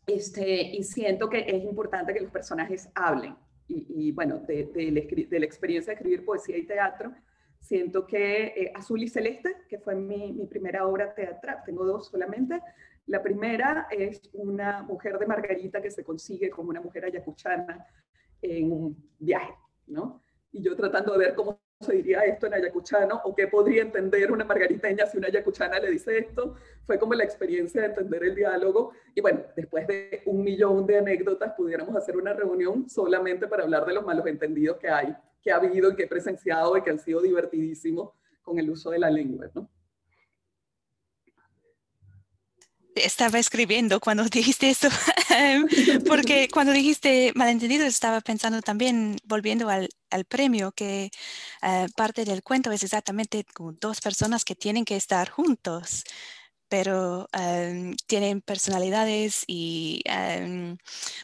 Este, 0.08 0.62
y 0.62 0.84
siento 0.84 1.30
que 1.30 1.46
es 1.48 1.64
importante 1.64 2.14
que 2.14 2.22
los 2.22 2.32
personajes 2.32 2.90
hablen. 2.96 3.36
Y, 3.68 4.12
bueno, 4.12 4.40
de, 4.40 4.66
de, 4.66 5.40
la 5.40 5.46
experiencia 5.46 5.92
de 5.92 5.96
escribir 5.96 6.26
poesía 6.26 6.58
y 6.58 6.66
teatro, 6.66 7.14
Siento 7.62 8.08
que 8.08 8.48
eh, 8.48 8.72
Azul 8.76 9.04
y 9.04 9.08
Celeste, 9.08 9.56
que 9.70 9.78
fue 9.78 9.96
mi, 9.96 10.34
mi, 10.34 10.48
primera 10.48 10.86
obra 10.88 11.14
teatral, 11.14 11.60
tengo 11.64 11.86
dos 11.86 12.08
solamente. 12.08 12.60
La 13.06 13.22
primera 13.22 13.88
es 13.92 14.22
una 14.34 14.82
mujer 14.82 15.20
de 15.20 15.28
Margarita 15.28 15.82
que 15.82 15.92
se 15.92 16.04
consigue 16.04 16.50
como 16.50 16.72
una 16.72 16.82
mujer 16.82 17.06
ayacuchana 17.06 17.86
en 18.42 18.72
un 18.72 19.12
viaje, 19.20 19.54
¿no? 19.88 20.24
Y 20.52 20.64
yo 20.64 20.76
tratando 20.76 21.14
de 21.14 21.20
ver 21.20 21.36
cómo 21.36 21.62
se 21.82 21.94
diría 21.94 22.22
esto 22.22 22.48
en 22.48 22.54
ayacuchano 22.54 23.22
o 23.24 23.36
qué 23.36 23.48
podría 23.48 23.82
entender 23.82 24.32
una 24.32 24.46
margariteña 24.46 25.06
si 25.06 25.17
una 25.17 25.28
ayacuchana 25.28 25.80
le 25.80 25.91
dice 25.91 26.17
esto. 26.17 26.56
Fue 26.86 27.00
como 27.00 27.13
la 27.13 27.24
experiencia 27.24 27.82
de 27.82 27.88
entender 27.88 28.24
el 28.24 28.36
diálogo. 28.36 28.91
Y 29.15 29.22
bueno, 29.22 29.41
después 29.56 29.88
de 29.88 30.22
un 30.26 30.44
millón 30.44 30.86
de 30.86 30.98
anécdotas, 30.98 31.54
pudiéramos 31.54 31.96
hacer 31.96 32.17
una 32.17 32.34
reunión 32.34 32.89
solamente 32.89 33.48
para 33.48 33.63
hablar 33.63 33.86
de 33.86 33.94
los 33.94 34.06
malos 34.06 34.26
entendidos 34.28 34.78
que 34.78 34.89
hay 34.89 35.15
que 35.41 35.52
ha 35.52 35.56
habido 35.56 35.91
y 35.91 35.96
que 35.96 36.04
he 36.04 36.08
presenciado 36.08 36.78
y 36.78 36.84
que 36.84 36.91
han 36.91 37.00
sido 37.00 37.22
divertidísimos 37.22 38.12
con 38.41 38.60
el 38.60 38.70
uso 38.70 38.91
de 38.91 39.00
la 39.00 39.10
lengua, 39.10 39.50
¿no? 39.54 39.70
Estaba 42.95 43.39
escribiendo 43.39 43.99
cuando 43.99 44.24
dijiste 44.30 44.70
esto, 44.70 44.89
porque 46.07 46.47
cuando 46.53 46.74
dijiste 46.74 47.32
malentendido 47.36 47.86
estaba 47.86 48.22
pensando 48.22 48.61
también, 48.61 49.18
volviendo 49.24 49.70
al, 49.70 49.89
al 50.09 50.26
premio, 50.26 50.72
que 50.72 51.11
eh, 51.61 51.88
parte 51.95 52.26
del 52.26 52.43
cuento 52.43 52.72
es 52.72 52.84
exactamente 52.84 53.45
con 53.53 53.78
dos 53.80 54.01
personas 54.01 54.45
que 54.45 54.55
tienen 54.55 54.86
que 54.86 54.95
estar 54.95 55.30
juntos 55.30 56.03
pero 56.72 57.28
em, 57.34 57.97
tienen 58.07 58.39
personalidades 58.39 59.43
y 59.45 60.01
em, 60.05 60.78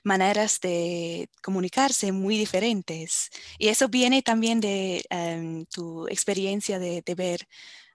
maneras 0.03 0.59
de 0.59 1.29
comunicarse 1.41 2.11
muy 2.11 2.37
diferentes. 2.37 3.29
Y 3.57 3.69
eso 3.69 3.87
viene 3.87 4.21
también 4.21 4.59
de 4.59 5.05
em, 5.09 5.65
tu 5.67 6.05
experiencia 6.09 6.79
de, 6.79 7.01
ver 7.15 7.47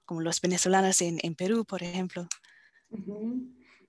como 0.07 0.23
los 0.23 0.41
venezolanos 0.41 1.03
en, 1.03 1.35
Perú, 1.35 1.67
por 1.67 1.83
ejemplo. 1.83 2.27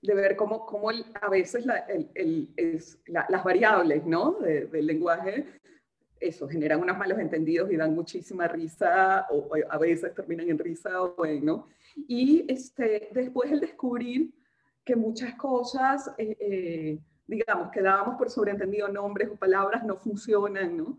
De 0.04 0.14
ver 0.14 0.36
cómo, 0.36 0.66
cómo 0.66 0.90
a 0.90 1.28
veces 1.30 1.64
las 1.66 3.44
variables 3.44 4.04
¿no? 4.04 4.38
del 4.40 4.86
lenguaje 4.86 5.46
eso, 6.24 6.48
generan 6.48 6.80
unos 6.80 6.96
malos 6.96 7.18
entendidos 7.18 7.70
y 7.70 7.76
dan 7.76 7.94
muchísima 7.94 8.48
risa, 8.48 9.26
o, 9.30 9.50
a 9.68 9.78
veces 9.78 10.14
terminan 10.14 10.48
en 10.48 10.58
risa 10.58 11.02
o 11.02 11.24
en, 11.24 11.44
¿no? 11.44 11.68
Y 12.08 12.44
este, 12.48 13.10
después 13.12 13.52
el 13.52 13.60
descubrir 13.60 14.32
que 14.84 14.96
muchas 14.96 15.34
cosas, 15.34 16.10
eh, 16.18 16.36
eh, 16.40 16.98
digamos, 17.26 17.70
que 17.70 17.82
dábamos 17.82 18.16
por 18.16 18.30
sobreentendido 18.30 18.88
nombres 18.88 19.28
o 19.30 19.36
palabras 19.36 19.84
no 19.84 19.96
funcionan, 19.96 20.76
¿no? 20.76 20.98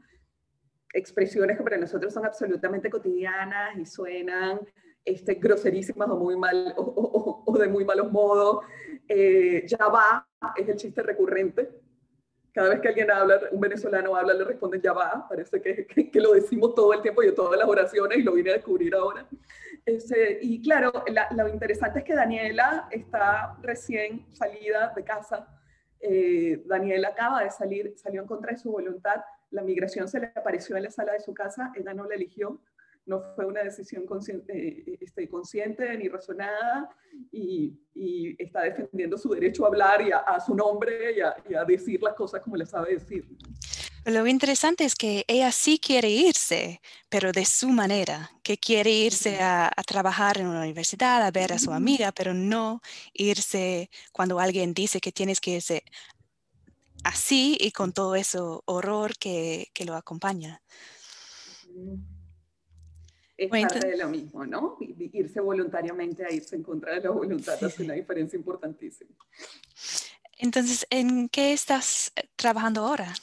Expresiones 0.93 1.57
que 1.57 1.63
para 1.63 1.77
nosotros 1.77 2.13
son 2.13 2.25
absolutamente 2.25 2.89
cotidianas 2.89 3.77
y 3.77 3.85
suenan 3.85 4.59
este, 5.05 5.35
groserísimas 5.35 6.09
o, 6.09 6.17
muy 6.17 6.35
mal, 6.35 6.73
o, 6.77 7.55
de 7.57 7.67
muy 7.67 7.85
malos 7.85 8.11
modos. 8.11 8.65
Eh, 9.07 9.63
ya 9.67 9.87
va, 9.87 10.27
es 10.57 10.67
el 10.67 10.75
chiste 10.75 11.03
recurrente, 11.03 11.69
cada 12.55 12.69
vez 12.69 12.79
que 12.79 12.87
alguien 12.87 13.11
habla, 13.11 13.41
un 13.51 13.59
venezolano 13.59 14.15
habla, 14.15 14.33
le 14.33 14.45
responden 14.45 14.81
ya 14.81 14.93
va, 14.93 15.27
parece 15.27 15.61
que, 15.61 15.85
que, 15.85 16.21
lo 16.21 16.31
decimos 16.31 16.73
todo 16.73 16.93
el 16.93 17.01
tiempo, 17.01 17.21
yo 17.21 17.33
todas 17.33 17.59
las 17.59 17.67
oraciones 17.67 18.17
y 18.17 18.23
lo 18.23 18.31
vine 18.31 18.51
a 18.51 18.53
descubrir 18.53 18.95
ahora. 18.95 19.27
Ese, 19.85 20.39
y 20.41 20.61
claro, 20.61 21.03
lo 21.31 21.49
interesante 21.49 21.99
es 21.99 22.05
que 22.05 22.15
Daniela 22.15 22.87
está 22.91 23.57
recién 23.61 24.25
salida 24.33 24.93
de 24.95 25.03
casa. 25.03 25.49
Eh, 25.99 26.63
Daniela 26.65 27.09
acaba 27.09 27.43
de 27.43 27.51
salir, 27.51 27.93
salió 27.97 28.21
en 28.21 28.27
contra 28.27 28.53
de 28.53 28.57
su 28.57 28.71
voluntad. 28.71 29.21
La 29.51 29.61
migración 29.61 30.07
se 30.07 30.21
le 30.21 30.27
apareció 30.27 30.77
en 30.77 30.83
la 30.83 30.91
sala 30.91 31.11
de 31.11 31.19
su 31.19 31.33
casa, 31.33 31.73
ella 31.75 31.93
no 31.93 32.05
la 32.05 32.15
eligió 32.15 32.61
no 33.05 33.21
fue 33.35 33.45
una 33.45 33.63
decisión 33.63 34.05
consciente, 34.05 34.53
eh, 34.53 34.97
este, 34.99 35.29
consciente 35.29 35.97
ni 35.97 36.07
razonada 36.07 36.89
y, 37.31 37.79
está 38.37 38.61
defendiendo 38.63 39.17
su 39.17 39.29
derecho 39.29 39.63
a 39.63 39.67
hablar 39.69 40.01
y 40.01 40.11
a, 40.11 40.39
su 40.45 40.53
nombre 40.53 41.15
y 41.15 41.21
a, 41.53 41.63
decir 41.63 42.01
las 42.03 42.13
cosas 42.13 42.41
como 42.41 42.57
le 42.57 42.65
sabe 42.65 42.95
decir. 42.95 43.25
Lo 44.05 44.27
interesante 44.27 44.83
es 44.83 44.95
que 44.95 45.23
ella 45.27 45.51
sí 45.51 45.79
quiere 45.79 46.09
irse, 46.09 46.81
pero 47.09 47.31
de 47.31 47.45
su 47.45 47.69
manera, 47.69 48.31
que 48.43 48.57
quiere 48.57 48.91
irse 48.91 49.39
a, 49.41 49.71
trabajar 49.87 50.39
en 50.39 50.47
una 50.47 50.59
universidad, 50.59 51.23
a 51.23 51.31
ver 51.31 51.53
a 51.53 51.59
su 51.59 51.71
amiga, 51.71 52.11
pero 52.11 52.33
no 52.33 52.81
irse 53.13 53.89
cuando 54.11 54.39
alguien 54.39 54.73
dice 54.73 54.99
que 54.99 55.13
tienes 55.13 55.39
que 55.39 55.51
irse 55.51 55.83
así 57.03 57.57
y 57.59 57.71
con 57.71 57.93
todo 57.93 58.15
ese 58.15 58.39
horror 58.65 59.17
que, 59.17 59.69
que 59.73 59.85
lo 59.85 59.95
acompaña 59.95 60.61
es 63.37 63.49
parte 63.49 63.87
de 63.87 63.97
lo 63.97 64.09
mismo, 64.09 64.45
¿no? 64.45 64.77
Irse 64.79 65.39
voluntariamente 65.41 66.25
a 66.25 66.31
irse 66.31 66.55
en 66.55 66.63
contra 66.63 66.93
de 66.93 67.01
la 67.01 67.09
voluntad 67.09 67.61
hace 67.63 67.83
una 67.83 67.93
diferencia 67.93 68.37
importantísima. 68.37 69.11
Entonces, 70.37 70.85
¿en 70.89 71.29
qué 71.29 71.53
estás 71.53 72.11
eh, 72.15 72.29
trabajando 72.35 72.81
ahora? 72.81 73.13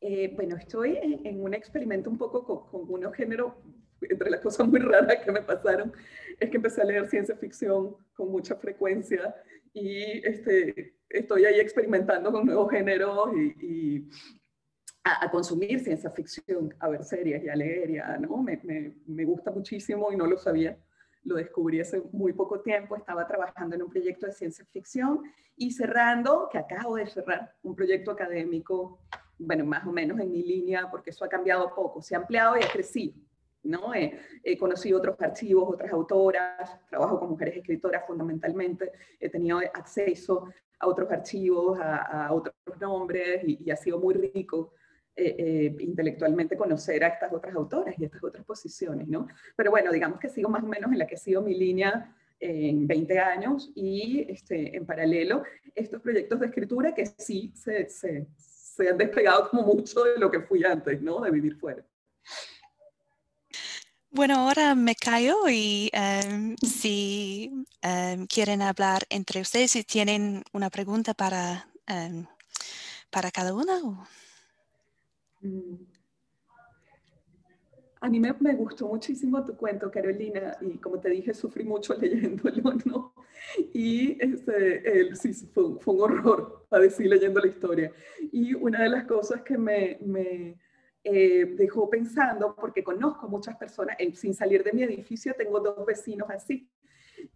Eh, 0.00 0.32
bueno, 0.34 0.56
estoy 0.56 0.98
en, 1.02 1.42
un 1.42 1.52
experimento 1.52 2.08
un 2.08 2.16
poco 2.16 2.44
con, 2.44 2.86
con 2.86 2.94
unos 2.94 3.14
géneros, 3.14 3.52
entre 4.00 4.30
las 4.30 4.40
cosas 4.40 4.66
muy 4.66 4.80
raras 4.80 5.18
que 5.24 5.30
me 5.30 5.42
pasaron, 5.42 5.92
es 6.38 6.48
que 6.48 6.56
empecé 6.56 6.80
a 6.80 6.84
leer 6.84 7.08
ciencia 7.08 7.36
ficción 7.36 7.96
con 8.14 8.30
mucha 8.30 8.56
frecuencia 8.56 9.34
y 9.72 10.26
este, 10.26 10.94
estoy 11.08 11.44
ahí 11.44 11.60
experimentando 11.60 12.32
con 12.32 12.46
nuevos 12.46 12.70
géneros 12.70 13.30
y, 13.36 14.08
a, 15.04 15.30
consumir 15.30 15.80
ciencia 15.80 16.10
ficción, 16.10 16.74
a 16.78 16.88
ver 16.88 17.04
series 17.04 17.42
y 17.42 17.48
a 17.48 17.56
leer, 17.56 18.02
¿no? 18.20 18.42
Me, 18.42 18.60
me, 19.06 19.24
gusta 19.24 19.50
muchísimo 19.50 20.12
y 20.12 20.16
no 20.16 20.26
lo 20.26 20.36
sabía. 20.36 20.78
Lo 21.24 21.36
descubrí 21.36 21.80
hace 21.80 22.02
muy 22.12 22.32
poco 22.32 22.60
tiempo, 22.60 22.96
estaba 22.96 23.26
trabajando 23.26 23.76
en 23.76 23.82
un 23.82 23.90
proyecto 23.90 24.26
de 24.26 24.32
ciencia 24.32 24.64
ficción 24.66 25.22
y 25.56 25.70
cerrando, 25.72 26.48
que 26.50 26.58
acabo 26.58 26.96
de 26.96 27.06
cerrar, 27.06 27.54
un 27.62 27.74
proyecto 27.74 28.10
académico, 28.10 29.00
bueno, 29.38 29.64
más 29.64 29.86
o 29.86 29.92
menos 29.92 30.18
en 30.20 30.30
mi 30.30 30.42
línea, 30.42 30.90
porque 30.90 31.10
eso 31.10 31.24
ha 31.24 31.28
cambiado 31.28 31.74
poco, 31.74 32.02
se 32.02 32.14
ha 32.14 32.18
ampliado 32.18 32.56
y 32.58 32.62
ha 32.62 32.68
crecido. 32.68 33.14
¿no? 33.62 33.94
He, 33.94 34.18
he, 34.42 34.56
conocido 34.56 34.98
otros 34.98 35.20
archivos, 35.20 35.74
otras 35.74 35.92
autoras, 35.92 36.78
trabajo 36.88 37.18
con 37.18 37.30
mujeres 37.30 37.58
escritoras 37.58 38.06
fundamentalmente, 38.06 38.90
he 39.18 39.28
tenido 39.28 39.58
acceso 39.58 40.48
a 40.78 40.86
otros 40.86 41.10
archivos, 41.10 41.78
a, 41.78 42.26
a 42.26 42.32
otros 42.32 42.54
nombres 42.80 43.42
y, 43.46 43.62
y, 43.62 43.70
ha 43.70 43.76
sido 43.76 43.98
muy 43.98 44.14
rico 44.14 44.72
eh, 45.16 45.36
eh, 45.38 45.76
intelectualmente 45.80 46.56
conocer 46.56 47.04
a 47.04 47.08
estas 47.08 47.32
otras 47.32 47.54
autoras 47.54 47.94
y 47.98 48.04
estas 48.04 48.22
otras 48.24 48.44
posiciones, 48.44 49.08
¿no? 49.08 49.26
Pero 49.56 49.70
bueno, 49.70 49.92
digamos 49.92 50.18
que 50.18 50.28
sigo 50.28 50.48
más 50.48 50.62
o 50.62 50.66
menos 50.66 50.90
en 50.92 50.98
la 50.98 51.06
que 51.06 51.16
ha 51.16 51.18
sido 51.18 51.42
mi 51.42 51.54
línea 51.54 52.16
en 52.38 52.86
20 52.86 53.18
años 53.18 53.70
y 53.74 54.24
este, 54.28 54.74
en 54.76 54.86
paralelo 54.86 55.42
estos 55.74 56.00
proyectos 56.00 56.40
de 56.40 56.46
escritura 56.46 56.94
que 56.94 57.04
sí 57.04 57.52
se, 57.54 57.88
se, 57.88 58.26
se 58.38 58.88
han 58.88 58.96
despegado 58.96 59.50
como 59.50 59.62
mucho 59.62 60.04
de 60.04 60.18
lo 60.18 60.30
que 60.30 60.40
fui 60.40 60.64
antes, 60.64 61.02
¿no? 61.02 61.20
De 61.20 61.30
vivir 61.30 61.56
fuera. 61.56 61.84
Bueno, 64.12 64.38
ahora 64.38 64.74
me 64.74 64.96
callo 64.96 65.48
y 65.48 65.88
em, 65.92 66.56
si 66.56 67.64
em, 67.80 68.26
quieren 68.26 68.60
hablar 68.60 69.06
entre 69.08 69.40
ustedes, 69.40 69.70
si 69.70 69.84
tienen 69.84 70.42
una 70.52 70.68
pregunta 70.68 71.14
para, 71.14 71.68
em, 71.86 72.26
para 73.10 73.30
cada 73.30 73.54
uno. 73.54 74.08
Mm. 75.40 75.74
A 78.02 78.08
mí 78.08 78.18
me, 78.18 78.34
me, 78.40 78.54
gustó 78.54 78.88
muchísimo 78.88 79.44
tu 79.44 79.56
cuento, 79.56 79.90
Carolina, 79.90 80.56
y 80.62 80.78
como 80.78 80.98
te 80.98 81.10
dije, 81.10 81.34
sufrí 81.34 81.64
mucho 81.64 81.94
leyéndolo, 82.00 82.74
¿no? 82.86 83.14
Y 83.74 84.16
este, 84.22 85.00
el, 85.00 85.16
sí, 85.16 85.34
fue, 85.34 85.78
fue, 85.80 85.94
un 85.94 86.00
horror 86.00 86.66
a 86.70 86.78
decir 86.78 87.08
leyendo 87.08 87.40
la 87.40 87.48
historia. 87.48 87.92
Y 88.32 88.54
una 88.54 88.82
de 88.82 88.88
las 88.88 89.04
cosas 89.04 89.42
que 89.42 89.58
me, 89.58 89.98
me 90.00 90.58
eh, 91.02 91.46
dejó 91.56 91.88
pensando, 91.88 92.54
porque 92.54 92.84
conozco 92.84 93.26
muchas 93.26 93.56
personas, 93.56 93.96
sin 94.14 94.34
salir 94.34 94.62
de 94.62 94.72
mi 94.72 94.82
edificio 94.82 95.34
tengo 95.34 95.58
dos 95.60 95.86
vecinos 95.86 96.28
así, 96.28 96.68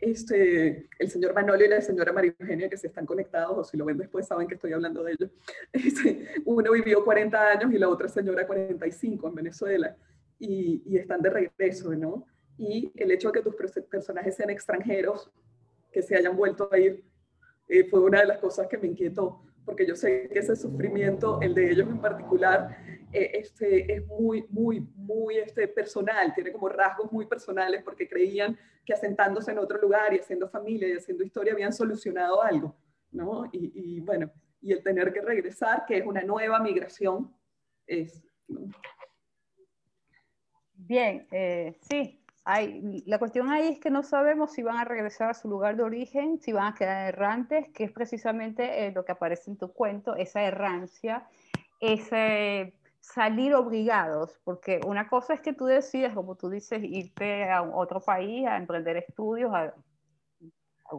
este, 0.01 0.89
el 0.99 1.11
señor 1.11 1.35
Manolio 1.35 1.67
y 1.67 1.71
la 1.71 1.81
señora 1.81 2.13
María 2.13 2.35
Eugenia, 2.39 2.69
que 2.69 2.77
se 2.77 2.89
están 2.89 3.07
conectados, 3.07 3.57
o 3.57 3.65
si 3.65 3.77
lo 3.77 3.85
ven 3.85 3.99
después 3.99 4.27
saben 4.27 4.47
que 4.49 4.55
estoy 4.55 4.73
hablando 4.73 5.03
de 5.03 5.13
ellos. 5.13 5.31
Este, 5.73 6.27
uno 6.45 6.73
vivió 6.73 7.05
40 7.05 7.51
años 7.51 7.73
y 7.73 7.79
la 7.79 7.89
otra 7.89 8.09
señora 8.09 8.47
45 8.47 9.29
en 9.29 9.35
Venezuela, 9.35 9.97
y, 10.39 10.97
están 10.97 11.23
de 11.23 11.31
regreso, 11.31 11.95
¿no? 11.95 12.27
Y 12.59 12.93
el 12.97 13.11
hecho 13.11 13.31
de 13.31 13.41
que 13.41 13.51
tus 13.51 13.55
personajes 13.91 14.37
sean 14.37 14.51
extranjeros, 14.51 15.31
que 15.91 16.03
se 16.03 16.17
hayan 16.17 16.37
vuelto 16.37 16.69
a 16.73 16.79
ir, 16.79 17.05
eh, 17.69 17.85
fue 17.89 18.01
una 18.01 18.21
de 18.21 18.27
las 18.27 18.39
cosas 18.39 18.67
que 18.69 18.79
me 18.79 18.89
inquietó, 18.89 19.43
porque 19.65 19.87
yo 19.87 19.97
sé 19.97 20.29
que 20.33 20.41
ese 20.41 20.55
sufrimiento, 20.55 21.41
el 21.41 21.55
de 21.55 21.71
ellos 21.71 21.89
en 21.89 22.01
particular, 22.01 22.77
eh, 23.15 23.39
este, 23.39 23.95
es 23.95 24.07
muy, 24.09 24.45
muy, 24.49 24.81
muy 24.97 25.37
este, 25.39 25.69
personal, 25.69 26.35
tiene 26.35 26.51
como 26.51 26.69
rasgos 26.69 27.13
muy 27.13 27.27
personales 27.27 27.81
porque 27.85 28.09
creían 28.09 28.59
que 28.85 28.93
asentándose 28.93 29.53
en 29.53 29.59
otro 29.59 29.81
lugar 29.81 30.13
y 30.13 30.19
haciendo 30.19 30.49
familia 30.49 30.89
y 30.89 30.97
haciendo 30.97 31.23
historia 31.23 31.53
habían 31.53 31.73
solucionado 31.73 32.43
algo, 32.43 32.77
¿no? 33.13 33.49
Y, 33.53 34.01
bueno, 34.01 34.33
y 34.61 34.73
el 34.73 34.83
tener 34.83 35.13
que 35.13 35.21
regresar, 35.21 35.85
que 35.87 35.99
es 35.99 36.07
una 36.07 36.23
nueva 36.23 36.59
migración, 36.59 37.33
es... 37.87 38.25
Bien, 40.75 41.29
eh, 41.31 41.79
sí, 41.89 42.21
la 43.07 43.19
cuestión 43.21 43.49
ahí 43.51 43.69
es 43.69 43.79
que 43.79 43.91
no 43.91 44.03
sabemos 44.03 44.53
si 44.53 44.65
van 44.65 44.79
a 44.79 44.85
regresar 44.85 45.31
a 45.31 45.35
su 45.35 45.49
lugar 45.49 45.77
de 45.77 45.85
origen, 45.85 46.41
si 46.41 46.53
van 46.53 46.73
a 46.73 46.75
quedar 46.75 47.09
errantes, 47.09 47.69
que 47.69 47.85
es 47.85 47.93
precisamente 47.93 48.87
eh, 48.87 48.93
lo 48.93 49.05
que 49.05 49.13
aparece 49.13 49.53
en 49.53 49.57
tu 49.57 49.73
cuento, 49.73 50.17
esa 50.17 50.43
errancia, 50.43 51.29
ese 51.81 52.75
salir 53.13 53.55
obligados, 53.55 54.41
porque 54.45 54.81
una 54.87 55.09
cosa 55.09 55.35
es 55.35 55.41
que 55.41 55.53
tú 55.53 55.67
decides, 55.67 56.15
como 56.15 56.37
tú 56.37 56.49
dices, 56.49 56.83
irte 56.83 57.51
a 57.51 57.63
otro 57.63 58.01
país 58.01 58.47
a 58.47 58.57
emprender 58.57 58.97
estudios, 58.97 59.53
a, 59.55 59.75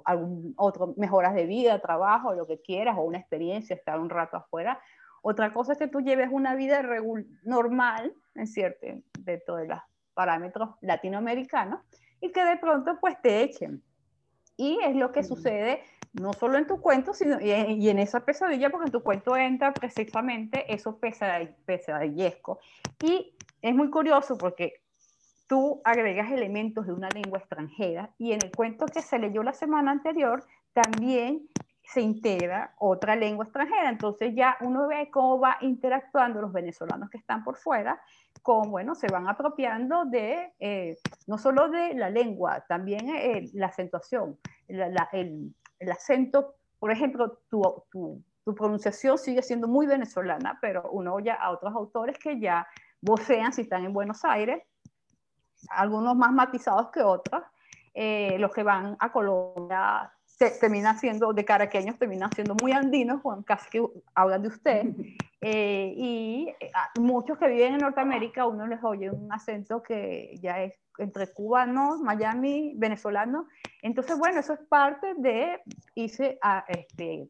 algún 0.06 0.54
otro 0.58 0.94
mejoras 0.98 1.34
de 1.34 1.46
vida, 1.46 1.80
trabajo, 1.80 2.34
lo 2.34 2.46
que 2.46 2.62
quieras, 2.62 2.96
o 2.98 3.02
una 3.02 3.18
experiencia, 3.18 3.76
estar 3.76 4.00
un 4.00 4.10
rato 4.10 4.38
afuera. 4.38 4.80
Otra 5.22 5.52
cosa 5.52 5.74
es 5.74 5.80
que 5.80 5.88
tú 5.88 6.02
lleves 6.02 6.30
una 6.32 6.56
vida 6.56 6.84
normal, 7.44 8.14
en 8.36 8.48
cierto, 8.48 8.86
de 9.20 9.38
todas 9.40 9.68
las 9.68 9.82
parámetros 10.14 10.70
latinoamericanos 10.82 11.82
y 12.22 12.32
que 12.32 12.44
de 12.46 12.58
pronto 12.58 12.98
pues 13.02 13.20
te 13.22 13.42
echen. 13.42 13.82
Y 14.58 14.80
es 14.84 14.96
lo 14.96 15.12
que 15.12 15.24
sucede 15.24 15.82
no 16.14 16.34
solo 16.34 16.58
en 16.58 16.68
tu 16.68 16.80
cuento, 16.80 17.14
sino 17.14 17.42
y 17.42 17.52
en, 17.52 18.00
esa 18.00 18.22
pesadilla, 18.22 18.70
porque 18.70 18.86
en 18.86 18.92
tu 18.92 19.04
cuento 19.04 19.36
entra 19.36 19.74
precisamente 19.74 20.74
eso 20.74 20.98
pesadillesco. 21.00 22.60
Y 23.04 23.36
es 23.62 23.76
muy 23.76 23.90
curioso 23.90 24.38
porque 24.38 24.82
tú 25.48 25.82
agregas 25.84 26.32
elementos 26.32 26.88
de 26.88 26.94
una 26.94 27.10
lengua 27.10 27.40
extranjera 27.40 28.12
y 28.18 28.32
en 28.32 28.42
el 28.44 28.52
cuento 28.52 28.86
que 28.86 29.02
se 29.02 29.20
leyó 29.20 29.44
la 29.44 29.54
semana 29.54 29.92
anterior 29.92 30.44
también 30.74 31.48
se 31.88 32.02
integra 32.02 32.74
otra 32.80 33.16
lengua 33.16 33.46
extranjera. 33.46 33.90
Entonces 33.90 34.34
ya 34.36 34.58
uno 34.62 34.88
ve 34.88 35.10
cómo 35.12 35.40
va 35.40 35.58
interactuando 35.62 36.42
los 36.42 36.52
venezolanos 36.52 37.10
que 37.10 37.18
están 37.18 37.44
por 37.44 37.58
fuera, 37.58 38.02
cómo, 38.42 38.72
bueno, 38.72 38.96
se 38.96 39.08
van 39.08 39.28
apropiando 39.28 40.06
de, 40.06 40.54
eh, 40.60 40.98
no 41.28 41.38
solo 41.38 41.70
de 41.70 41.94
la 41.94 42.10
lengua, 42.10 42.64
también 42.68 43.10
eh, 43.10 43.50
la 43.54 43.68
acentuación, 43.68 44.38
el, 44.68 45.92
acento, 45.92 46.56
por 46.80 46.92
ejemplo, 46.92 47.40
tu, 47.50 47.62
tu, 47.92 48.24
tu, 48.44 48.56
pronunciación 48.56 49.18
sigue 49.18 49.42
siendo 49.42 49.68
muy 49.68 49.86
venezolana, 49.88 50.58
pero 50.62 50.90
uno 50.92 51.14
oye 51.16 51.32
a 51.32 51.52
otros 51.52 51.74
autores 51.74 52.18
que 52.18 52.40
ya 52.40 52.68
vocean 53.02 53.54
si 53.54 53.62
están 53.62 53.86
en 53.86 53.94
Buenos 53.94 54.24
Aires, 54.26 54.64
algunos 55.70 56.16
más 56.16 56.32
matizados 56.32 56.90
que 56.92 57.02
otros, 57.02 57.42
eh, 57.94 58.38
los 58.40 58.52
que 58.52 58.64
van 58.64 58.98
a 59.00 59.12
Colombia 59.12 60.12
termina 60.38 60.98
siendo, 60.98 61.34
de 61.34 61.46
caraqueños, 61.46 61.98
terminan 61.98 62.32
siendo 62.34 62.56
muy 62.62 62.72
andinos, 62.72 63.22
casi 63.46 63.70
que 63.70 63.86
hablan 64.14 64.42
de 64.42 64.48
usted. 64.48 64.84
Eh, 65.48 65.94
y 65.96 66.56
eh, 66.60 66.72
muchos 67.00 67.38
que 67.38 67.48
viven 67.48 67.76
en 67.76 67.82
Norteamérica, 67.82 68.48
uno 68.48 68.66
les 68.66 68.84
oye 68.84 69.12
un 69.12 69.32
acento 69.32 69.84
que 69.84 70.36
ya 70.42 70.64
es 70.64 70.74
entre 70.98 71.32
cubano, 71.32 72.00
Miami, 72.02 72.74
venezolano. 72.78 73.48
Entonces, 73.84 74.18
bueno, 74.18 74.40
eso 74.40 74.54
es 74.54 74.60
parte 74.62 75.14
de 75.18 75.62
irse 75.94 76.40
a, 76.42 76.66
este, 76.68 77.30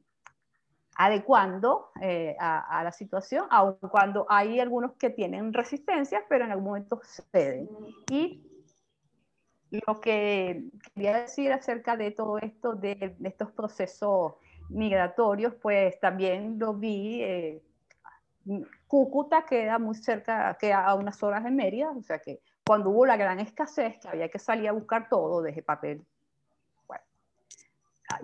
adecuando 0.96 1.90
eh, 2.00 2.38
a, 2.40 2.80
a, 2.80 2.86
la 2.86 2.94
situación, 2.94 3.48
aun 3.50 3.76
cuando 3.92 4.26
hay 4.30 4.62
algunos 4.62 4.94
que 4.94 5.10
tienen 5.10 5.52
resistencia, 5.52 6.24
pero 6.30 6.46
en 6.46 6.52
algún 6.52 6.68
momento 6.68 7.02
ceden. 7.34 7.68
Y 8.10 8.55
lo 9.72 10.00
que 10.00 10.66
quería 10.94 11.22
decir 11.22 11.52
acerca 11.52 11.98
de 11.98 12.12
todo 12.12 12.38
esto, 12.38 12.74
de, 12.74 13.16
estos 13.24 13.52
procesos 13.52 14.34
migratorios, 14.70 15.54
pues 15.56 16.00
también 16.00 16.60
lo 16.60 16.74
vi. 16.74 17.22
Eh, 17.24 17.62
Cúcuta 18.88 19.44
queda 19.44 19.80
muy 19.80 19.96
cerca, 19.96 20.56
queda 20.60 20.86
a 20.86 20.94
unas 20.94 21.22
horas 21.24 21.44
de 21.44 21.50
Mérida, 21.50 21.90
o 21.90 22.04
sea 22.04 22.20
que 22.20 22.42
cuando 22.66 22.92
hubo 22.92 23.06
la 23.06 23.18
gran 23.18 23.40
escasez, 23.40 23.98
que 24.00 24.08
había 24.08 24.30
que 24.30 24.38
salir 24.38 24.70
a 24.70 24.72
buscar 24.72 25.10
todo, 25.10 25.42
desde 25.42 25.64
papel. 25.64 26.06
Bueno, 26.88 27.04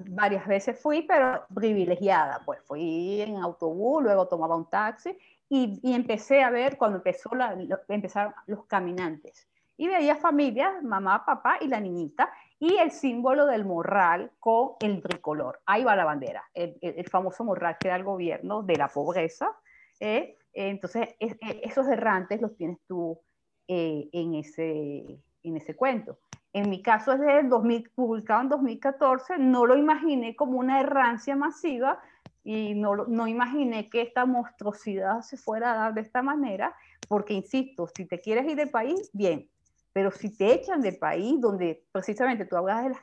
varias 0.09 0.45
veces 0.47 0.79
fui, 0.79 1.01
pero 1.01 1.45
privilegiada, 1.53 2.41
pues 2.45 2.59
fui 2.65 3.19
en 3.21 3.37
autobús, 3.37 4.03
luego 4.03 4.27
tomaba 4.27 4.55
un 4.55 4.69
taxi 4.69 5.17
y, 5.49 5.79
y 5.81 5.95
empecé 5.95 6.43
a 6.43 6.51
ver 6.51 6.77
cuando 6.77 6.97
empezó 6.97 7.33
la, 7.33 7.57
empezaron 7.87 8.33
los 8.45 8.65
caminantes 8.65 9.47
y 9.81 9.87
veía 9.87 10.15
familias, 10.15 10.83
mamá, 10.83 11.25
papá 11.25 11.57
y 11.59 11.67
la 11.67 11.79
niñita, 11.79 12.31
y 12.59 12.77
el 12.77 12.91
símbolo 12.91 13.47
del 13.47 13.65
morral 13.65 14.31
con 14.39 14.73
el 14.79 15.01
tricolor. 15.01 15.59
Ahí 15.65 15.83
va 15.83 15.95
la 15.95 16.05
bandera, 16.05 16.43
el, 16.53 16.77
el, 16.81 17.09
famoso 17.09 17.43
morral 17.43 17.77
que 17.79 17.87
da 17.87 17.95
el 17.95 18.03
gobierno 18.03 18.61
de 18.61 18.75
la 18.75 18.89
pobreza. 18.89 19.57
¿eh? 19.99 20.37
Entonces, 20.53 21.15
esos 21.19 21.87
errantes 21.87 22.39
los 22.39 22.55
tienes 22.55 22.77
tú 22.87 23.19
eh, 23.67 24.07
en, 24.11 24.35
ese, 24.35 25.19
en 25.41 25.57
ese 25.57 25.75
cuento. 25.75 26.19
En 26.53 26.69
mi 26.69 26.83
caso 26.83 27.13
es 27.13 27.19
de 27.19 27.41
2000, 27.41 27.89
publicado 27.95 28.41
en 28.41 28.49
2014, 28.49 29.39
no 29.39 29.65
lo 29.65 29.75
imaginé 29.75 30.35
como 30.35 30.59
una 30.59 30.79
errancia 30.79 31.35
masiva 31.35 31.99
y 32.43 32.75
no, 32.75 32.97
no 33.07 33.27
imaginé 33.27 33.89
que 33.89 34.03
esta 34.03 34.27
monstruosidad 34.27 35.21
se 35.21 35.37
fuera 35.37 35.71
a 35.71 35.75
dar 35.75 35.95
de 35.95 36.01
esta 36.01 36.21
manera, 36.21 36.75
porque 37.07 37.33
insisto, 37.33 37.87
si 37.87 38.05
te 38.05 38.19
quieres 38.19 38.45
ir 38.45 38.57
del 38.57 38.69
país, 38.69 39.09
bien, 39.11 39.49
pero 39.93 40.11
si 40.11 40.35
te 40.35 40.53
echan 40.53 40.81
del 40.81 40.97
país 40.97 41.39
donde 41.39 41.83
precisamente 41.91 42.45
tú 42.45 42.57
hablas 42.57 42.83
de, 42.83 42.89
las, 42.89 42.99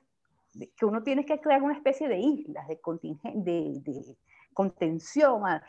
que 0.77 0.87
uno 0.87 1.03
tiene 1.03 1.25
que 1.25 1.41
crear 1.41 1.63
una 1.63 1.75
especie 1.75 2.09
de 2.09 2.19
islas 2.19 2.67
de, 2.69 2.79
de, 3.35 3.81
de 3.81 4.17
contención 4.55 5.47
a 5.47 5.63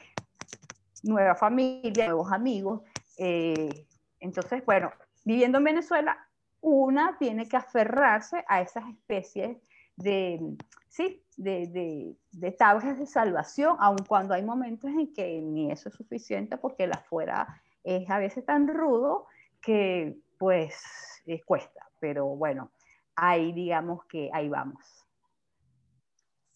nueva 1.03 1.35
familia, 1.35 2.07
nuevos 2.07 2.31
amigos. 2.31 2.81
Eh, 3.17 3.85
entonces, 4.19 4.65
bueno, 4.65 4.91
viviendo 5.25 5.57
en 5.57 5.63
Venezuela, 5.63 6.17
una 6.61 7.17
tiene 7.17 7.47
que 7.47 7.57
aferrarse 7.57 8.43
a 8.47 8.61
esas 8.61 8.87
especies 8.89 9.57
de, 9.95 10.57
sí, 10.87 11.23
de, 11.37 12.15
de, 12.31 12.51
tablas 12.51 12.97
de 12.97 13.05
salvación, 13.05 13.77
aun 13.79 13.97
cuando 14.07 14.33
hay 14.33 14.43
momentos 14.43 14.89
en 14.91 15.13
que 15.13 15.41
ni 15.41 15.71
eso 15.71 15.89
es 15.89 15.95
suficiente 15.95 16.57
porque 16.57 16.87
la 16.87 16.95
afuera 16.95 17.61
es 17.83 18.09
a 18.09 18.17
veces 18.17 18.45
tan 18.45 18.67
rudo 18.67 19.27
que 19.61 20.17
pues 20.39 21.21
eh, 21.27 21.41
cuesta, 21.45 21.87
pero 21.99 22.25
bueno, 22.25 22.71
ahí 23.15 23.51
digamos 23.51 24.05
que 24.05 24.29
ahí 24.33 24.49
vamos. 24.49 24.83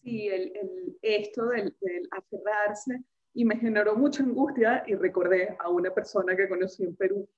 Sí, 0.02 0.28
el, 0.28 0.52
esto 1.02 1.46
del, 1.46 1.74
aferrarse 2.10 3.00
y 3.34 3.44
me 3.44 3.56
generó 3.56 3.94
mucha 3.94 4.22
angustia 4.22 4.82
y 4.86 4.94
recordé 4.94 5.56
a 5.58 5.68
una 5.68 5.90
persona 5.92 6.34
que 6.34 6.48
conocí 6.48 6.84
en 6.84 6.96
Perú, 6.96 7.28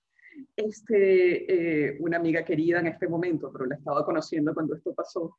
este, 0.54 1.88
eh, 1.88 1.96
una 2.00 2.18
amiga 2.18 2.44
querida 2.44 2.80
en 2.80 2.88
este 2.88 3.08
momento, 3.08 3.50
pero 3.52 3.66
la 3.66 3.74
estaba 3.74 4.04
conociendo 4.04 4.54
cuando 4.54 4.74
esto 4.74 4.94
pasó, 4.94 5.36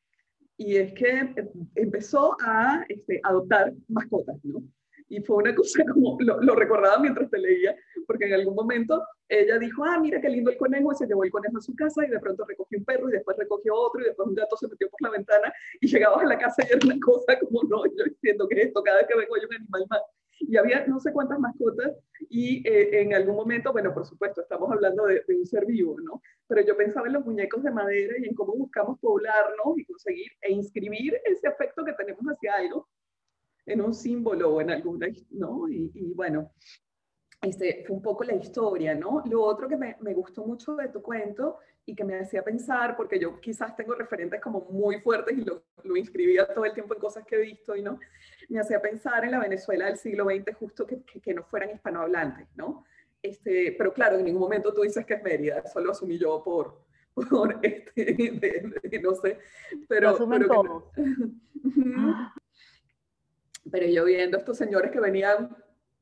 y 0.58 0.76
es 0.78 0.94
que 0.94 1.36
empezó 1.76 2.36
a 2.44 2.84
este, 2.90 3.20
adoptar 3.24 3.74
mascotas, 3.88 4.44
¿no? 4.44 4.64
Y 5.08 5.22
fue 5.22 5.38
una 5.38 5.56
cosa 5.56 5.84
como, 5.94 6.18
lo, 6.20 6.56
recordaba 6.56 7.00
mientras 7.00 7.30
te 7.30 7.38
leía, 7.38 7.76
porque 8.08 8.26
en 8.26 8.34
algún 8.34 8.56
momento 8.56 9.04
ella 9.30 9.60
dijo, 9.60 9.84
ah, 9.84 10.00
mira 10.00 10.22
qué 10.22 10.30
lindo 10.30 10.52
el 10.52 10.58
conejo, 10.58 10.92
y 10.94 10.96
se 10.96 11.06
llevó 11.06 11.24
el 11.24 11.32
conejo 11.32 11.58
a 11.58 11.62
su 11.62 11.76
casa 11.76 12.06
y 12.06 12.10
de 12.10 12.20
pronto 12.20 12.46
recogió 12.46 12.78
un 12.78 12.86
perro 12.86 13.10
y 13.10 13.14
después 13.14 13.38
recogió 13.38 13.76
otro 13.76 14.02
y 14.02 14.06
después 14.06 14.28
un 14.28 14.36
gato 14.36 14.56
se 14.56 14.68
metió 14.68 14.90
por 14.90 15.02
la 15.02 15.10
ventana 15.10 15.54
y 15.82 15.88
llegaba 15.88 16.22
a 16.22 16.26
la 16.26 16.38
casa 16.38 16.64
y 16.64 16.74
era 16.74 16.80
una 16.86 17.00
cosa 17.00 17.38
como, 17.40 17.64
no, 17.64 17.86
yo 17.86 18.06
entiendo 18.06 18.48
que 18.48 18.62
esto, 18.62 18.82
cada 18.84 19.00
vez 19.00 19.08
que 19.08 19.18
vengo 19.18 19.36
hay 19.36 19.46
un 19.46 19.56
animal 19.56 19.86
más. 19.90 20.02
Y 20.40 20.56
había 20.56 20.86
no 20.86 21.00
sé 21.00 21.12
cuántas 21.12 21.40
mascotas 21.40 21.94
y 22.30 22.68
eh, 22.68 23.02
en 23.02 23.14
algún 23.16 23.36
momento, 23.36 23.72
bueno, 23.72 23.92
por 23.92 24.06
supuesto, 24.06 24.42
estamos 24.42 24.72
hablando 24.72 25.08
de, 25.08 25.24
un 25.30 25.46
ser 25.48 25.66
vivo, 25.66 26.00
¿no? 26.00 26.22
Pero 26.48 26.62
yo 26.62 26.78
pensaba 26.78 27.08
en 27.08 27.14
los 27.14 27.26
muñecos 27.26 27.64
de 27.64 27.72
madera 27.72 28.14
y 28.20 28.28
en 28.28 28.36
cómo 28.36 28.54
buscamos 28.54 29.00
poblarnos 29.00 29.78
y 29.78 29.86
conseguir 29.86 30.32
e 30.42 30.52
inscribir 30.52 31.20
ese 31.26 31.48
afecto 31.48 31.84
que 31.84 31.94
tenemos 31.94 32.24
hacia 32.26 32.54
algo 32.54 32.88
en 33.66 33.82
un 33.82 33.96
símbolo 33.96 34.54
o 34.54 34.62
en 34.62 34.70
alguna, 34.70 35.08
¿no? 35.32 35.68
Y 35.68 36.14
bueno, 36.14 36.52
este, 37.42 37.84
fue 37.86 37.96
un 37.96 38.02
poco 38.02 38.24
la 38.24 38.36
historia, 38.36 38.96
¿no? 38.96 39.24
Lo 39.30 39.44
otro 39.44 39.68
que 39.68 39.78
me, 39.78 39.96
me, 40.02 40.14
gustó 40.14 40.44
mucho 40.46 40.76
de 40.76 40.90
tu 40.90 41.02
cuento 41.02 41.60
y 41.86 41.96
que 41.96 42.04
me 42.04 42.20
hacía 42.20 42.44
pensar, 42.44 42.98
porque 42.98 43.20
yo 43.20 43.40
quizás 43.40 43.76
tengo 43.76 43.94
referentes 43.94 44.42
como 44.42 44.62
muy 44.70 45.00
fuertes 45.00 45.38
y 45.38 45.42
lo, 45.42 45.64
lo 45.84 45.96
inscribía 45.96 46.48
todo 46.48 46.66
el 46.66 46.74
tiempo 46.74 46.94
en 46.96 47.00
cosas 47.00 47.26
que 47.26 47.36
he 47.36 47.42
visto 47.42 47.76
y 47.76 47.82
no, 47.82 48.00
me 48.50 48.60
hacía 48.60 48.82
pensar 48.82 49.24
en 49.24 49.32
la 49.32 49.40
Venezuela 49.40 49.86
del 49.86 49.98
siglo 49.98 50.26
XX 50.26 50.56
justo 50.58 50.86
que, 50.86 51.04
que, 51.04 51.22
que 51.22 51.34
no 51.34 51.44
fueran 51.44 51.70
hispanohablantes, 51.70 52.48
¿no? 52.56 52.86
Este, 53.22 53.76
pero 53.78 53.94
claro, 53.94 54.18
en 54.18 54.26
ningún 54.26 54.42
momento 54.42 54.74
tú 54.74 54.82
dices 54.82 55.06
que 55.06 55.16
es 55.16 55.24
Mérida, 55.24 55.60
eso 55.60 55.80
lo 55.80 55.92
asumí 55.92 56.18
yo 56.18 56.44
por, 56.44 56.82
por 57.30 57.60
este, 57.62 58.06
de, 58.14 58.72
de, 58.84 59.00
no 59.00 59.14
sé, 59.16 59.40
pero... 59.88 60.18
Lo 60.18 60.30
pero, 60.30 60.48
todo. 60.48 60.92
pero 63.72 63.86
yo 63.88 64.06
viendo 64.06 64.38
a 64.38 64.40
estos 64.40 64.58
señores 64.58 64.92
que 64.92 65.00
venían 65.00 65.56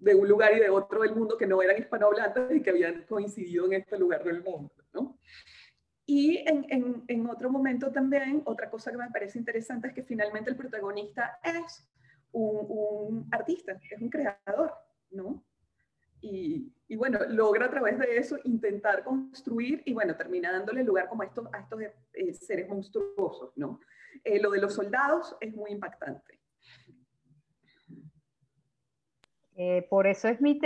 de 0.05 0.13
un 0.13 0.27
lugar 0.27 0.55
y 0.55 0.59
de 0.59 0.69
otro 0.69 1.01
del 1.01 1.15
mundo 1.15 1.35
que 1.35 1.47
no 1.47 1.63
eran 1.63 1.79
hispanohablantes 1.79 2.55
y 2.55 2.61
que 2.61 2.69
habían 2.69 3.05
coincidido 3.07 3.65
en 3.65 3.73
este 3.73 3.97
lugar 3.97 4.23
del 4.23 4.43
mundo, 4.43 4.71
¿no? 4.93 5.17
Y 6.05 6.37
en, 6.47 7.03
en, 7.07 7.27
otro 7.27 7.49
momento 7.49 7.91
también, 7.91 8.43
otra 8.45 8.69
cosa 8.69 8.91
que 8.91 8.97
me 8.97 9.09
parece 9.09 9.39
interesante 9.39 9.87
es 9.87 9.95
que 9.95 10.03
finalmente 10.03 10.51
el 10.51 10.55
protagonista 10.55 11.39
es 11.43 11.89
un, 12.31 12.67
un 12.69 13.27
artista, 13.31 13.71
es 13.71 13.99
un 13.99 14.11
creador, 14.11 14.71
¿no? 15.09 15.43
Y, 16.21 16.71
y, 16.87 16.95
bueno, 16.95 17.19
logra 17.27 17.65
a 17.65 17.71
través 17.71 17.97
de 17.97 18.17
eso 18.17 18.37
intentar 18.43 19.03
construir 19.03 19.81
y 19.85 19.93
bueno, 19.93 20.15
termina 20.15 20.51
dándole 20.51 20.83
lugar 20.83 21.09
como 21.09 21.23
a 21.23 21.25
estos, 21.25 21.47
a 21.51 21.61
estos 21.61 21.81
eh, 22.13 22.33
seres 22.35 22.69
monstruosos, 22.69 23.53
¿no? 23.55 23.79
Eh, 24.23 24.39
lo 24.39 24.51
de 24.51 24.61
los 24.61 24.75
soldados 24.75 25.35
es 25.41 25.51
muy 25.55 25.71
impactante. 25.71 26.34
Eh, 29.57 29.87
por 29.89 30.05
eso 30.05 30.27
es 30.27 30.41
mi, 30.41 30.59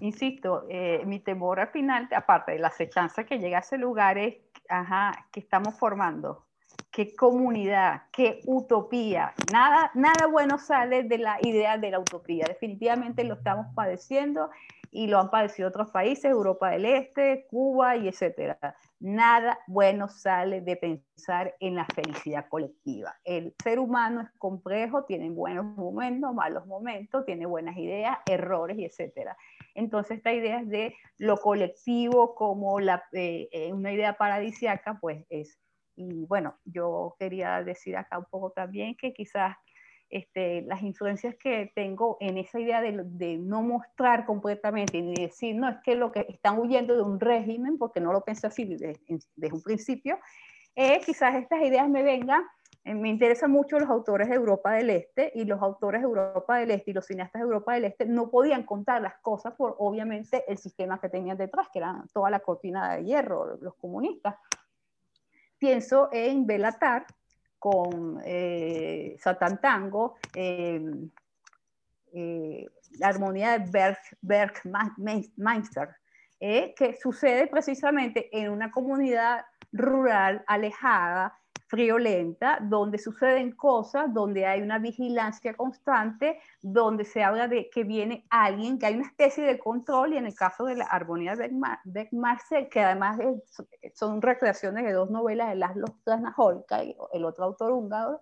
insisto, 0.00 0.66
eh, 0.70 1.02
mi 1.04 1.20
temor 1.20 1.60
al 1.60 1.68
final, 1.68 2.08
aparte 2.16 2.52
de 2.52 2.58
la 2.58 2.68
acechanza 2.68 3.24
que 3.24 3.38
llega 3.38 3.58
a 3.58 3.60
ese 3.60 3.76
lugar, 3.76 4.16
es 4.16 4.36
ajá, 4.68 5.26
que 5.30 5.40
estamos 5.40 5.78
formando. 5.78 6.46
Qué 6.90 7.14
comunidad, 7.14 8.04
qué 8.10 8.40
utopía. 8.46 9.34
Nada, 9.52 9.90
nada 9.94 10.26
bueno 10.28 10.58
sale 10.58 11.02
de 11.02 11.18
la 11.18 11.38
idea 11.42 11.76
de 11.76 11.90
la 11.90 11.98
utopía. 11.98 12.46
Definitivamente 12.48 13.22
lo 13.24 13.34
estamos 13.34 13.66
padeciendo 13.74 14.50
y 14.96 15.08
lo 15.08 15.18
han 15.18 15.28
padecido 15.28 15.68
otros 15.68 15.90
países, 15.90 16.24
Europa 16.24 16.70
del 16.70 16.86
Este, 16.86 17.46
Cuba 17.50 17.98
y 17.98 18.08
etcétera. 18.08 18.58
Nada 18.98 19.58
bueno 19.66 20.08
sale 20.08 20.62
de 20.62 20.76
pensar 20.76 21.54
en 21.60 21.74
la 21.74 21.84
felicidad 21.84 22.46
colectiva. 22.48 23.14
El 23.22 23.54
ser 23.62 23.78
humano 23.78 24.22
es 24.22 24.30
complejo, 24.38 25.04
tiene 25.04 25.28
buenos 25.28 25.66
momentos, 25.76 26.32
malos 26.32 26.66
momentos, 26.66 27.26
tiene 27.26 27.44
buenas 27.44 27.76
ideas, 27.76 28.16
errores 28.26 28.78
y 28.78 28.86
etcétera. 28.86 29.36
Entonces 29.74 30.16
esta 30.16 30.32
idea 30.32 30.64
de 30.64 30.94
lo 31.18 31.36
colectivo 31.36 32.34
como 32.34 32.80
eh, 32.80 32.96
eh, 33.12 33.72
una 33.74 33.92
idea 33.92 34.16
paradisiaca, 34.16 34.96
pues 34.98 35.26
es, 35.28 35.60
y 35.94 36.24
bueno, 36.24 36.56
yo 36.64 37.16
quería 37.18 37.62
decir 37.62 37.98
acá 37.98 38.18
un 38.18 38.26
poco 38.30 38.50
también 38.52 38.96
que 38.96 39.12
quizás 39.12 39.56
este, 40.08 40.62
las 40.62 40.82
influencias 40.82 41.34
que 41.36 41.72
tengo 41.74 42.16
en 42.20 42.38
esa 42.38 42.60
idea 42.60 42.80
de, 42.80 43.38
no 43.38 43.62
mostrar 43.62 44.24
completamente 44.24 45.00
ni 45.02 45.14
decir, 45.14 45.56
no, 45.56 45.68
es 45.68 45.76
que 45.84 45.94
lo 45.94 46.12
que 46.12 46.26
están 46.28 46.58
huyendo 46.58 46.94
de 46.94 47.02
un 47.02 47.18
régimen, 47.18 47.78
porque 47.78 48.00
no 48.00 48.12
lo 48.12 48.22
pensé 48.22 48.46
así 48.46 48.64
desde, 48.64 49.00
un 49.52 49.62
principio, 49.62 50.18
eh, 50.74 51.00
quizás 51.04 51.34
estas 51.34 51.62
ideas 51.62 51.88
me 51.88 52.02
vengan, 52.02 52.44
eh, 52.84 52.94
me 52.94 53.08
interesan 53.08 53.50
mucho 53.50 53.78
los 53.78 53.90
autores 53.90 54.28
de 54.28 54.36
Europa 54.36 54.72
del 54.72 54.90
Este 54.90 55.32
y 55.34 55.44
los 55.44 55.60
autores 55.60 56.02
de 56.02 56.06
Europa 56.06 56.58
del 56.58 56.70
Este 56.70 56.92
y 56.92 56.94
los 56.94 57.06
cineastas 57.06 57.40
de 57.40 57.44
Europa 57.44 57.74
del 57.74 57.86
Este 57.86 58.06
no 58.06 58.30
podían 58.30 58.62
contar 58.62 59.02
las 59.02 59.16
cosas 59.20 59.54
por 59.54 59.74
obviamente 59.78 60.44
el 60.46 60.58
sistema 60.58 61.00
que 61.00 61.08
tenían 61.08 61.36
detrás, 61.36 61.68
que 61.72 61.80
era 61.80 62.04
toda 62.12 62.30
la 62.30 62.40
cortina 62.40 62.94
de 62.94 63.04
hierro, 63.04 63.56
los 63.56 63.74
comunistas. 63.74 64.36
Pienso 65.58 66.10
en 66.12 66.46
Belatar, 66.46 67.06
con 67.68 68.20
eh, 68.24 69.16
Tango, 69.60 70.18
eh, 70.36 70.80
eh, 72.14 72.68
la 73.00 73.08
armonía 73.08 73.58
de 73.58 73.68
Berg, 73.68 73.98
Bergmeister, 74.22 75.88
eh, 76.38 76.74
que 76.76 76.94
sucede 76.94 77.48
precisamente 77.48 78.28
en 78.30 78.52
una 78.52 78.70
comunidad 78.70 79.44
rural 79.72 80.44
alejada 80.46 81.36
friolenta, 81.66 82.58
donde 82.62 82.98
suceden 82.98 83.52
cosas, 83.52 84.12
donde 84.12 84.46
hay 84.46 84.62
una 84.62 84.78
vigilancia 84.78 85.54
constante, 85.54 86.38
donde 86.62 87.04
se 87.04 87.22
habla 87.22 87.48
de 87.48 87.68
que 87.70 87.84
viene 87.84 88.26
alguien, 88.30 88.78
que 88.78 88.86
hay 88.86 88.94
una 88.94 89.06
especie 89.06 89.44
de 89.44 89.58
control, 89.58 90.14
y 90.14 90.16
en 90.16 90.26
el 90.26 90.34
caso 90.34 90.64
de 90.64 90.76
la 90.76 90.84
armonía 90.84 91.34
de 91.36 92.08
Marcel, 92.12 92.68
que 92.68 92.80
además 92.80 93.18
son 93.94 94.22
recreaciones 94.22 94.84
de 94.84 94.92
dos 94.92 95.10
novelas 95.10 95.48
de 95.48 95.56
Laszlo 95.56 95.86
Krasnahorka, 96.04 96.82
el 97.12 97.24
otro 97.24 97.44
autor 97.44 97.72
húngaro, 97.72 98.20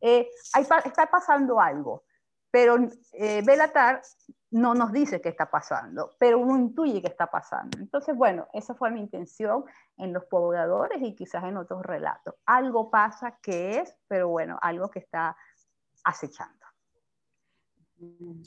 eh, 0.00 0.28
está 0.54 1.10
pasando 1.10 1.60
algo, 1.60 2.04
pero 2.50 2.76
eh, 3.12 3.42
Belatar 3.44 4.02
no 4.50 4.74
nos 4.74 4.92
dice 4.92 5.20
qué 5.20 5.28
está 5.28 5.50
pasando, 5.50 6.14
pero 6.18 6.38
uno 6.38 6.56
intuye 6.56 7.02
qué 7.02 7.08
está 7.08 7.26
pasando. 7.26 7.78
Entonces, 7.78 8.16
bueno, 8.16 8.48
esa 8.52 8.74
fue 8.74 8.90
mi 8.90 9.00
intención 9.00 9.64
en 9.96 10.12
los 10.12 10.24
pobladores 10.24 11.02
y 11.02 11.14
quizás 11.14 11.44
en 11.44 11.56
otros 11.56 11.82
relatos. 11.84 12.34
Algo 12.46 12.90
pasa 12.90 13.38
que 13.42 13.78
es, 13.80 13.94
pero 14.08 14.28
bueno, 14.28 14.58
algo 14.62 14.90
que 14.90 15.00
está 15.00 15.36
acechando. 16.04 16.54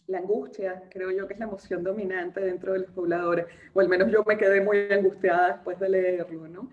La 0.07 0.19
angustia, 0.19 0.87
creo 0.89 1.11
yo 1.11 1.27
que 1.27 1.33
es 1.33 1.39
la 1.39 1.45
emoción 1.45 1.83
dominante 1.83 2.39
dentro 2.39 2.73
de 2.73 2.79
los 2.79 2.91
pobladores, 2.91 3.47
o 3.73 3.79
al 3.79 3.89
menos 3.89 4.11
yo 4.11 4.23
me 4.23 4.37
quedé 4.37 4.61
muy 4.61 4.91
angustiada 4.91 5.53
después 5.53 5.79
de 5.79 5.89
leerlo, 5.89 6.47
¿no? 6.47 6.69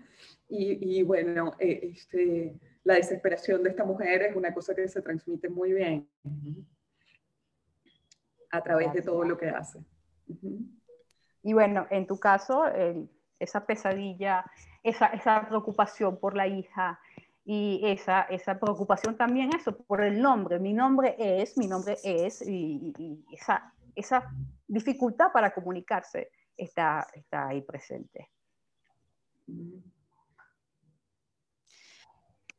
Y, 0.49 1.03
bueno, 1.03 1.53
eh, 1.59 1.91
este, 1.93 2.57
la 2.83 2.93
desesperación 2.93 3.63
de 3.63 3.71
esta 3.71 3.83
mujer 3.83 4.21
es 4.21 4.35
una 4.35 4.53
cosa 4.53 4.73
que 4.73 4.87
se 4.87 5.01
transmite 5.01 5.49
muy 5.49 5.73
bien 5.73 6.07
a 8.57 8.63
través 8.63 8.93
de 8.93 9.01
todo 9.01 9.23
lo 9.23 9.37
que 9.37 9.49
hace. 9.49 9.79
Y 11.43 11.53
bueno, 11.53 11.87
en 11.89 12.07
tu 12.07 12.19
caso, 12.19 12.65
esa 13.39 13.65
pesadilla, 13.65 14.45
esa, 14.83 15.07
esa, 15.07 15.47
preocupación 15.47 16.19
por 16.19 16.35
la 16.35 16.47
hija 16.47 16.99
y 17.45 17.81
esa, 17.83 18.23
esa 18.23 18.59
preocupación 18.59 19.15
también 19.15 19.49
eso, 19.55 19.77
por 19.77 20.03
el 20.03 20.21
nombre. 20.21 20.59
Mi 20.59 20.73
nombre 20.73 21.15
es, 21.17 21.57
mi 21.57 21.67
nombre 21.67 21.97
es, 22.03 22.41
y, 22.45 23.23
esa, 23.31 23.73
esa 23.95 24.29
dificultad 24.67 25.31
para 25.31 25.53
comunicarse 25.53 26.31
está, 26.57 27.07
está 27.13 27.47
ahí 27.47 27.61
presente. 27.61 28.29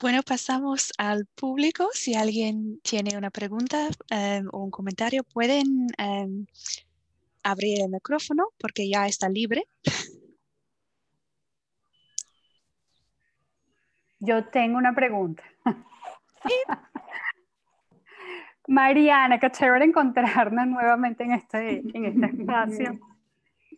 Bueno, 0.00 0.22
pasamos 0.22 0.92
al 0.96 1.26
público. 1.26 1.88
Si 1.92 2.14
alguien 2.14 2.80
tiene 2.82 3.16
una 3.18 3.30
pregunta 3.30 3.88
em, 4.10 4.46
o 4.52 4.58
un 4.62 4.70
comentario, 4.70 5.24
pueden 5.24 5.88
em, 5.98 6.46
abrir 7.42 7.80
el 7.80 7.88
micrófono 7.88 8.50
porque 8.60 8.88
ya 8.88 9.06
está 9.06 9.28
libre. 9.28 9.64
Yo 14.20 14.44
tengo 14.46 14.78
una 14.78 14.94
pregunta. 14.94 15.42
Mariana, 18.68 19.40
qué 19.40 19.50
chévere 19.50 19.84
encontrarnos 19.84 20.66
nuevamente 20.68 21.24
en 21.24 21.32
este, 21.32 21.82
en 21.92 22.04
este 22.04 22.26
espacio 22.26 23.00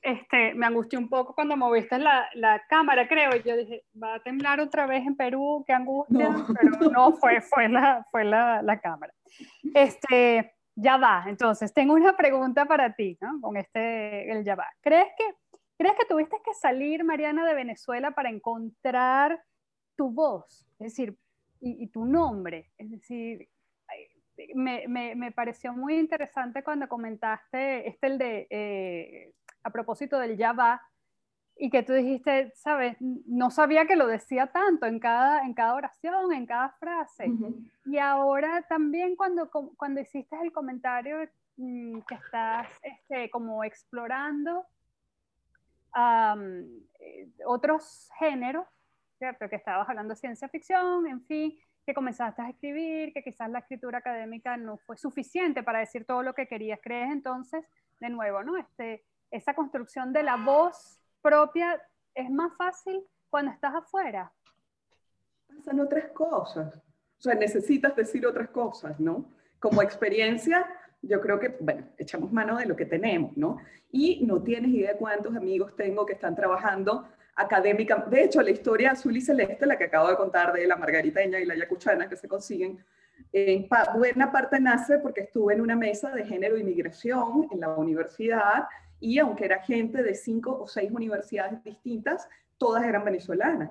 este, 0.02 0.54
me 0.54 0.66
angustió 0.66 0.98
un 0.98 1.08
poco 1.08 1.34
cuando 1.34 1.56
moviste 1.56 1.98
la, 1.98 2.28
la, 2.34 2.62
cámara, 2.68 3.06
creo. 3.06 3.36
Yo 3.36 3.56
dije, 3.56 3.84
va 4.02 4.14
a 4.14 4.22
temblar 4.22 4.60
otra 4.60 4.86
vez 4.86 5.06
en 5.06 5.16
Perú, 5.16 5.64
qué 5.66 5.72
angustia. 5.72 6.34
Pero 6.60 6.90
no, 6.90 7.12
fue, 7.12 7.40
fue, 7.40 7.68
la, 7.68 8.06
fue 8.10 8.24
la, 8.24 8.62
la, 8.62 8.80
cámara. 8.80 9.12
Este, 9.74 10.54
ya 10.74 10.96
va. 10.96 11.24
Entonces, 11.26 11.74
tengo 11.74 11.94
una 11.94 12.16
pregunta 12.16 12.64
para 12.64 12.94
ti, 12.94 13.18
¿no? 13.20 13.40
Con 13.40 13.56
este, 13.56 14.30
el 14.30 14.44
ya 14.44 14.54
va. 14.54 14.66
¿Crees 14.80 15.08
que, 15.16 15.24
¿Crees 15.76 15.94
que 15.98 16.06
tuviste 16.06 16.36
que 16.44 16.54
salir, 16.54 17.04
Mariana, 17.04 17.46
de 17.46 17.54
Venezuela 17.54 18.12
para 18.12 18.30
encontrar 18.30 19.42
tu 19.96 20.10
voz? 20.10 20.66
Es 20.78 20.94
decir, 20.96 21.16
y, 21.60 21.86
tu 21.88 22.06
nombre. 22.06 22.70
Es 22.78 22.90
decir, 22.90 23.48
me, 24.54 24.88
me, 24.88 25.14
me, 25.14 25.30
pareció 25.30 25.74
muy 25.74 25.98
interesante 25.98 26.62
cuando 26.62 26.88
comentaste, 26.88 27.86
este 27.86 28.06
el 28.06 28.18
de 28.18 28.46
eh, 28.48 29.34
a 29.62 29.70
propósito 29.70 30.18
del 30.18 30.36
ya 30.36 30.52
va, 30.52 30.82
y 31.62 31.68
que 31.68 31.82
tú 31.82 31.92
dijiste, 31.92 32.52
sabes, 32.56 32.96
no 33.00 33.50
sabía 33.50 33.86
que 33.86 33.94
lo 33.94 34.06
decía 34.06 34.46
tanto 34.46 34.86
en 34.86 34.98
cada, 34.98 35.42
en 35.44 35.52
cada 35.52 35.74
oración, 35.74 36.32
en 36.32 36.46
cada 36.46 36.70
frase. 36.70 37.30
Y 37.84 37.98
ahora 37.98 38.62
también 38.62 39.14
cuando, 39.14 39.50
cuando 39.76 40.00
hiciste 40.00 40.36
el 40.42 40.52
comentario 40.52 41.18
mm, 41.58 42.00
que 42.08 42.14
estás 42.14 42.66
este, 42.82 43.28
como 43.28 43.62
explorando 43.62 44.64
eh, 45.94 47.28
otros 47.44 48.08
géneros, 48.18 48.66
¿cierto? 49.18 49.46
Que 49.50 49.56
estabas 49.56 49.86
hablando 49.86 50.14
de 50.14 50.20
ciencia 50.20 50.48
ficción, 50.48 51.06
en 51.06 51.22
fin, 51.26 51.58
que 51.84 51.92
comenzaste 51.92 52.40
a 52.40 52.48
escribir, 52.48 53.12
que 53.12 53.22
quizás 53.22 53.50
la 53.50 53.58
escritura 53.58 53.98
académica 53.98 54.56
no 54.56 54.78
fue 54.78 54.96
suficiente 54.96 55.62
para 55.62 55.80
decir 55.80 56.06
todo 56.06 56.22
lo 56.22 56.34
que 56.34 56.48
querías. 56.48 56.80
¿Crees 56.82 57.12
entonces, 57.12 57.66
de 58.00 58.08
nuevo, 58.08 58.42
¿no? 58.42 58.56
Este, 58.56 59.04
esa 59.30 59.54
construcción 59.54 60.12
de 60.12 60.22
la 60.22 60.36
voz 60.36 61.00
propia 61.22 61.80
es 62.14 62.30
más 62.30 62.56
fácil 62.56 63.02
cuando 63.28 63.52
estás 63.52 63.74
afuera. 63.74 64.32
Pasan 65.48 65.80
otras 65.80 66.10
cosas. 66.10 66.74
O 66.76 67.22
sea, 67.22 67.34
necesitas 67.34 67.94
decir 67.94 68.26
otras 68.26 68.48
cosas, 68.48 68.98
¿no? 68.98 69.26
Como 69.58 69.82
experiencia, 69.82 70.66
yo 71.02 71.20
creo 71.20 71.38
que, 71.38 71.56
bueno, 71.60 71.86
echamos 71.98 72.32
mano 72.32 72.56
de 72.56 72.66
lo 72.66 72.76
que 72.76 72.86
tenemos, 72.86 73.36
¿no? 73.36 73.58
Y 73.92 74.24
no 74.24 74.42
tienes 74.42 74.70
idea 74.70 74.96
cuántos 74.96 75.36
amigos 75.36 75.76
tengo 75.76 76.06
que 76.06 76.14
están 76.14 76.34
trabajando 76.34 77.06
académica. 77.36 77.96
De 78.08 78.24
hecho, 78.24 78.42
la 78.42 78.50
historia 78.50 78.92
azul 78.92 79.16
y 79.16 79.20
celeste, 79.20 79.66
la 79.66 79.76
que 79.76 79.84
acabo 79.84 80.08
de 80.08 80.16
contar 80.16 80.52
de 80.52 80.66
la 80.66 80.76
margariteña 80.76 81.38
y 81.38 81.44
la 81.44 81.56
yacuchana 81.56 82.08
que 82.08 82.16
se 82.16 82.28
consiguen, 82.28 82.82
en 83.32 83.68
buena 83.96 84.32
parte 84.32 84.58
nace 84.58 84.98
porque 84.98 85.22
estuve 85.22 85.54
en 85.54 85.60
una 85.60 85.76
mesa 85.76 86.10
de 86.10 86.24
género 86.24 86.56
y 86.56 86.64
migración 86.64 87.48
en 87.50 87.60
la 87.60 87.68
universidad 87.76 88.66
y 89.00 89.18
aunque 89.18 89.46
era 89.46 89.62
gente 89.62 90.02
de 90.02 90.14
cinco 90.14 90.60
o 90.60 90.66
seis 90.66 90.90
universidades 90.90 91.64
distintas, 91.64 92.28
todas 92.58 92.84
eran 92.84 93.04
venezolanas. 93.04 93.70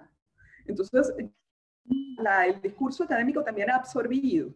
Entonces, 0.66 1.14
el 1.18 2.62
discurso 2.62 3.04
académico 3.04 3.44
también 3.44 3.70
ha 3.70 3.76
absorbido 3.76 4.54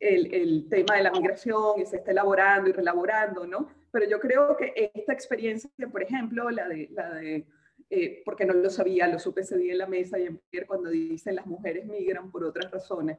el, 0.00 0.32
el, 0.34 0.68
tema 0.68 0.96
de 0.96 1.02
la 1.02 1.10
migración 1.10 1.80
y 1.80 1.86
se 1.86 1.96
está 1.96 2.10
elaborando 2.10 2.68
y 2.68 2.72
relaborando, 2.72 3.46
¿no? 3.46 3.68
Pero 3.90 4.08
yo 4.08 4.20
creo 4.20 4.56
que 4.56 4.90
esta 4.94 5.12
experiencia, 5.12 5.70
por 5.90 6.02
ejemplo, 6.02 6.50
la 6.50 6.68
de, 6.68 6.88
la 6.92 7.14
de 7.14 7.46
eh, 7.90 8.22
porque 8.24 8.44
no 8.44 8.52
lo 8.52 8.68
sabía, 8.68 9.08
lo 9.08 9.18
supe 9.18 9.40
ese 9.40 9.56
día 9.56 9.72
en 9.72 9.78
la 9.78 9.86
mesa 9.86 10.18
y 10.18 10.26
en 10.26 10.40
cuando 10.66 10.90
dicen 10.90 11.34
las 11.34 11.46
mujeres 11.46 11.86
migran 11.86 12.30
por 12.30 12.44
otras 12.44 12.70
razones, 12.70 13.18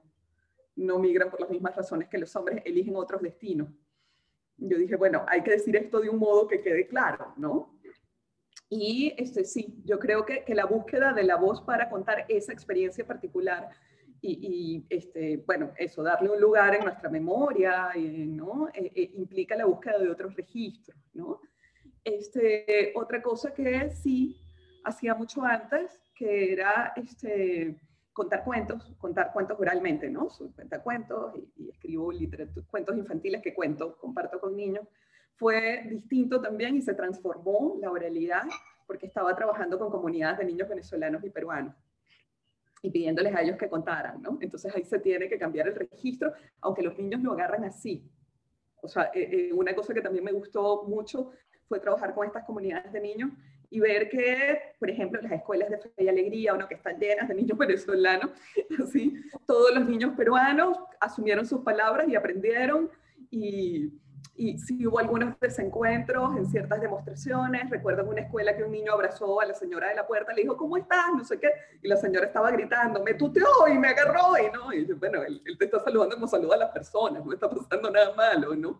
no 0.75 0.99
migran 0.99 1.31
por 1.31 1.41
las 1.41 1.49
mismas 1.49 1.75
razones 1.75 2.07
que 2.07 2.17
los 2.17 2.35
hombres, 2.35 2.61
eligen 2.65 2.95
otros 2.95 3.21
destinos 3.21 3.69
yo 4.59 4.77
dije, 4.77 4.95
bueno, 4.95 5.25
hay 5.27 5.41
que 5.43 5.51
decir 5.51 5.75
esto 5.75 5.99
de 5.99 6.09
un 6.09 6.19
modo 6.19 6.47
que 6.47 6.61
quede 6.61 6.87
claro, 6.87 7.33
¿no? 7.37 7.79
Y 8.69 9.13
este, 9.17 9.45
sí, 9.45 9.81
yo 9.85 9.97
creo 9.97 10.25
que, 10.25 10.43
que 10.43 10.53
la 10.53 10.65
búsqueda 10.65 11.13
de 11.13 11.23
la 11.23 11.37
voz 11.37 11.61
para 11.61 11.89
contar 11.89 12.25
esa 12.29 12.53
experiencia 12.53 13.05
particular 13.05 13.69
y, 14.21 14.85
este, 14.89 15.37
bueno, 15.45 15.71
eso, 15.77 16.03
darle 16.03 16.29
un 16.29 16.41
lugar 16.41 16.75
en 16.75 16.83
nuestra 16.83 17.09
memoria, 17.09 17.89
¿no? 17.95 18.69
Eh, 18.73 18.91
eh, 18.95 19.11
implica 19.15 19.55
la 19.55 19.65
búsqueda 19.65 19.97
de 19.97 20.09
otros 20.09 20.35
registros, 20.35 20.97
¿no? 21.13 21.41
Este, 22.03 22.91
otra 22.95 23.21
cosa 23.21 23.53
que 23.53 23.89
sí 23.91 24.37
hacía 24.83 25.15
mucho 25.15 25.43
antes, 25.43 26.01
que 26.15 26.53
era 26.53 26.93
este, 26.95 27.79
contar 28.19 28.43
cuentos, 28.43 28.93
contar 28.97 29.31
cuentos 29.31 29.57
oralmente, 29.57 30.09
¿no? 30.09 30.27
Cuenta 30.53 30.83
cuentos 30.83 31.33
y, 31.37 31.63
y 31.63 31.69
escribo 31.69 32.11
cuentos 32.69 32.97
infantiles 32.97 33.41
que 33.41 33.53
cuento, 33.53 33.97
comparto 33.97 34.41
con 34.41 34.57
niños. 34.57 34.85
fue 35.35 35.83
distinto 35.89 36.41
también 36.41 36.75
y 36.75 36.81
se 36.81 36.93
transformó 36.93 37.77
la 37.79 37.89
oralidad 37.89 38.43
porque 38.85 39.05
estaba 39.05 39.33
trabajando 39.37 39.79
con 39.79 39.89
comunidades 39.89 40.37
de 40.39 40.45
niños 40.45 40.67
venezolanos 40.67 41.23
y 41.23 41.29
peruanos 41.29 41.73
y 42.81 42.89
pidiéndoles 42.89 43.33
a 43.33 43.41
ellos 43.41 43.55
que 43.57 43.69
contaran, 43.69 44.21
¿no? 44.21 44.37
Entonces 44.41 44.75
ahí 44.75 44.83
se 44.83 44.99
tiene 44.99 45.29
que 45.29 45.39
cambiar 45.39 45.69
el 45.69 45.75
registro, 45.75 46.33
aunque 46.59 46.81
los 46.81 46.97
niños 46.97 47.21
lo 47.21 47.31
agarran 47.31 47.63
así. 47.63 48.03
O 48.81 48.89
sea, 48.89 49.11
eh, 49.13 49.29
eh, 49.31 49.53
una 49.53 49.73
cosa 49.73 49.93
que 49.93 50.01
también 50.01 50.25
me 50.25 50.33
gustó 50.33 50.83
mucho 50.83 51.31
fue 51.69 51.79
trabajar 51.79 52.13
con 52.13 52.27
estas 52.27 52.43
comunidades 52.43 52.91
de 52.91 52.99
niños 52.99 53.31
y 53.69 53.79
ver 53.79 54.09
que, 54.09 54.73
por 54.79 54.89
ejemplo, 54.89 55.21
las 55.21 55.31
escuelas 55.31 55.69
de 55.69 55.77
fe 55.77 55.91
y 55.97 56.07
alegría, 56.07 56.53
uno 56.53 56.67
que 56.67 56.75
están 56.75 56.99
llenas 56.99 57.27
de 57.27 57.35
niños 57.35 57.57
venezolanos, 57.57 58.31
así, 58.83 59.13
todos 59.45 59.73
los 59.73 59.87
niños 59.87 60.13
peruanos 60.15 60.77
asumieron 60.99 61.45
sus 61.45 61.61
palabras 61.61 62.07
y 62.07 62.15
aprendieron 62.15 62.89
y, 63.29 63.91
y 64.39 64.57
sí 64.57 64.87
hubo 64.87 64.99
algunos 64.99 65.37
desencuentros 65.41 66.37
en 66.37 66.45
ciertas 66.45 66.79
demostraciones. 66.79 67.69
Recuerdo 67.69 68.03
en 68.03 68.07
una 68.07 68.21
escuela 68.21 68.55
que 68.55 68.63
un 68.63 68.71
niño 68.71 68.93
abrazó 68.93 69.41
a 69.41 69.45
la 69.45 69.53
señora 69.53 69.89
de 69.89 69.95
la 69.95 70.07
puerta, 70.07 70.31
le 70.31 70.43
dijo, 70.43 70.55
¿cómo 70.55 70.77
estás? 70.77 71.07
No 71.13 71.25
sé 71.25 71.37
qué. 71.39 71.49
Y 71.81 71.89
la 71.89 71.97
señora 71.97 72.27
estaba 72.27 72.49
gritando, 72.49 73.03
me 73.03 73.15
tuteó 73.15 73.67
y 73.67 73.77
me 73.77 73.89
agarró. 73.89 74.37
Y, 74.37 74.49
¿no? 74.49 74.71
y 74.71 74.85
bueno, 74.93 75.23
él, 75.23 75.41
te 75.57 75.65
está 75.65 75.81
saludando 75.81 76.15
como 76.15 76.27
saluda 76.27 76.55
a 76.55 76.59
las 76.59 76.71
personas, 76.71 77.25
no 77.25 77.33
está 77.33 77.49
pasando 77.49 77.91
nada 77.91 78.15
malo, 78.15 78.55
¿no? 78.55 78.79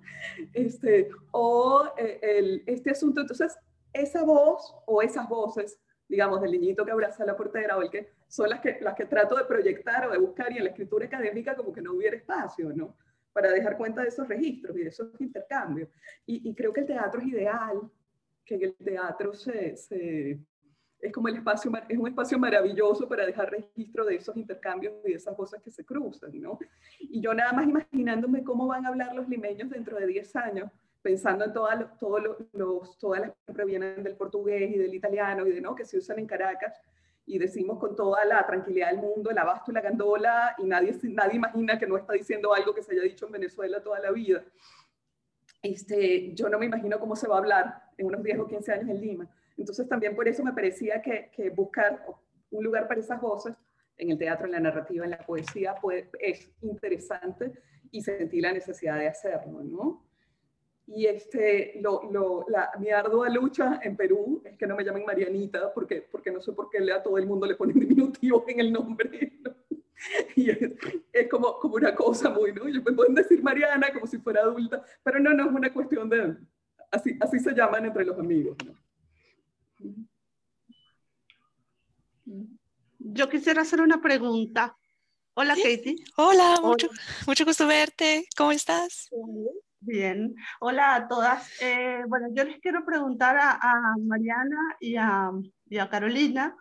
Este, 0.54 1.10
o 1.32 1.92
eh, 1.98 2.20
el, 2.22 2.64
este 2.66 2.92
asunto, 2.92 3.20
entonces, 3.20 3.58
esa 3.94 4.24
voz 4.24 4.76
o 4.86 5.02
esas 5.02 5.28
voces, 5.28 5.80
digamos, 6.08 6.42
del 6.42 6.52
niñito 6.52 6.86
que 6.86 6.92
abraza 6.92 7.24
a 7.24 7.26
la 7.26 7.38
portera 7.38 7.78
o 7.78 7.82
el 7.82 7.90
que 7.90 8.12
son 8.28 8.50
las 8.50 8.60
que, 8.62 8.78
las 8.82 8.96
que 8.96 9.06
trato 9.06 9.36
de 9.36 9.46
proyectar 9.46 10.08
o 10.08 10.12
de 10.12 10.18
buscar 10.18 10.52
y 10.52 10.58
en 10.58 10.64
la 10.64 10.70
escritura 10.70 11.06
académica 11.06 11.56
como 11.56 11.74
que 11.74 11.82
no 11.82 11.94
hubiera 11.94 12.16
espacio, 12.18 12.72
¿no? 12.74 12.96
para 13.34 13.52
dejar 13.52 13.78
cuenta 13.78 14.02
de 14.02 14.10
esos 14.10 14.28
registros 14.28 14.76
y 14.78 14.82
de 14.82 14.90
esos 14.90 15.10
intercambios. 15.20 15.90
Y, 16.26 16.54
creo 16.56 16.74
que 16.74 16.82
el 16.82 16.88
teatro 16.88 17.22
es 17.22 17.28
ideal, 17.28 17.90
que 18.46 18.56
el 18.56 18.76
teatro 18.76 19.32
es 19.32 19.90
como 21.14 21.28
el 21.30 21.38
espacio, 21.38 21.72
es 21.88 21.98
un 21.98 22.08
espacio 22.08 22.38
maravilloso 22.38 23.08
para 23.08 23.26
dejar 23.26 23.52
registro 23.52 24.06
de 24.06 24.16
esos 24.16 24.36
intercambios 24.36 24.94
y 25.06 25.12
de 25.12 25.16
esas 25.16 25.36
cosas 25.36 25.62
que 25.62 25.72
se 25.72 25.86
cruzan, 25.86 26.32
¿no? 26.42 26.60
Y 27.00 27.22
yo 27.22 27.34
nada 27.34 27.54
más 27.54 27.68
imaginándome 27.68 28.44
cómo 28.44 28.68
van 28.68 28.86
a 28.86 28.90
hablar 28.90 29.16
los 29.16 29.30
limeños 29.30 29.70
dentro 29.70 29.98
de 29.98 30.08
10 30.08 30.36
años, 30.36 30.72
pensando 31.02 31.46
en 31.46 31.54
todas 31.54 31.80
los, 32.54 32.98
todas 32.98 33.22
las 33.22 33.32
que 33.46 33.54
provienen 33.54 34.04
del 34.04 34.16
portugués 34.16 34.70
y 34.72 34.78
del 34.78 34.94
italiano 34.94 35.48
y 35.48 35.52
de, 35.52 35.62
¿no? 35.62 35.76
que 35.76 35.86
se 35.86 35.98
usan 35.98 36.20
en 36.20 36.28
Caracas, 36.28 36.74
y 37.30 37.38
decimos 37.38 37.78
con 37.78 37.96
toda 37.96 38.26
la 38.26 38.44
tranquilidad 38.46 38.90
del 38.90 39.02
mundo 39.02 39.30
el 39.30 39.38
abasto 39.38 39.70
y 39.70 39.76
la 39.76 39.82
gandola 39.82 40.56
y 40.58 40.64
nadie, 40.64 40.98
nadie 41.04 41.36
imagina 41.36 41.78
que 41.78 41.86
no 41.86 41.96
está 41.96 42.14
diciendo 42.14 42.56
algo 42.56 42.74
que 42.74 42.82
se 42.82 42.94
haya 42.94 43.04
dicho 43.04 43.28
en 43.28 43.34
Venezuela 43.34 43.84
toda 43.84 44.00
la 44.00 44.12
vida. 44.12 44.44
Este, 45.62 46.34
yo 46.34 46.50
no 46.50 46.58
me 46.58 46.66
imagino 46.66 47.00
cómo 47.00 47.16
se 47.16 47.28
va 47.28 47.36
a 47.36 47.38
hablar 47.38 47.84
en 47.98 48.08
unos 48.08 48.24
10 48.24 48.40
o 48.40 48.48
15 48.48 48.72
años 48.72 48.90
en 48.90 49.00
Lima. 49.00 49.30
Entonces 49.58 49.88
también 49.88 50.16
por 50.16 50.28
eso 50.28 50.44
me 50.44 50.54
parecía 50.54 51.04
que, 51.04 51.52
buscar 51.56 52.04
un 52.50 52.64
lugar 52.64 52.88
para 52.88 53.00
esas 53.00 53.22
voces 53.22 53.54
en 53.98 54.10
el 54.10 54.18
teatro, 54.18 54.48
en 54.48 54.54
la 54.54 54.60
narrativa, 54.60 55.06
en 55.06 55.12
la 55.12 55.20
poesía, 55.20 55.76
pues, 55.80 56.08
es 56.20 56.52
interesante 56.62 57.52
y 57.92 58.02
sentí 58.02 58.42
la 58.42 58.54
necesidad 58.54 58.98
de 58.98 59.08
hacerlo, 59.08 59.62
¿no? 59.62 60.09
Y 60.96 61.06
este, 61.06 61.80
lo, 61.82 62.10
lo, 62.12 62.46
la, 62.48 62.72
mi 62.80 62.90
ardua 62.90 63.30
lucha 63.30 63.80
en 63.84 63.96
Perú 63.96 64.42
es 64.44 64.58
que 64.58 64.66
no 64.66 64.76
me 64.76 64.84
llamen 64.84 65.06
Marianita, 65.06 65.72
porque, 65.72 66.08
porque 66.12 66.32
no 66.32 66.42
sé 66.42 66.52
por 66.54 66.70
qué 66.70 66.80
a 66.92 67.04
todo 67.04 67.18
el 67.18 67.28
mundo 67.28 67.46
le 67.46 67.56
ponen 67.56 67.80
diminutivo 67.80 68.44
en 68.48 68.60
el 68.60 68.74
nombre. 68.74 69.34
Y 70.34 70.50
es, 70.50 70.58
es, 71.12 71.28
como, 71.28 71.60
como 71.60 71.76
una 71.76 71.94
cosa 71.94 72.30
muy, 72.30 72.54
¿no? 72.54 72.70
Yo 72.70 72.82
me 72.82 72.94
pueden 72.94 73.14
decir 73.14 73.44
Mariana 73.44 73.92
como 73.92 74.08
si 74.08 74.18
fuera 74.18 74.42
adulta, 74.44 74.82
pero 75.04 75.20
no, 75.20 75.34
no 75.34 75.50
es 75.50 75.54
una 75.54 75.74
cuestión 75.74 76.08
de, 76.08 76.38
así, 76.90 77.18
así 77.20 77.38
se 77.38 77.54
llaman 77.54 77.86
entre 77.86 78.06
los 78.06 78.18
amigos, 78.18 78.56
¿no? 78.66 78.74
Yo 82.98 83.28
quisiera 83.28 83.64
hacer 83.64 83.82
una 83.82 84.02
pregunta. 84.02 84.78
Hola, 85.34 85.56
Katie. 85.56 85.98
Hola, 86.16 86.60
Mucho, 86.64 86.88
mucho 87.28 87.44
gusto 87.44 87.68
verte. 87.68 88.26
¿Cómo 88.38 88.54
estás? 88.54 89.10
Bien, 89.82 90.36
hola 90.60 90.96
a 90.96 91.08
todas. 91.08 91.50
Eh, 91.62 92.04
bueno, 92.08 92.28
yo 92.34 92.44
les 92.44 92.60
quiero 92.60 92.84
preguntar 92.86 93.38
a, 93.40 93.96
Mariana 94.02 94.76
y 94.82 94.98
a, 94.98 95.90
Carolina, 95.90 96.58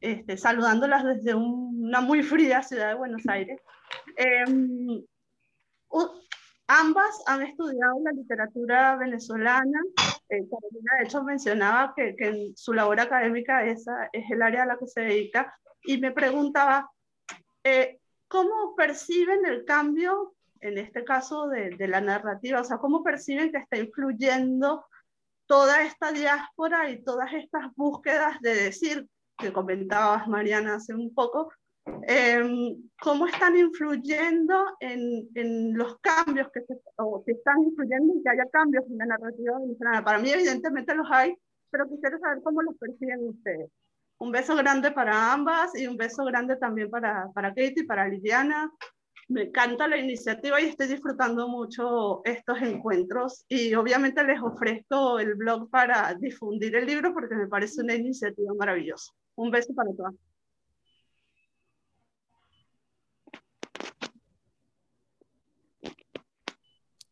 este, 0.00 0.38
saludándolas 0.38 1.04
desde 1.04 1.34
una 1.34 2.00
muy 2.00 2.22
fría 2.22 2.62
ciudad 2.62 2.88
de 2.88 2.94
Buenos 2.94 3.22
Aires. 3.28 3.60
Em, 4.16 5.04
ambas 6.66 7.22
han 7.26 7.42
estudiado 7.42 8.00
la 8.02 8.12
literatura 8.12 8.96
venezolana. 8.96 9.80
Eh, 10.30 10.48
Carolina, 10.48 10.92
de 10.98 11.04
hecho, 11.04 11.22
mencionaba 11.22 11.92
que, 11.94 12.14
en 12.18 12.56
su 12.56 12.72
labor 12.72 12.98
académica 12.98 13.62
esa 13.66 14.08
es 14.10 14.30
el 14.30 14.40
área 14.40 14.62
a 14.62 14.66
la 14.66 14.78
que 14.78 14.86
se 14.86 15.02
dedica 15.02 15.54
y 15.82 15.98
me 15.98 16.12
preguntaba, 16.12 16.90
eh, 17.62 18.00
¿cómo 18.26 18.74
perciben 18.74 19.44
el 19.44 19.66
cambio 19.66 20.34
en 20.60 20.78
este 20.78 21.04
caso 21.04 21.48
de, 21.48 21.76
la 21.88 22.00
narrativa, 22.00 22.60
o 22.60 22.64
sea, 22.64 22.78
cómo 22.78 23.02
perciben 23.02 23.50
que 23.50 23.58
está 23.58 23.78
influyendo 23.78 24.84
toda 25.46 25.82
esta 25.82 26.10
diáspora 26.12 26.90
y 26.90 27.02
todas 27.02 27.32
estas 27.34 27.74
búsquedas 27.76 28.40
de 28.40 28.54
decir, 28.54 29.06
que 29.36 29.52
comentabas 29.52 30.26
Mariana 30.28 30.76
hace 30.76 30.94
un 30.94 31.12
poco, 31.12 31.52
em, 32.06 32.76
cómo 33.00 33.26
están 33.26 33.56
influyendo 33.56 34.64
en, 34.80 35.28
en 35.34 35.76
los 35.76 35.98
cambios 36.00 36.48
que, 36.52 36.62
se, 36.62 36.80
o 36.96 37.22
que 37.24 37.32
están 37.32 37.62
influyendo 37.62 38.14
en 38.14 38.22
que 38.22 38.30
haya 38.30 38.48
cambios 38.50 38.84
en 38.86 38.98
la 38.98 39.06
narrativa 39.06 39.58
venezolana. 39.58 40.04
Para 40.04 40.18
mí 40.18 40.30
evidentemente 40.30 40.94
los 40.94 41.10
hay, 41.10 41.36
pero 41.70 41.88
quisiera 41.88 42.18
saber 42.18 42.42
cómo 42.42 42.62
los 42.62 42.76
perciben 42.78 43.28
ustedes. 43.28 43.70
Un 44.18 44.30
beso 44.30 44.54
grande 44.54 44.92
para 44.92 45.32
ambas 45.32 45.76
y 45.76 45.86
un 45.86 45.96
beso 45.96 46.24
grande 46.24 46.56
también 46.56 46.88
para, 46.88 47.28
para 47.34 47.48
Katie, 47.48 47.84
para 47.84 48.08
Liliana, 48.08 48.72
me 49.28 49.42
encanta 49.42 49.86
la 49.88 49.96
iniciativa 49.96 50.60
y 50.60 50.66
estoy 50.66 50.88
disfrutando 50.88 51.48
mucho 51.48 52.22
estos 52.24 52.60
encuentros 52.62 53.44
y 53.48 53.74
obviamente 53.74 54.22
les 54.24 54.40
ofrezco 54.40 55.18
el 55.18 55.34
blog 55.34 55.70
para 55.70 56.14
difundir 56.14 56.76
el 56.76 56.86
libro 56.86 57.12
porque 57.14 57.34
me 57.34 57.48
parece 57.48 57.82
una 57.82 57.94
iniciativa 57.94 58.52
maravillosa. 58.54 59.12
Un 59.36 59.50
beso 59.50 59.74
para 59.74 59.90
todas. 59.94 60.14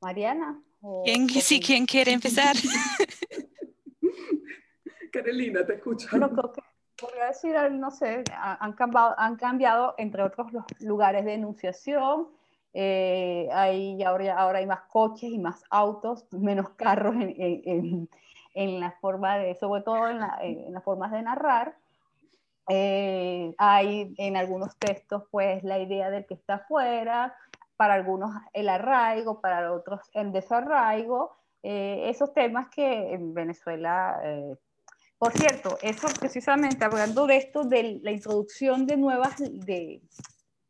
Mariana. 0.00 0.60
¿Quién, 1.04 1.28
sí, 1.28 1.60
¿quién 1.60 1.86
quiere 1.86 2.12
empezar? 2.12 2.56
Carolina, 5.12 5.64
te 5.64 5.74
escucho 5.74 6.08
podría 7.02 7.26
decir, 7.26 7.54
no 7.72 7.90
sé, 7.90 8.24
han 8.38 8.72
cambiado, 8.72 9.14
han 9.18 9.36
cambiado 9.36 9.94
entre 9.98 10.22
otros 10.22 10.52
los 10.52 10.64
lugares 10.80 11.24
de 11.24 11.34
enunciación. 11.34 12.28
Eh, 12.74 13.48
hay, 13.52 14.02
ahora, 14.02 14.38
ahora 14.38 14.60
hay 14.60 14.66
más 14.66 14.82
coches 14.82 15.30
y 15.30 15.38
más 15.38 15.62
autos, 15.68 16.24
menos 16.32 16.70
carros 16.70 17.14
en, 17.16 17.34
en, 17.36 18.08
en 18.54 18.80
la 18.80 18.92
forma 18.92 19.36
de, 19.36 19.54
sobre 19.56 19.82
todo 19.82 20.08
en, 20.08 20.20
la, 20.20 20.38
en 20.40 20.72
las 20.72 20.82
formas 20.82 21.10
de 21.12 21.22
narrar. 21.22 21.74
Eh, 22.68 23.54
hay 23.58 24.14
en 24.18 24.36
algunos 24.36 24.76
textos 24.78 25.24
pues 25.30 25.64
la 25.64 25.78
idea 25.80 26.10
del 26.10 26.24
que 26.26 26.34
está 26.34 26.54
afuera, 26.54 27.34
para 27.76 27.94
algunos 27.94 28.30
el 28.52 28.68
arraigo, 28.68 29.40
para 29.40 29.72
otros 29.72 30.00
el 30.14 30.30
desarraigo, 30.30 31.32
eh, 31.64 32.04
esos 32.08 32.32
temas 32.32 32.68
que 32.68 33.12
en 33.12 33.34
Venezuela 33.34 34.20
por 35.22 35.38
cierto, 35.38 35.78
eso 35.82 36.08
precisamente 36.18 36.84
hablando 36.84 37.28
de 37.28 37.36
esto, 37.36 37.62
de 37.62 38.00
la 38.02 38.10
introducción 38.10 38.88
de 38.88 38.96
nuevas, 38.96 39.36
de 39.38 40.02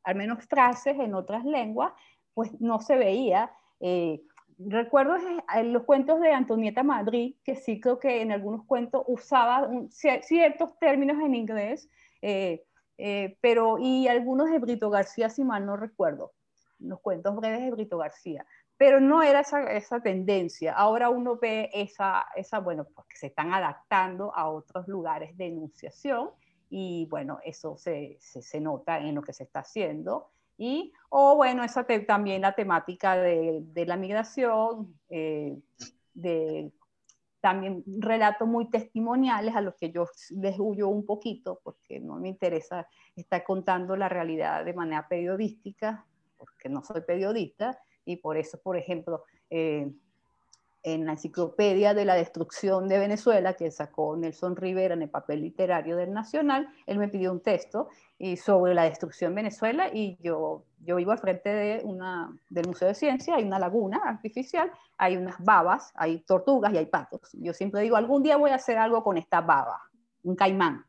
al 0.05 0.14
menos 0.14 0.44
frases 0.44 0.94
en 1.00 1.14
otras 1.14 1.46
lenguas, 1.46 1.94
pues 2.34 2.61
no 2.61 2.78
se 2.78 2.96
veía. 2.96 3.50
Eh, 3.80 4.20
recuerdo 4.59 5.16
en 5.55 5.72
los 5.72 5.84
cuentos 5.84 6.20
de 6.20 6.32
Antonieta 6.32 6.82
Madrid, 6.82 7.34
que 7.42 7.57
sí 7.57 7.80
creo 7.80 7.98
que 7.98 8.20
en 8.20 8.30
algunos 8.30 8.66
cuentos 8.66 9.05
usaba 9.07 9.70
ciertos 9.88 10.78
términos 10.78 11.16
en 11.22 11.34
inglés, 11.34 11.88
eh, 12.20 12.62
eh, 12.98 13.38
pero 13.40 13.78
y 13.78 14.07
algunos 14.07 14.50
de 14.50 14.59
Brito 14.59 14.90
García, 14.90 15.30
si 15.30 15.44
mal 15.44 15.64
no 15.64 15.78
recuerdo, 15.78 16.34
los 16.78 17.00
cuentos 17.00 17.34
breves 17.36 17.62
de 17.62 17.70
Brito 17.70 17.96
García 17.96 18.44
pero 18.83 18.99
no 18.99 19.22
era 19.22 19.43
esa, 19.43 19.62
esa 19.70 20.01
tendencia. 20.01 20.72
Ahora 20.72 21.09
uno 21.09 21.37
ve 21.37 21.70
esa, 21.72 22.26
esa, 22.35 22.59
bueno, 22.59 22.85
pues 22.93 23.07
que 23.07 23.16
se 23.16 23.28
están 23.28 23.53
adaptando 23.53 24.35
a 24.35 24.51
otros 24.51 24.89
lugares 24.89 25.37
de 25.37 25.47
enunciación 25.47 26.30
y 26.68 27.07
bueno, 27.09 27.39
eso 27.45 27.76
se, 27.76 28.16
se, 28.18 28.61
nota 28.61 28.99
en 28.99 29.14
lo 29.14 29.22
que 29.22 29.33
se 29.33 29.45
está 29.45 29.61
haciendo. 29.61 30.33
Y, 30.59 30.93
o 31.11 31.37
bueno, 31.37 31.62
esa 31.62 31.87
también 32.09 32.43
la 32.43 32.57
temática 32.57 33.14
de, 33.14 33.61
de 33.62 33.87
la 33.87 33.97
migración, 33.97 34.99
eh, 35.09 35.57
de 36.14 36.72
también 37.41 37.85
relatos 37.87 38.49
muy 38.49 38.68
testimoniales 38.68 39.55
a 39.55 39.61
los 39.61 39.76
que 39.76 39.93
yo 39.93 40.09
les 40.30 40.59
huyo 40.59 40.89
un 40.89 41.07
poquito 41.07 41.61
porque 41.62 42.01
no 42.01 42.16
me 42.16 42.30
interesa 42.30 42.89
estar 43.14 43.45
contando 43.45 43.95
la 43.95 44.09
realidad 44.09 44.64
de 44.64 44.74
manera 44.74 45.07
periodística, 45.07 46.05
porque 46.37 46.68
no 46.68 46.83
soy 46.83 47.03
periodista, 47.03 47.78
y 48.05 48.16
por 48.16 48.36
eso, 48.36 48.61
por 48.61 48.76
ejemplo, 48.76 49.24
eh, 49.50 49.90
en 50.82 51.07
la 51.07 51.12
enciclopedia 51.12 51.94
de 51.94 52.05
la 52.05 52.14
destrucción 52.14 52.88
de 52.88 52.98
Venezuela 52.98 53.55
que 53.55 53.70
sacó 53.70 54.16
Nelson 54.16 54.57
Rivera 54.57 54.94
en 54.94 55.03
el 55.03 55.11
papel 55.11 55.40
literario 55.40 55.96
del 55.96 56.12
Nacional, 56.12 56.68
él 56.86 56.98
me 56.98 57.09
pidió 57.09 57.30
un 57.30 57.40
texto 57.40 57.88
y 58.18 58.36
sobre 58.36 58.74
la 58.74 58.84
destrucción 58.84 59.32
de 59.32 59.42
Venezuela 59.42 59.88
y 59.92 60.18
yo, 60.20 60.64
yo 60.80 60.96
vivo 60.96 61.12
al 61.12 61.18
frente 61.18 61.50
de 61.50 61.82
una, 61.84 62.36
del 62.50 62.66
Museo 62.66 62.88
de 62.88 62.94
Ciencia, 62.94 63.36
hay 63.36 63.44
una 63.44 63.61
laguna 63.61 64.00
artificial, 64.05 64.72
hay 64.98 65.16
unas 65.16 65.36
babas, 65.38 65.92
hay 65.94 66.18
tortugas 66.20 66.72
y 66.72 66.78
hay 66.78 66.86
patos. 66.86 67.30
Yo 67.34 67.53
siempre 67.53 67.82
digo, 67.82 67.96
algún 67.96 68.22
día 68.22 68.36
voy 68.36 68.50
a 68.50 68.57
hacer 68.57 68.78
algo 68.78 69.05
con 69.05 69.16
esta 69.18 69.40
baba, 69.40 69.80
un 70.24 70.34
caimán. 70.34 70.84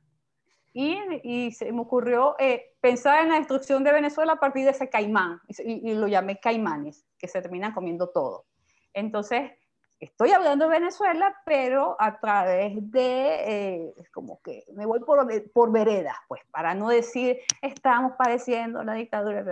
Y, 0.74 0.98
y 1.24 1.52
se 1.52 1.72
me 1.72 1.82
ocurrió 1.82 2.36
eh, 2.40 2.76
pensar 2.82 3.24
en 3.24 3.30
la 3.30 3.38
destrucción 3.38 3.84
de 3.84 3.94
Venezuela 3.94 4.34
a 4.34 4.40
partir 4.40 4.66
de 4.66 4.72
ese 4.72 4.90
caimán, 4.90 5.40
y, 5.48 5.92
y 5.92 5.94
lo 5.94 6.08
llamé 6.08 6.40
caimanes, 6.40 7.06
que 7.18 7.28
se 7.28 7.42
terminan 7.42 7.74
comiendo 7.74 8.10
todo. 8.10 8.46
Entonces, 8.94 9.52
estoy 10.04 10.32
hablando 10.32 10.66
de 10.66 10.80
Venezuela, 10.80 11.34
pero 11.46 11.96
a 12.00 12.20
través 12.20 12.74
de, 12.92 13.86
eh, 13.86 13.94
como 14.12 14.42
que 14.42 14.66
me 14.74 14.86
voy 14.86 15.00
por, 15.00 15.26
por 15.52 15.72
veredas, 15.72 16.16
pues, 16.28 16.42
para 16.52 16.74
no 16.76 16.90
decir 16.90 17.40
estamos 17.62 18.14
padeciendo 18.18 18.84
la 18.84 18.94
dictadura, 18.94 19.44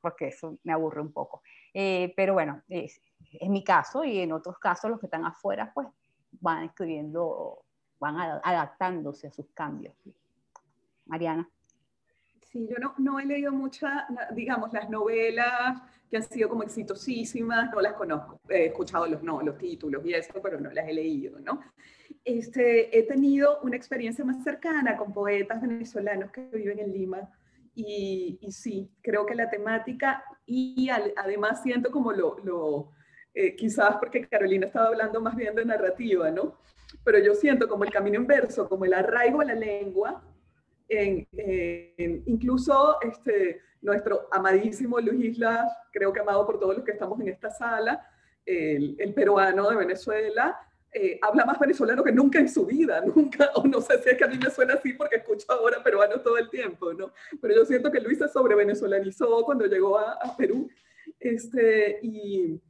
porque 0.00 0.28
eso 0.28 0.58
me 0.64 0.72
aburre 0.72 1.00
un 1.00 1.12
poco. 1.12 1.42
Eh, 1.72 2.12
pero 2.16 2.34
bueno, 2.34 2.62
es, 2.68 3.00
es, 3.32 3.48
mi 3.48 3.62
caso 3.64 4.04
y 4.04 4.20
en 4.20 4.32
otros 4.32 4.58
casos 4.58 4.90
los 4.90 5.00
que 5.00 5.06
están 5.06 5.24
afuera, 5.24 5.70
pues, 5.72 5.88
van 6.40 6.64
escribiendo, 6.64 7.64
van 8.00 8.16
adaptándose 8.42 9.28
a 9.28 9.32
sus 9.32 9.46
cambios. 9.54 9.94
Mariana. 11.06 11.48
Sí, 12.50 12.68
yo 12.68 12.76
no, 12.78 12.94
no 12.98 13.18
he 13.18 13.26
leído 13.26 13.52
muchas, 13.52 14.04
digamos, 14.34 14.72
las 14.72 14.88
novelas 14.88 15.82
que 16.08 16.18
han 16.18 16.22
sido 16.22 16.48
como 16.48 16.62
exitosísimas, 16.62 17.70
no 17.72 17.80
las 17.80 17.94
conozco, 17.94 18.40
he 18.48 18.66
escuchado 18.66 19.06
los, 19.06 19.22
no, 19.22 19.42
los 19.42 19.58
títulos 19.58 20.04
y 20.04 20.14
eso, 20.14 20.40
pero 20.42 20.60
no 20.60 20.70
las 20.70 20.88
he 20.88 20.92
leído, 20.92 21.40
¿no? 21.40 21.60
Este, 22.24 22.96
he 22.96 23.02
tenido 23.02 23.60
una 23.62 23.76
experiencia 23.76 24.24
más 24.24 24.42
cercana 24.44 24.96
con 24.96 25.12
poetas 25.12 25.60
venezolanos 25.60 26.30
que 26.30 26.42
viven 26.52 26.78
en 26.78 26.92
Lima 26.92 27.28
y, 27.74 28.38
y 28.40 28.52
sí, 28.52 28.88
creo 29.02 29.26
que 29.26 29.34
la 29.34 29.50
temática 29.50 30.22
y 30.46 30.88
además 30.90 31.62
siento 31.62 31.90
como 31.90 32.12
lo, 32.12 32.38
lo 32.44 32.90
eh, 33.34 33.56
quizás 33.56 33.96
porque 33.96 34.28
Carolina 34.28 34.66
estaba 34.66 34.86
hablando 34.86 35.20
más 35.20 35.34
bien 35.34 35.56
de 35.56 35.64
narrativa, 35.64 36.30
¿no? 36.30 36.56
Pero 37.02 37.18
yo 37.18 37.34
siento 37.34 37.68
como 37.68 37.82
el 37.82 37.90
camino 37.90 38.16
inverso, 38.20 38.68
como 38.68 38.84
el 38.84 38.94
arraigo 38.94 39.40
a 39.40 39.44
la 39.44 39.54
lengua, 39.54 40.22
en, 40.88 41.26
en, 41.32 42.22
incluso 42.26 43.00
este, 43.02 43.60
nuestro 43.82 44.28
amadísimo 44.30 45.00
Luis 45.00 45.24
Islas, 45.24 45.70
creo 45.92 46.12
que 46.12 46.20
amado 46.20 46.46
por 46.46 46.58
todos 46.58 46.76
los 46.76 46.84
que 46.84 46.92
estamos 46.92 47.20
en 47.20 47.28
esta 47.28 47.50
sala, 47.50 48.06
el, 48.44 48.96
el 48.98 49.14
peruano 49.14 49.68
de 49.70 49.76
Venezuela, 49.76 50.58
eh, 50.96 51.18
habla 51.22 51.44
más 51.44 51.58
venezolano 51.58 52.04
que 52.04 52.12
nunca 52.12 52.38
en 52.38 52.48
su 52.48 52.64
vida, 52.64 53.00
nunca, 53.16 53.50
o 53.56 53.66
no 53.66 53.80
sé 53.80 54.00
si 54.00 54.10
es 54.10 54.16
que 54.16 54.24
a 54.24 54.28
mí 54.28 54.38
me 54.38 54.48
suena 54.48 54.74
así 54.74 54.92
porque 54.92 55.16
escucho 55.16 55.44
ahora 55.48 55.82
peruano 55.82 56.20
todo 56.20 56.38
el 56.38 56.48
tiempo, 56.48 56.92
¿no? 56.92 57.12
Pero 57.40 57.52
yo 57.52 57.64
siento 57.64 57.90
que 57.90 57.98
Luis 58.00 58.18
se 58.18 58.28
sobre 58.28 58.54
venezolanizó 58.54 59.44
cuando 59.44 59.66
llegó 59.66 59.98
a, 59.98 60.12
a 60.12 60.36
Perú, 60.36 60.70
este, 61.18 61.98
y, 62.00 62.60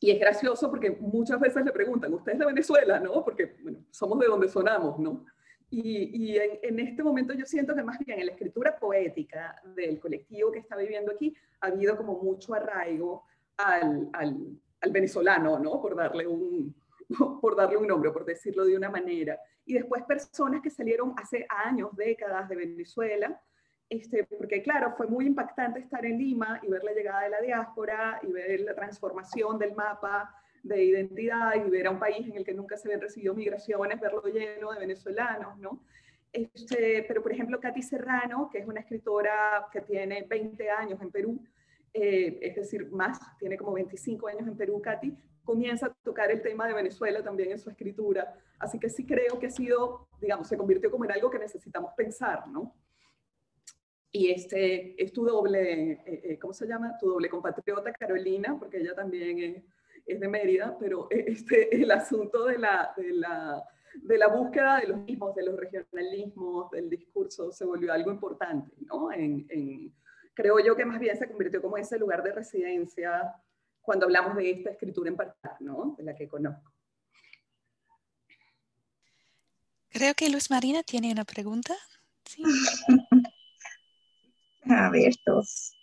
y, 0.00 0.10
es 0.10 0.18
gracioso 0.18 0.68
porque 0.68 0.90
muchas 0.90 1.38
veces 1.38 1.64
le 1.64 1.70
preguntan, 1.70 2.12
¿usted 2.12 2.32
es 2.32 2.38
de 2.40 2.46
Venezuela, 2.46 2.98
no? 2.98 3.22
Porque, 3.22 3.54
bueno, 3.62 3.78
somos 3.92 4.18
de 4.18 4.26
donde 4.26 4.48
sonamos, 4.48 4.98
¿no? 4.98 5.24
Y, 5.70 6.36
en, 6.38 6.78
este 6.78 7.02
momento 7.02 7.34
yo 7.34 7.46
siento 7.46 7.74
que 7.74 7.82
más 7.82 7.98
bien 7.98 8.20
en 8.20 8.26
la 8.26 8.32
escritura 8.32 8.76
poética 8.78 9.60
del 9.74 9.98
colectivo 9.98 10.52
que 10.52 10.60
está 10.60 10.76
viviendo 10.76 11.12
aquí 11.12 11.34
ha 11.60 11.66
habido 11.66 11.96
como 11.96 12.22
mucho 12.22 12.54
arraigo 12.54 13.24
al, 13.56 14.08
al, 14.12 14.36
al 14.80 14.90
venezolano, 14.92 15.58
¿no? 15.58 15.80
Por 15.80 15.96
darle, 15.96 16.26
un, 16.26 16.74
por 17.40 17.56
darle 17.56 17.76
un 17.76 17.88
nombre, 17.88 18.10
por 18.12 18.24
decirlo 18.24 18.64
de 18.64 18.76
una 18.76 18.90
manera. 18.90 19.40
Y 19.66 19.74
después 19.74 20.04
personas 20.04 20.60
que 20.62 20.70
salieron 20.70 21.14
hace 21.16 21.46
años, 21.48 21.90
décadas 21.96 22.48
de 22.48 22.56
Venezuela, 22.56 23.40
este, 23.88 24.24
porque 24.24 24.62
claro, 24.62 24.94
fue 24.96 25.06
muy 25.06 25.26
impactante 25.26 25.80
estar 25.80 26.04
en 26.04 26.18
Lima 26.18 26.60
y 26.62 26.68
ver 26.68 26.82
la 26.84 26.92
llegada 26.92 27.22
de 27.22 27.30
la 27.30 27.40
diáspora 27.40 28.20
y 28.22 28.32
ver 28.32 28.60
la 28.60 28.74
transformación 28.74 29.58
del 29.58 29.74
mapa 29.74 30.34
de 30.64 30.82
identidad 30.82 31.54
y 31.54 31.70
ver 31.70 31.86
a 31.86 31.90
un 31.90 31.98
país 31.98 32.26
en 32.26 32.36
el 32.36 32.44
que 32.44 32.54
nunca 32.54 32.76
se 32.76 32.88
habían 32.88 33.02
recibido 33.02 33.34
migraciones, 33.34 34.00
verlo 34.00 34.22
lleno 34.24 34.72
de 34.72 34.80
venezolanos, 34.80 35.58
¿no? 35.58 35.84
Este, 36.32 37.04
pero, 37.06 37.22
por 37.22 37.32
ejemplo, 37.32 37.60
Katy 37.60 37.82
Serrano, 37.82 38.48
que 38.50 38.58
es 38.58 38.66
una 38.66 38.80
escritora 38.80 39.68
que 39.72 39.82
tiene 39.82 40.26
20 40.28 40.70
años 40.70 41.00
en 41.00 41.10
Perú, 41.10 41.40
eh, 41.92 42.38
es 42.42 42.56
decir, 42.56 42.90
más, 42.90 43.20
tiene 43.38 43.56
como 43.56 43.74
25 43.74 44.26
años 44.26 44.48
en 44.48 44.56
Perú, 44.56 44.80
Katy, 44.82 45.16
comienza 45.44 45.86
a 45.86 45.94
tocar 46.02 46.30
el 46.30 46.42
tema 46.42 46.66
de 46.66 46.74
Venezuela 46.74 47.22
también 47.22 47.52
en 47.52 47.58
su 47.58 47.70
escritura. 47.70 48.34
Así 48.58 48.80
que 48.80 48.88
sí 48.88 49.06
creo 49.06 49.38
que 49.38 49.46
ha 49.46 49.50
sido, 49.50 50.08
digamos, 50.20 50.48
se 50.48 50.56
convirtió 50.56 50.90
como 50.90 51.04
en 51.04 51.12
algo 51.12 51.30
que 51.30 51.38
necesitamos 51.38 51.92
pensar, 51.94 52.48
¿no? 52.48 52.74
Y 54.10 54.30
este, 54.30 55.00
es 55.00 55.12
tu 55.12 55.24
doble, 55.24 55.92
eh, 55.92 56.00
eh, 56.06 56.38
¿cómo 56.38 56.54
se 56.54 56.66
llama? 56.66 56.96
Tu 56.98 57.08
doble 57.08 57.28
compatriota 57.28 57.92
Carolina, 57.92 58.56
porque 58.58 58.78
ella 58.78 58.94
también 58.94 59.38
es 59.38 59.64
es 60.06 60.20
de 60.20 60.28
Mérida, 60.28 60.76
pero 60.78 61.08
este, 61.10 61.74
el 61.74 61.90
asunto 61.90 62.44
de 62.44 62.58
la, 62.58 62.92
de 62.96 63.12
la, 63.12 63.62
de 63.94 64.18
la 64.18 64.28
búsqueda 64.28 64.80
de 64.80 64.88
los 64.88 64.98
mismos, 64.98 65.34
de 65.34 65.44
los 65.44 65.56
regionalismos, 65.56 66.70
del 66.70 66.90
discurso, 66.90 67.52
se 67.52 67.64
volvió 67.64 67.92
algo 67.92 68.10
importante, 68.10 68.72
¿no? 68.86 69.12
En, 69.12 69.46
en, 69.48 69.94
creo 70.34 70.58
yo 70.58 70.76
que 70.76 70.84
más 70.84 70.98
bien 70.98 71.16
se 71.16 71.28
convirtió 71.28 71.62
como 71.62 71.76
ese 71.76 71.98
lugar 71.98 72.22
de 72.22 72.32
residencia 72.32 73.34
cuando 73.80 74.06
hablamos 74.06 74.36
de 74.36 74.50
esta 74.50 74.70
escritura 74.70 75.10
en 75.10 75.16
particular, 75.16 75.56
¿no? 75.60 75.94
De 75.96 76.04
la 76.04 76.14
que 76.14 76.28
conozco. 76.28 76.72
Creo 79.90 80.14
que 80.14 80.28
Luz 80.28 80.50
Marina 80.50 80.82
tiene 80.82 81.12
una 81.12 81.24
pregunta. 81.24 81.74
¿Sí? 82.24 82.42
A 84.68 84.90
ver, 84.90 85.12
dos. 85.24 85.76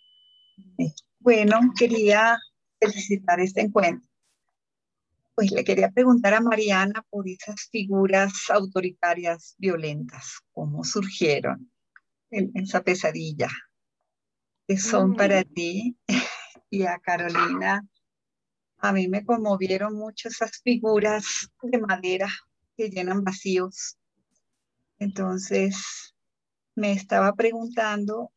Bueno, 1.19 1.59
quería 1.77 2.37
felicitar 2.79 3.39
este 3.39 3.61
encuentro 3.61 4.10
pues 5.35 5.51
le 5.51 5.63
quería 5.63 5.91
preguntar 5.91 6.33
a 6.33 6.41
Mariana 6.41 7.05
por 7.09 7.27
esas 7.27 7.67
figuras 7.71 8.49
autoritarias 8.49 9.55
violentas, 9.57 10.39
cómo 10.51 10.83
surgieron 10.83 11.71
en, 12.29 12.51
esa 12.55 12.83
pesadilla, 12.83 13.49
que 14.67 14.77
son 14.77 15.15
para 15.15 15.41
mm. 15.41 15.53
ti 15.53 15.97
y 16.69 16.83
a 16.83 16.99
Carolina. 16.99 17.85
A 18.77 18.91
mí 18.91 19.07
me 19.07 19.23
conmovieron 19.23 19.95
mucho 19.95 20.29
esas 20.29 20.61
figuras 20.63 21.49
de 21.61 21.77
madera 21.77 22.27
que 22.75 22.89
llenan 22.89 23.23
vacíos. 23.23 23.97
Entonces, 24.97 26.15
me 26.75 26.91
estaba 26.91 27.33
preguntando 27.33 28.31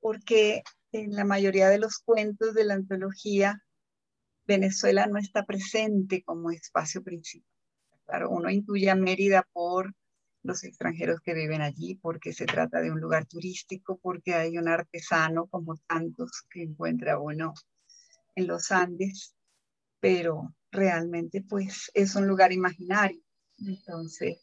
por 0.00 0.22
qué 0.24 0.62
en 0.92 1.14
la 1.14 1.24
mayoría 1.24 1.68
de 1.68 1.78
los 1.78 1.98
cuentos 1.98 2.54
de 2.54 2.64
la 2.64 2.74
antología 2.74 3.62
Venezuela 4.52 5.06
no 5.06 5.18
está 5.18 5.46
presente 5.46 6.22
como 6.22 6.50
espacio 6.50 7.02
principal. 7.02 7.48
Claro, 8.04 8.28
uno 8.28 8.50
intuye 8.50 8.90
a 8.90 8.94
Mérida 8.94 9.48
por 9.50 9.94
los 10.42 10.62
extranjeros 10.64 11.20
que 11.22 11.32
viven 11.32 11.62
allí, 11.62 11.94
porque 11.94 12.34
se 12.34 12.44
trata 12.44 12.80
de 12.80 12.90
un 12.90 13.00
lugar 13.00 13.24
turístico, 13.24 13.98
porque 14.02 14.34
hay 14.34 14.58
un 14.58 14.68
artesano 14.68 15.46
como 15.46 15.76
tantos 15.86 16.30
que 16.50 16.62
encuentra 16.64 17.18
uno 17.18 17.54
en 18.34 18.46
los 18.46 18.70
Andes, 18.72 19.34
pero 20.00 20.54
realmente 20.70 21.42
pues 21.48 21.90
es 21.94 22.14
un 22.14 22.26
lugar 22.26 22.52
imaginario. 22.52 23.22
Entonces, 23.58 24.38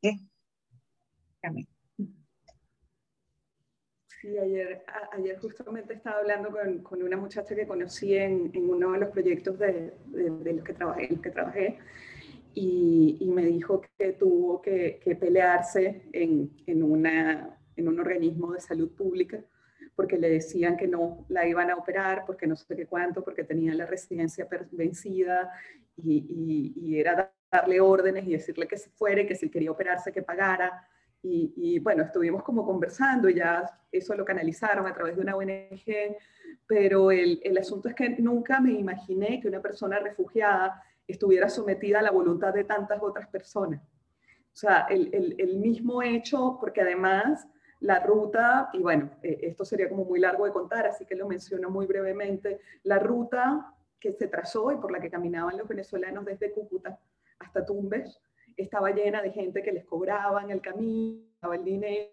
¿qué? 0.00 0.18
Sí, 4.20 4.36
ayer, 4.36 4.82
ayer 5.12 5.38
justamente 5.38 5.94
estaba 5.94 6.18
hablando 6.18 6.50
con, 6.50 6.82
con 6.82 7.02
una 7.04 7.16
muchacha 7.16 7.54
que 7.54 7.68
conocí 7.68 8.16
en, 8.16 8.50
en, 8.52 8.68
uno 8.68 8.90
de 8.92 8.98
los 8.98 9.10
proyectos 9.10 9.56
de, 9.60 9.92
de, 10.06 10.52
los 10.54 10.64
que 10.64 10.72
trabajé, 10.72 11.08
que 11.22 11.30
trabajé 11.30 11.78
y, 12.52 13.16
y, 13.20 13.30
me 13.30 13.46
dijo 13.46 13.80
que 13.96 14.14
tuvo 14.14 14.60
que, 14.60 14.98
que 15.04 15.14
pelearse 15.14 16.08
en, 16.12 16.50
en, 16.66 16.82
una, 16.82 17.60
en 17.76 17.86
un 17.86 18.00
organismo 18.00 18.52
de 18.54 18.60
salud 18.60 18.90
pública 18.90 19.40
porque 19.94 20.18
le 20.18 20.30
decían 20.30 20.76
que 20.76 20.88
no 20.88 21.24
la 21.28 21.46
iban 21.46 21.70
a 21.70 21.76
operar, 21.76 22.24
porque 22.26 22.46
no 22.48 22.56
sé 22.56 22.74
qué 22.74 22.86
cuánto, 22.86 23.22
porque 23.22 23.44
tenía 23.44 23.72
la 23.74 23.86
residencia 23.86 24.48
vencida 24.72 25.52
y, 25.96 26.18
y, 26.28 26.72
y 26.76 26.98
era 26.98 27.32
darle 27.52 27.80
órdenes 27.80 28.26
y 28.26 28.32
decirle 28.32 28.66
que 28.66 28.78
se 28.78 28.90
fuere, 28.90 29.26
que 29.26 29.36
si 29.36 29.48
quería 29.48 29.70
operarse, 29.70 30.12
que 30.12 30.22
pagara 30.22 30.88
y, 31.22 31.78
bueno, 31.80 32.04
estuvimos 32.04 32.42
como 32.42 32.64
conversando, 32.64 33.28
ya 33.28 33.64
eso 33.90 34.14
lo 34.14 34.24
canalizaron 34.24 34.86
a 34.86 34.94
través 34.94 35.16
de 35.16 35.22
una 35.22 35.36
ONG, 35.36 36.16
pero 36.66 37.10
el, 37.10 37.40
el, 37.42 37.58
asunto 37.58 37.88
es 37.88 37.94
que 37.94 38.10
nunca 38.10 38.60
me 38.60 38.72
imaginé 38.72 39.40
que 39.40 39.48
una 39.48 39.60
persona 39.60 39.98
refugiada 39.98 40.82
estuviera 41.06 41.48
sometida 41.48 41.98
a 41.98 42.02
la 42.02 42.10
voluntad 42.10 42.54
de 42.54 42.64
tantas 42.64 43.02
otras 43.02 43.28
personas. 43.28 43.82
O 43.82 44.56
sea, 44.60 44.86
el, 44.88 45.10
el, 45.12 45.34
el 45.38 45.58
mismo 45.58 46.02
hecho, 46.02 46.56
porque 46.60 46.82
además 46.82 47.46
la 47.80 48.00
ruta, 48.00 48.70
y 48.72 48.80
bueno, 48.80 49.10
eh, 49.22 49.38
esto 49.42 49.64
sería 49.64 49.88
como 49.88 50.04
muy 50.04 50.18
largo 50.18 50.44
de 50.44 50.52
contar, 50.52 50.86
así 50.86 51.04
que 51.04 51.14
lo 51.14 51.28
menciono 51.28 51.70
muy 51.70 51.86
brevemente, 51.86 52.60
la 52.82 52.98
ruta 52.98 53.74
que 54.00 54.12
se 54.12 54.28
trazó 54.28 54.72
y 54.72 54.76
por 54.76 54.92
la 54.92 55.00
que 55.00 55.10
caminaban 55.10 55.56
los 55.56 55.68
venezolanos 55.68 56.24
desde 56.24 56.52
Cúcuta 56.52 56.98
hasta 57.38 57.64
Tumbes, 57.64 58.20
estaba 58.58 58.90
llena 58.90 59.22
de 59.22 59.30
gente 59.30 59.62
que 59.62 59.72
les 59.72 59.84
cobraban 59.84 60.50
el 60.50 60.60
camino, 60.60 61.52
el 61.52 61.64
dinero, 61.64 62.10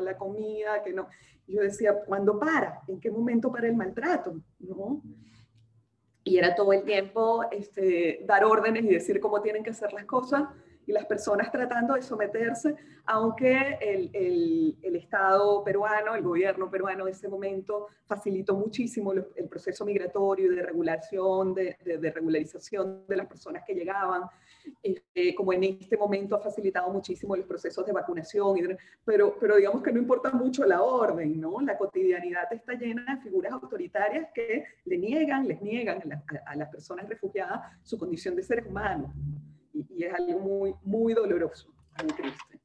la 0.00 0.16
comida, 0.16 0.82
que 0.82 0.92
no. 0.92 1.08
Yo 1.46 1.60
decía, 1.60 2.02
¿cuándo 2.04 2.38
para? 2.38 2.80
¿En 2.88 2.98
qué 2.98 3.10
momento 3.10 3.52
para 3.52 3.68
el 3.68 3.76
maltrato? 3.76 4.34
¿No? 4.60 5.02
Y 6.24 6.38
era 6.38 6.54
todo 6.54 6.72
el 6.72 6.84
tiempo 6.84 7.44
este, 7.50 8.24
dar 8.24 8.44
órdenes 8.44 8.84
y 8.84 8.88
decir 8.88 9.20
cómo 9.20 9.42
tienen 9.42 9.62
que 9.62 9.70
hacer 9.70 9.92
las 9.92 10.04
cosas 10.04 10.44
y 10.86 10.92
las 10.92 11.06
personas 11.06 11.50
tratando 11.50 11.94
de 11.94 12.02
someterse, 12.02 12.74
aunque 13.06 13.78
el, 13.80 14.10
el, 14.82 14.96
Estado 14.96 15.64
peruano, 15.64 16.14
el 16.14 16.22
gobierno 16.22 16.70
peruano 16.70 17.06
en 17.06 17.12
ese 17.12 17.28
momento 17.28 17.88
facilitó 18.06 18.54
muchísimo 18.54 19.12
el 19.12 19.48
proceso 19.48 19.84
migratorio 19.84 20.50
de 20.50 20.62
regulación, 20.62 21.54
de, 21.54 21.76
regularización 22.14 23.04
de 23.06 23.16
las 23.16 23.26
personas 23.26 23.64
que 23.66 23.74
llegaban, 23.74 24.22
este, 24.82 25.34
como 25.34 25.52
en 25.52 25.64
este 25.64 25.96
momento 25.96 26.36
ha 26.36 26.40
facilitado 26.40 26.90
muchísimo 26.90 27.36
los 27.36 27.46
procesos 27.46 27.84
de 27.84 27.92
vacunación, 27.92 28.56
pero, 29.04 29.36
pero 29.38 29.56
digamos 29.56 29.82
que 29.82 29.92
no 29.92 29.98
importa 29.98 30.30
mucho 30.30 30.64
la 30.64 30.82
orden, 30.82 31.40
¿no? 31.40 31.60
La 31.60 31.76
cotidianidad 31.76 32.50
está 32.52 32.74
llena 32.74 33.16
de 33.16 33.22
figuras 33.22 33.52
autoritarias 33.52 34.28
que 34.32 34.64
le 34.84 34.98
niegan, 34.98 35.48
les 35.48 35.60
niegan 35.60 36.00
a, 36.12 36.50
a 36.50 36.56
las 36.56 36.68
personas 36.68 37.08
refugiadas 37.08 37.60
su 37.82 37.98
condición 37.98 38.36
de 38.36 38.42
seres 38.42 38.66
humanos 38.66 39.10
y, 39.72 40.04
es 40.04 40.14
algo 40.14 40.38
muy, 40.40 40.74
muy 40.82 41.14
doloroso, 41.14 41.68
muy 42.02 42.12
triste. 42.12 42.60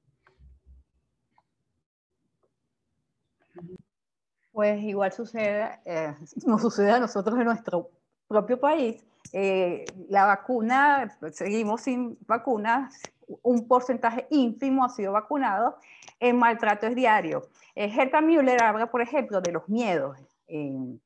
Pues 4.52 4.82
igual 4.82 5.12
sucede, 5.12 5.80
eh, 5.86 6.16
nos 6.46 6.62
sucede 6.62 6.92
a 6.92 7.00
nosotros 7.00 7.38
en 7.38 7.46
nuestro 7.46 7.92
propio 8.28 8.60
país. 8.60 9.04
Eh, 9.34 9.86
la 10.10 10.26
vacuna, 10.26 11.18
seguimos 11.32 11.82
sin 11.82 12.18
vacunas, 12.28 13.00
un 13.44 13.68
porcentaje 13.68 14.28
ínfimo 14.30 14.86
ha 14.86 14.90
sido 14.90 15.12
vacunado, 15.12 15.78
el 16.20 16.34
maltrato 16.36 16.88
es 16.88 16.96
diario. 16.96 17.44
Eh, 17.76 17.92
Herta 17.94 18.22
Müller 18.22 18.64
habla, 18.64 18.90
por 18.90 19.02
ejemplo, 19.02 19.42
de 19.42 19.52
los 19.52 19.68
miedos. 19.70 20.18
Eh, 20.48 20.98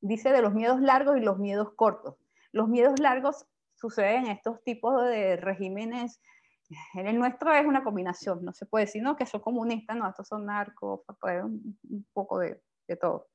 dice 0.00 0.30
de 0.30 0.42
los 0.42 0.52
miedos 0.54 0.80
largos 0.80 1.16
y 1.16 1.20
los 1.20 1.38
miedos 1.38 1.72
cortos. 1.74 2.16
Los 2.52 2.68
miedos 2.68 3.00
largos 3.00 3.46
suceden 3.82 4.28
estos 4.28 4.62
tipos 4.62 5.04
de 5.04 5.36
regímenes. 5.36 6.22
En 6.94 7.06
el 7.08 7.18
nuestro 7.18 7.52
es 7.52 7.66
una 7.66 7.82
combinación, 7.82 8.44
no 8.44 8.52
se 8.52 8.64
puede 8.64 8.86
decir, 8.86 9.02
no, 9.02 9.16
que 9.16 9.26
son 9.26 9.40
comunistas, 9.40 9.96
no, 9.96 10.08
estos 10.08 10.28
son 10.28 10.46
narcos, 10.46 11.00
un, 11.42 12.06
poco 12.14 12.38
de, 12.38 12.62
de 12.88 12.96
todo. 12.96 13.26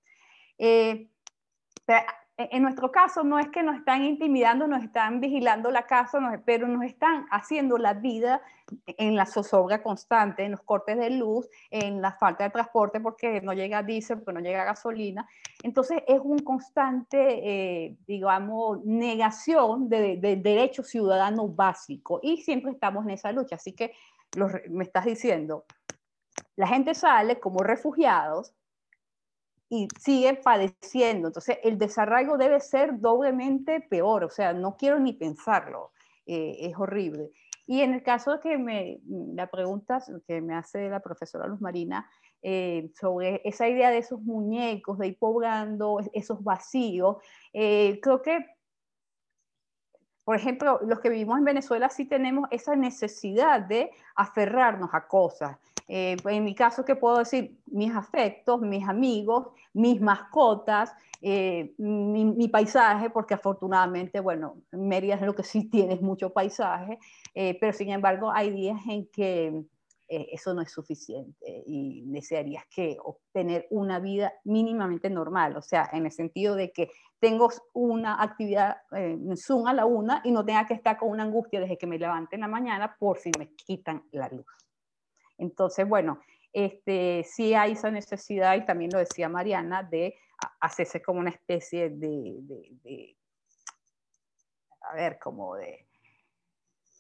Eh, 0.58 1.12
en 2.38 2.62
nuestro 2.62 2.92
caso 2.92 3.24
no 3.24 3.40
es 3.40 3.50
que 3.50 3.64
nos 3.64 3.78
están 3.78 4.04
intimidando, 4.04 4.68
nos 4.68 4.84
están 4.84 5.20
vigilando 5.20 5.72
la 5.72 5.88
casa, 5.88 6.20
pero 6.46 6.68
nos 6.68 6.84
están 6.84 7.26
haciendo 7.32 7.80
la 7.80 7.96
vida 7.96 8.42
en 8.86 9.16
la 9.16 9.26
zozobra 9.26 9.82
constante, 9.82 10.44
en 10.44 10.52
los 10.52 10.62
cortes 10.62 10.98
de 10.98 11.10
luz, 11.10 11.50
en 11.72 12.00
la 12.00 12.12
falta 12.12 12.44
de 12.44 12.52
transporte 12.52 13.00
porque 13.00 13.42
no 13.42 13.54
llega 13.54 13.82
diésel, 13.82 14.20
porque 14.20 14.34
no 14.34 14.40
llega 14.40 14.66
gasolina. 14.66 15.28
Entonces 15.64 16.04
es 16.08 16.20
un 16.24 16.38
constante, 16.40 17.18
eh, 17.18 17.98
digamos, 18.06 18.86
negación 18.86 19.90
de 19.90 20.18
derecho 20.18 20.84
ciudadano 20.84 21.48
básico 21.48 22.20
y 22.22 22.38
siempre 22.38 22.72
estamos 22.72 23.04
en 23.06 23.12
esa 23.12 23.32
lucha. 23.32 23.56
Así 23.56 23.74
que 23.74 23.94
me 24.70 24.84
estás 24.84 25.06
diciendo, 25.06 25.66
la 26.56 26.68
gente 26.68 26.94
sale 26.94 27.40
como 27.40 27.64
refugiados 27.64 28.54
y 29.70 29.88
sigue 30.00 30.36
padeciendo. 30.36 31.28
Entonces, 31.28 31.60
el 31.64 31.78
desarraigo 31.78 32.38
debe 32.38 32.60
ser 32.60 33.00
doblemente 33.00 33.82
peor, 33.82 34.24
o 34.24 34.30
sea, 34.30 34.54
no 34.54 34.78
quiero 34.78 35.00
ni 35.00 35.14
pensarlo, 35.14 35.92
eh, 36.26 36.58
es 36.62 36.76
horrible. 36.78 37.32
Y 37.66 37.82
en 37.82 37.94
el 37.94 38.02
caso 38.02 38.40
que 38.40 38.58
me, 38.58 39.02
la 39.34 39.48
pregunta 39.48 40.02
que 40.26 40.42
me 40.42 40.56
hace 40.56 40.90
la 40.90 41.02
profesora 41.02 41.48
Luz 41.48 41.60
Marina 41.60 42.10
eh, 42.42 42.90
sobre 42.98 43.42
esa 43.44 43.68
idea 43.68 43.90
de 43.90 43.98
esos 43.98 44.22
muñecos, 44.22 44.98
de 44.98 45.08
ir 45.08 45.20
poblando 45.20 46.00
esos 46.14 46.42
vacíos, 46.42 47.18
eh, 47.52 48.00
creo 48.02 48.22
que, 48.22 48.46
por 50.28 50.36
ejemplo, 50.36 50.82
los 50.86 51.00
que 51.00 51.08
vivimos 51.08 51.38
en 51.38 51.46
Venezuela 51.46 51.88
sí 51.88 52.04
tenemos 52.04 52.50
esa 52.52 52.76
necesidad 52.76 53.62
de 53.62 53.92
aferrarnos 54.14 54.90
a 54.92 55.08
cosas. 55.08 55.56
Eh, 55.88 56.18
en 56.26 56.44
mi 56.44 56.54
caso, 56.54 56.84
¿qué 56.84 56.98
puedo 56.98 57.20
decir? 57.20 57.58
Mis 57.66 57.96
afectos, 57.96 58.60
mis 58.60 58.86
amigos, 58.86 59.48
mis 59.72 60.02
mascotas, 60.02 60.94
eh, 61.22 61.74
mi, 61.78 62.50
paisaje, 62.50 63.10
porque 63.10 63.36
afortunadamente, 63.36 64.20
bueno, 64.20 64.58
Mérida 64.74 65.16
es 65.16 65.22
lo 65.22 65.34
que 65.34 65.44
sí 65.44 65.70
tienes 65.70 66.02
mucho 66.02 66.34
paisaje, 66.34 67.00
eh, 67.34 67.58
pero 67.62 67.72
sin 67.72 67.92
embargo 67.92 68.30
hay 68.30 68.52
días 68.52 68.82
en 68.90 69.08
que 69.08 69.64
eso 70.08 70.54
no 70.54 70.62
es 70.62 70.72
suficiente 70.72 71.64
y 71.66 72.04
desearías 72.06 72.64
que 72.74 72.98
obtener 73.04 73.68
una 73.70 74.00
vida 74.00 74.34
mínimamente 74.46 75.10
normal, 75.10 75.58
o 75.58 75.62
sea, 75.62 75.90
en 75.92 76.06
el 76.06 76.12
sentido 76.12 76.56
de 76.56 76.72
que 76.72 76.90
tengo 77.20 77.50
una 77.74 78.22
actividad 78.22 78.78
en 78.92 79.36
Zoom 79.36 79.68
a 79.68 79.74
la 79.74 79.86
una 79.86 80.22
y 80.24 80.32
no 80.32 80.46
tenga 80.46 80.66
que 80.66 80.76
estar 80.76 80.98
con 80.98 81.10
una 81.10 81.24
angustia 81.24 81.60
desde 81.60 81.78
que 81.78 81.88
me 81.88 82.00
levante 82.00 82.36
en 82.36 82.42
la 82.42 82.48
mañana 82.48 82.96
por 82.98 83.18
si 83.18 83.32
me 83.38 83.54
quitan 83.56 84.04
la 84.12 84.30
luz. 84.30 84.46
Entonces, 85.38 85.88
bueno, 85.88 86.20
este, 86.54 87.24
sí 87.24 87.54
hay 87.54 87.74
esa 87.74 87.92
necesidad, 87.92 88.56
y 88.56 88.66
también 88.66 88.92
lo 88.92 89.00
decía 89.00 89.30
Mariana, 89.30 89.84
de 89.84 90.16
hacerse 90.60 91.02
como 91.02 91.20
una 91.20 91.32
especie 91.32 91.90
de, 91.90 93.16
a 94.82 94.96
ver, 94.96 95.20
como 95.20 95.56
de 95.56 95.87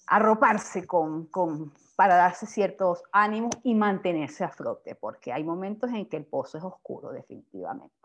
arroparse 0.07 0.87
con, 0.87 1.25
con, 1.27 1.73
para 1.95 2.15
darse 2.15 2.45
ciertos 2.45 3.03
ánimos 3.11 3.51
y 3.63 3.75
mantenerse 3.75 4.43
a 4.43 4.49
flote, 4.49 4.95
porque 4.95 5.31
hay 5.33 5.43
momentos 5.43 5.91
en 5.91 6.05
que 6.07 6.17
el 6.17 6.25
pozo 6.25 6.57
es 6.57 6.63
oscuro, 6.63 7.11
definitivamente. 7.11 7.95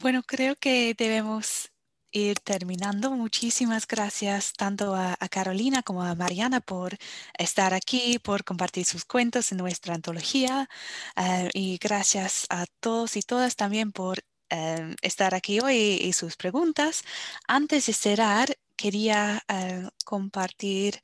Bueno, 0.00 0.22
creo 0.22 0.56
que 0.56 0.94
debemos 0.94 1.70
ir 2.12 2.40
terminando. 2.40 3.10
Muchísimas 3.10 3.86
gracias 3.86 4.52
tanto 4.54 4.94
a, 4.94 5.16
Carolina 5.30 5.82
como 5.82 6.02
a 6.02 6.14
Mariana 6.14 6.60
por 6.60 6.96
estar 7.38 7.74
aquí, 7.74 8.18
por 8.18 8.44
compartir 8.44 8.84
sus 8.84 9.04
cuentos 9.04 9.52
en 9.52 9.58
nuestra 9.58 9.94
antología 9.94 10.68
eh, 11.16 11.50
y 11.54 11.78
gracias 11.78 12.46
a 12.50 12.64
todos 12.80 13.16
y 13.16 13.22
todas 13.22 13.56
también 13.56 13.92
por 13.92 14.18
eh, 14.50 14.94
estar 15.02 15.34
aquí 15.34 15.60
hoy 15.60 15.76
y, 15.76 16.12
sus 16.12 16.36
preguntas. 16.36 17.02
Antes 17.48 17.86
de 17.86 17.92
cerrar, 17.92 18.56
quería 18.76 19.42
eh, 19.48 19.88
compartir 20.04 21.02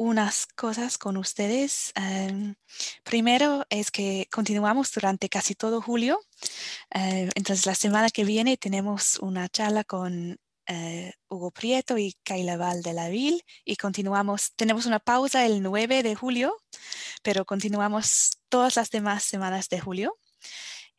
unas 0.00 0.46
cosas 0.46 0.96
con 0.96 1.18
ustedes. 1.18 1.92
Em, 1.94 2.54
primero 3.04 3.66
es 3.68 3.90
que 3.90 4.26
continuamos 4.30 4.90
durante 4.92 5.28
casi 5.28 5.54
todo 5.54 5.82
julio. 5.82 6.18
Eh, 6.94 7.28
entonces, 7.34 7.66
la 7.66 7.74
semana 7.74 8.08
que 8.10 8.24
viene 8.24 8.56
tenemos 8.56 9.18
una 9.18 9.48
charla 9.50 9.84
con 9.84 10.38
eh, 10.66 11.12
Hugo 11.28 11.50
Prieto 11.50 11.98
y 11.98 12.14
Kaila 12.24 12.56
Val 12.56 12.82
de 12.82 12.94
la 12.94 13.08
Ville 13.10 13.44
y 13.64 13.76
continuamos. 13.76 14.52
Tenemos 14.56 14.86
una 14.86 15.00
pausa 15.00 15.44
el 15.44 15.62
9 15.62 16.02
de 16.02 16.14
julio, 16.14 16.56
pero 17.22 17.44
continuamos 17.44 18.38
todas 18.48 18.76
las 18.76 18.90
demás 18.90 19.24
semanas 19.24 19.68
de 19.68 19.80
julio. 19.80 20.16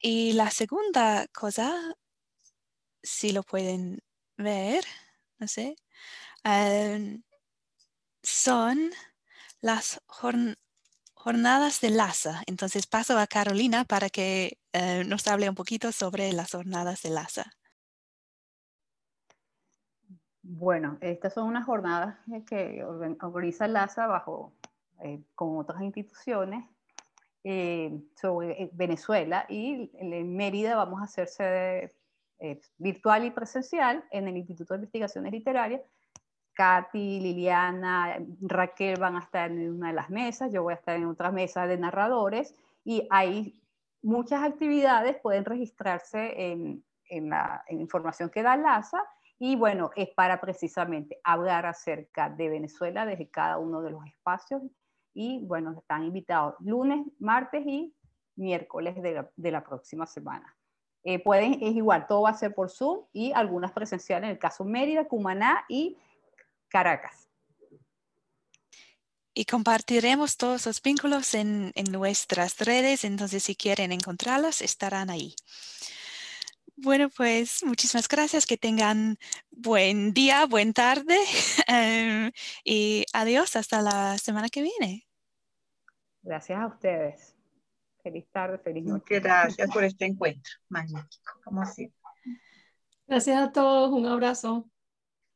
Y 0.02 0.34
la 0.34 0.49
segunda 0.49 1.28
cosa, 1.28 1.95
si 3.04 3.32
lo 3.32 3.43
pueden 3.43 3.99
ver, 4.36 4.84
no 5.38 5.47
sé. 5.47 5.76
Em, 6.43 7.22
son 8.24 8.91
las 9.62 10.02
jornadas 11.14 11.82
de 11.82 11.91
LASA. 11.91 12.41
Entonces 12.47 12.88
paso 12.88 13.18
a 13.20 13.28
Carolina 13.28 13.86
para 13.86 14.10
que 14.10 14.58
eh, 14.74 15.04
nos 15.06 15.28
hable 15.28 15.47
un 15.49 15.56
poquito 15.56 15.91
sobre 15.91 16.34
las 16.34 16.52
jornadas 16.52 17.04
de 17.04 17.12
LASA. 17.12 17.52
Bueno, 20.41 20.97
estas 21.02 21.36
son 21.36 21.47
unas 21.47 21.66
jornadas 21.66 22.18
que 22.47 22.84
organiza 22.84 23.68
LASA 23.68 24.08
bajo, 24.08 24.54
eh, 25.04 25.24
con 25.36 25.60
otras 25.60 25.84
instituciones 25.84 26.66
eh, 27.44 28.00
sobre 28.20 28.70
Venezuela 28.74 29.46
y 29.50 29.92
en 29.96 30.36
Mérida 30.36 30.76
vamos 30.76 31.02
a 31.02 31.06
hacerse 31.06 31.94
virtual 32.78 33.26
y 33.26 33.32
presencial 33.32 34.04
en 34.10 34.28
el 34.28 34.38
Instituto 34.38 34.74
de 34.74 34.80
Investigaciones 34.80 35.32
Literarias. 35.32 35.82
Katy, 36.54 37.20
Liliana, 37.20 38.18
Raquel 38.42 39.00
van 39.00 39.16
a 39.16 39.20
estar 39.20 39.50
en 39.50 39.72
una 39.72 39.88
de 39.88 39.94
las 39.94 40.10
mesas, 40.10 40.52
yo 40.52 40.64
voy 40.64 40.74
a 40.74 40.78
estar 40.78 40.96
en 40.96 41.06
otra 41.06 41.32
mesa 41.32 41.66
de 41.66 41.78
narradores 41.78 42.56
y 42.84 43.08
hay 43.10 43.60
muchas 44.02 44.44
actividades, 44.44 45.18
pueden 45.18 45.46
registrarse 45.46 46.52
en, 46.52 46.84
la 47.10 47.66
información 47.70 48.30
que 48.30 48.42
da 48.42 48.56
LASA 48.56 49.04
y 49.38 49.58
bueno, 49.58 49.92
es 49.98 50.10
para 50.12 50.39
precisamente 50.39 51.20
hablar 51.26 51.66
acerca 51.66 52.30
de 52.30 52.48
Venezuela 52.48 53.06
desde 53.06 53.30
cada 53.30 53.58
uno 53.58 53.82
de 53.82 53.92
los 53.92 54.06
espacios 54.06 54.62
y 55.14 55.39
bueno, 55.45 55.76
están 55.78 56.03
invitados 56.03 56.55
lunes, 56.59 57.05
martes 57.20 57.66
y 57.66 57.93
miércoles 58.36 58.95
de 59.01 59.51
la, 59.51 59.64
próxima 59.64 60.05
semana. 60.05 60.55
Eh, 61.03 61.20
pueden, 61.20 61.53
es 61.62 61.76
igual, 61.76 62.05
todo 62.07 62.24
va 62.24 62.30
a 62.30 62.34
ser 62.38 62.53
por 62.53 62.70
Zoom 62.70 63.05
y 63.12 63.32
algunas 63.34 63.72
presenciales 63.72 64.26
en 64.26 64.32
el 64.32 64.39
caso 64.39 64.64
Mérida, 64.64 65.07
Cumaná 65.07 65.66
y 65.68 65.97
Caracas. 66.68 67.28
Y 69.34 69.45
compartiremos 69.45 70.38
todos 70.38 70.66
los 70.66 70.82
vínculos 70.82 71.34
en, 71.34 71.72
en 71.76 71.91
nuestras 71.91 72.57
redes, 72.59 73.05
entonces 73.05 73.43
si 73.43 73.55
quieren 73.55 73.91
encontrarlos, 73.91 74.62
estarán 74.62 75.09
ahí. 75.09 75.36
Bueno, 76.84 77.09
pues 77.15 77.63
muchísimas 77.63 78.07
gracias, 78.07 78.47
que 78.47 78.57
tengan 78.57 79.17
buen 79.51 80.13
día, 80.13 80.47
buen 80.47 80.73
tarde 80.73 81.15
em, 81.67 82.32
y 82.63 83.05
adiós 83.13 83.55
hasta 83.55 83.84
la 83.84 84.17
semana 84.17 84.49
que 84.49 84.63
viene. 84.63 85.07
Gracias 86.23 86.59
a 86.59 86.65
ustedes. 86.65 87.36
Feliz 88.01 88.25
tarde, 88.32 88.57
feliz 88.57 88.84
noche. 88.84 89.19
Gracias 89.19 89.69
por 89.69 89.84
este 89.84 90.05
encuentro. 90.05 90.53
Magnífico, 90.69 91.39
como 91.43 91.63
siempre. 91.67 91.99
Gracias 93.05 93.38
a 93.39 93.51
todos, 93.51 93.91
un 93.91 94.07
abrazo. 94.07 94.67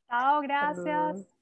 Chao, 0.09 0.41
gracias. 0.41 1.34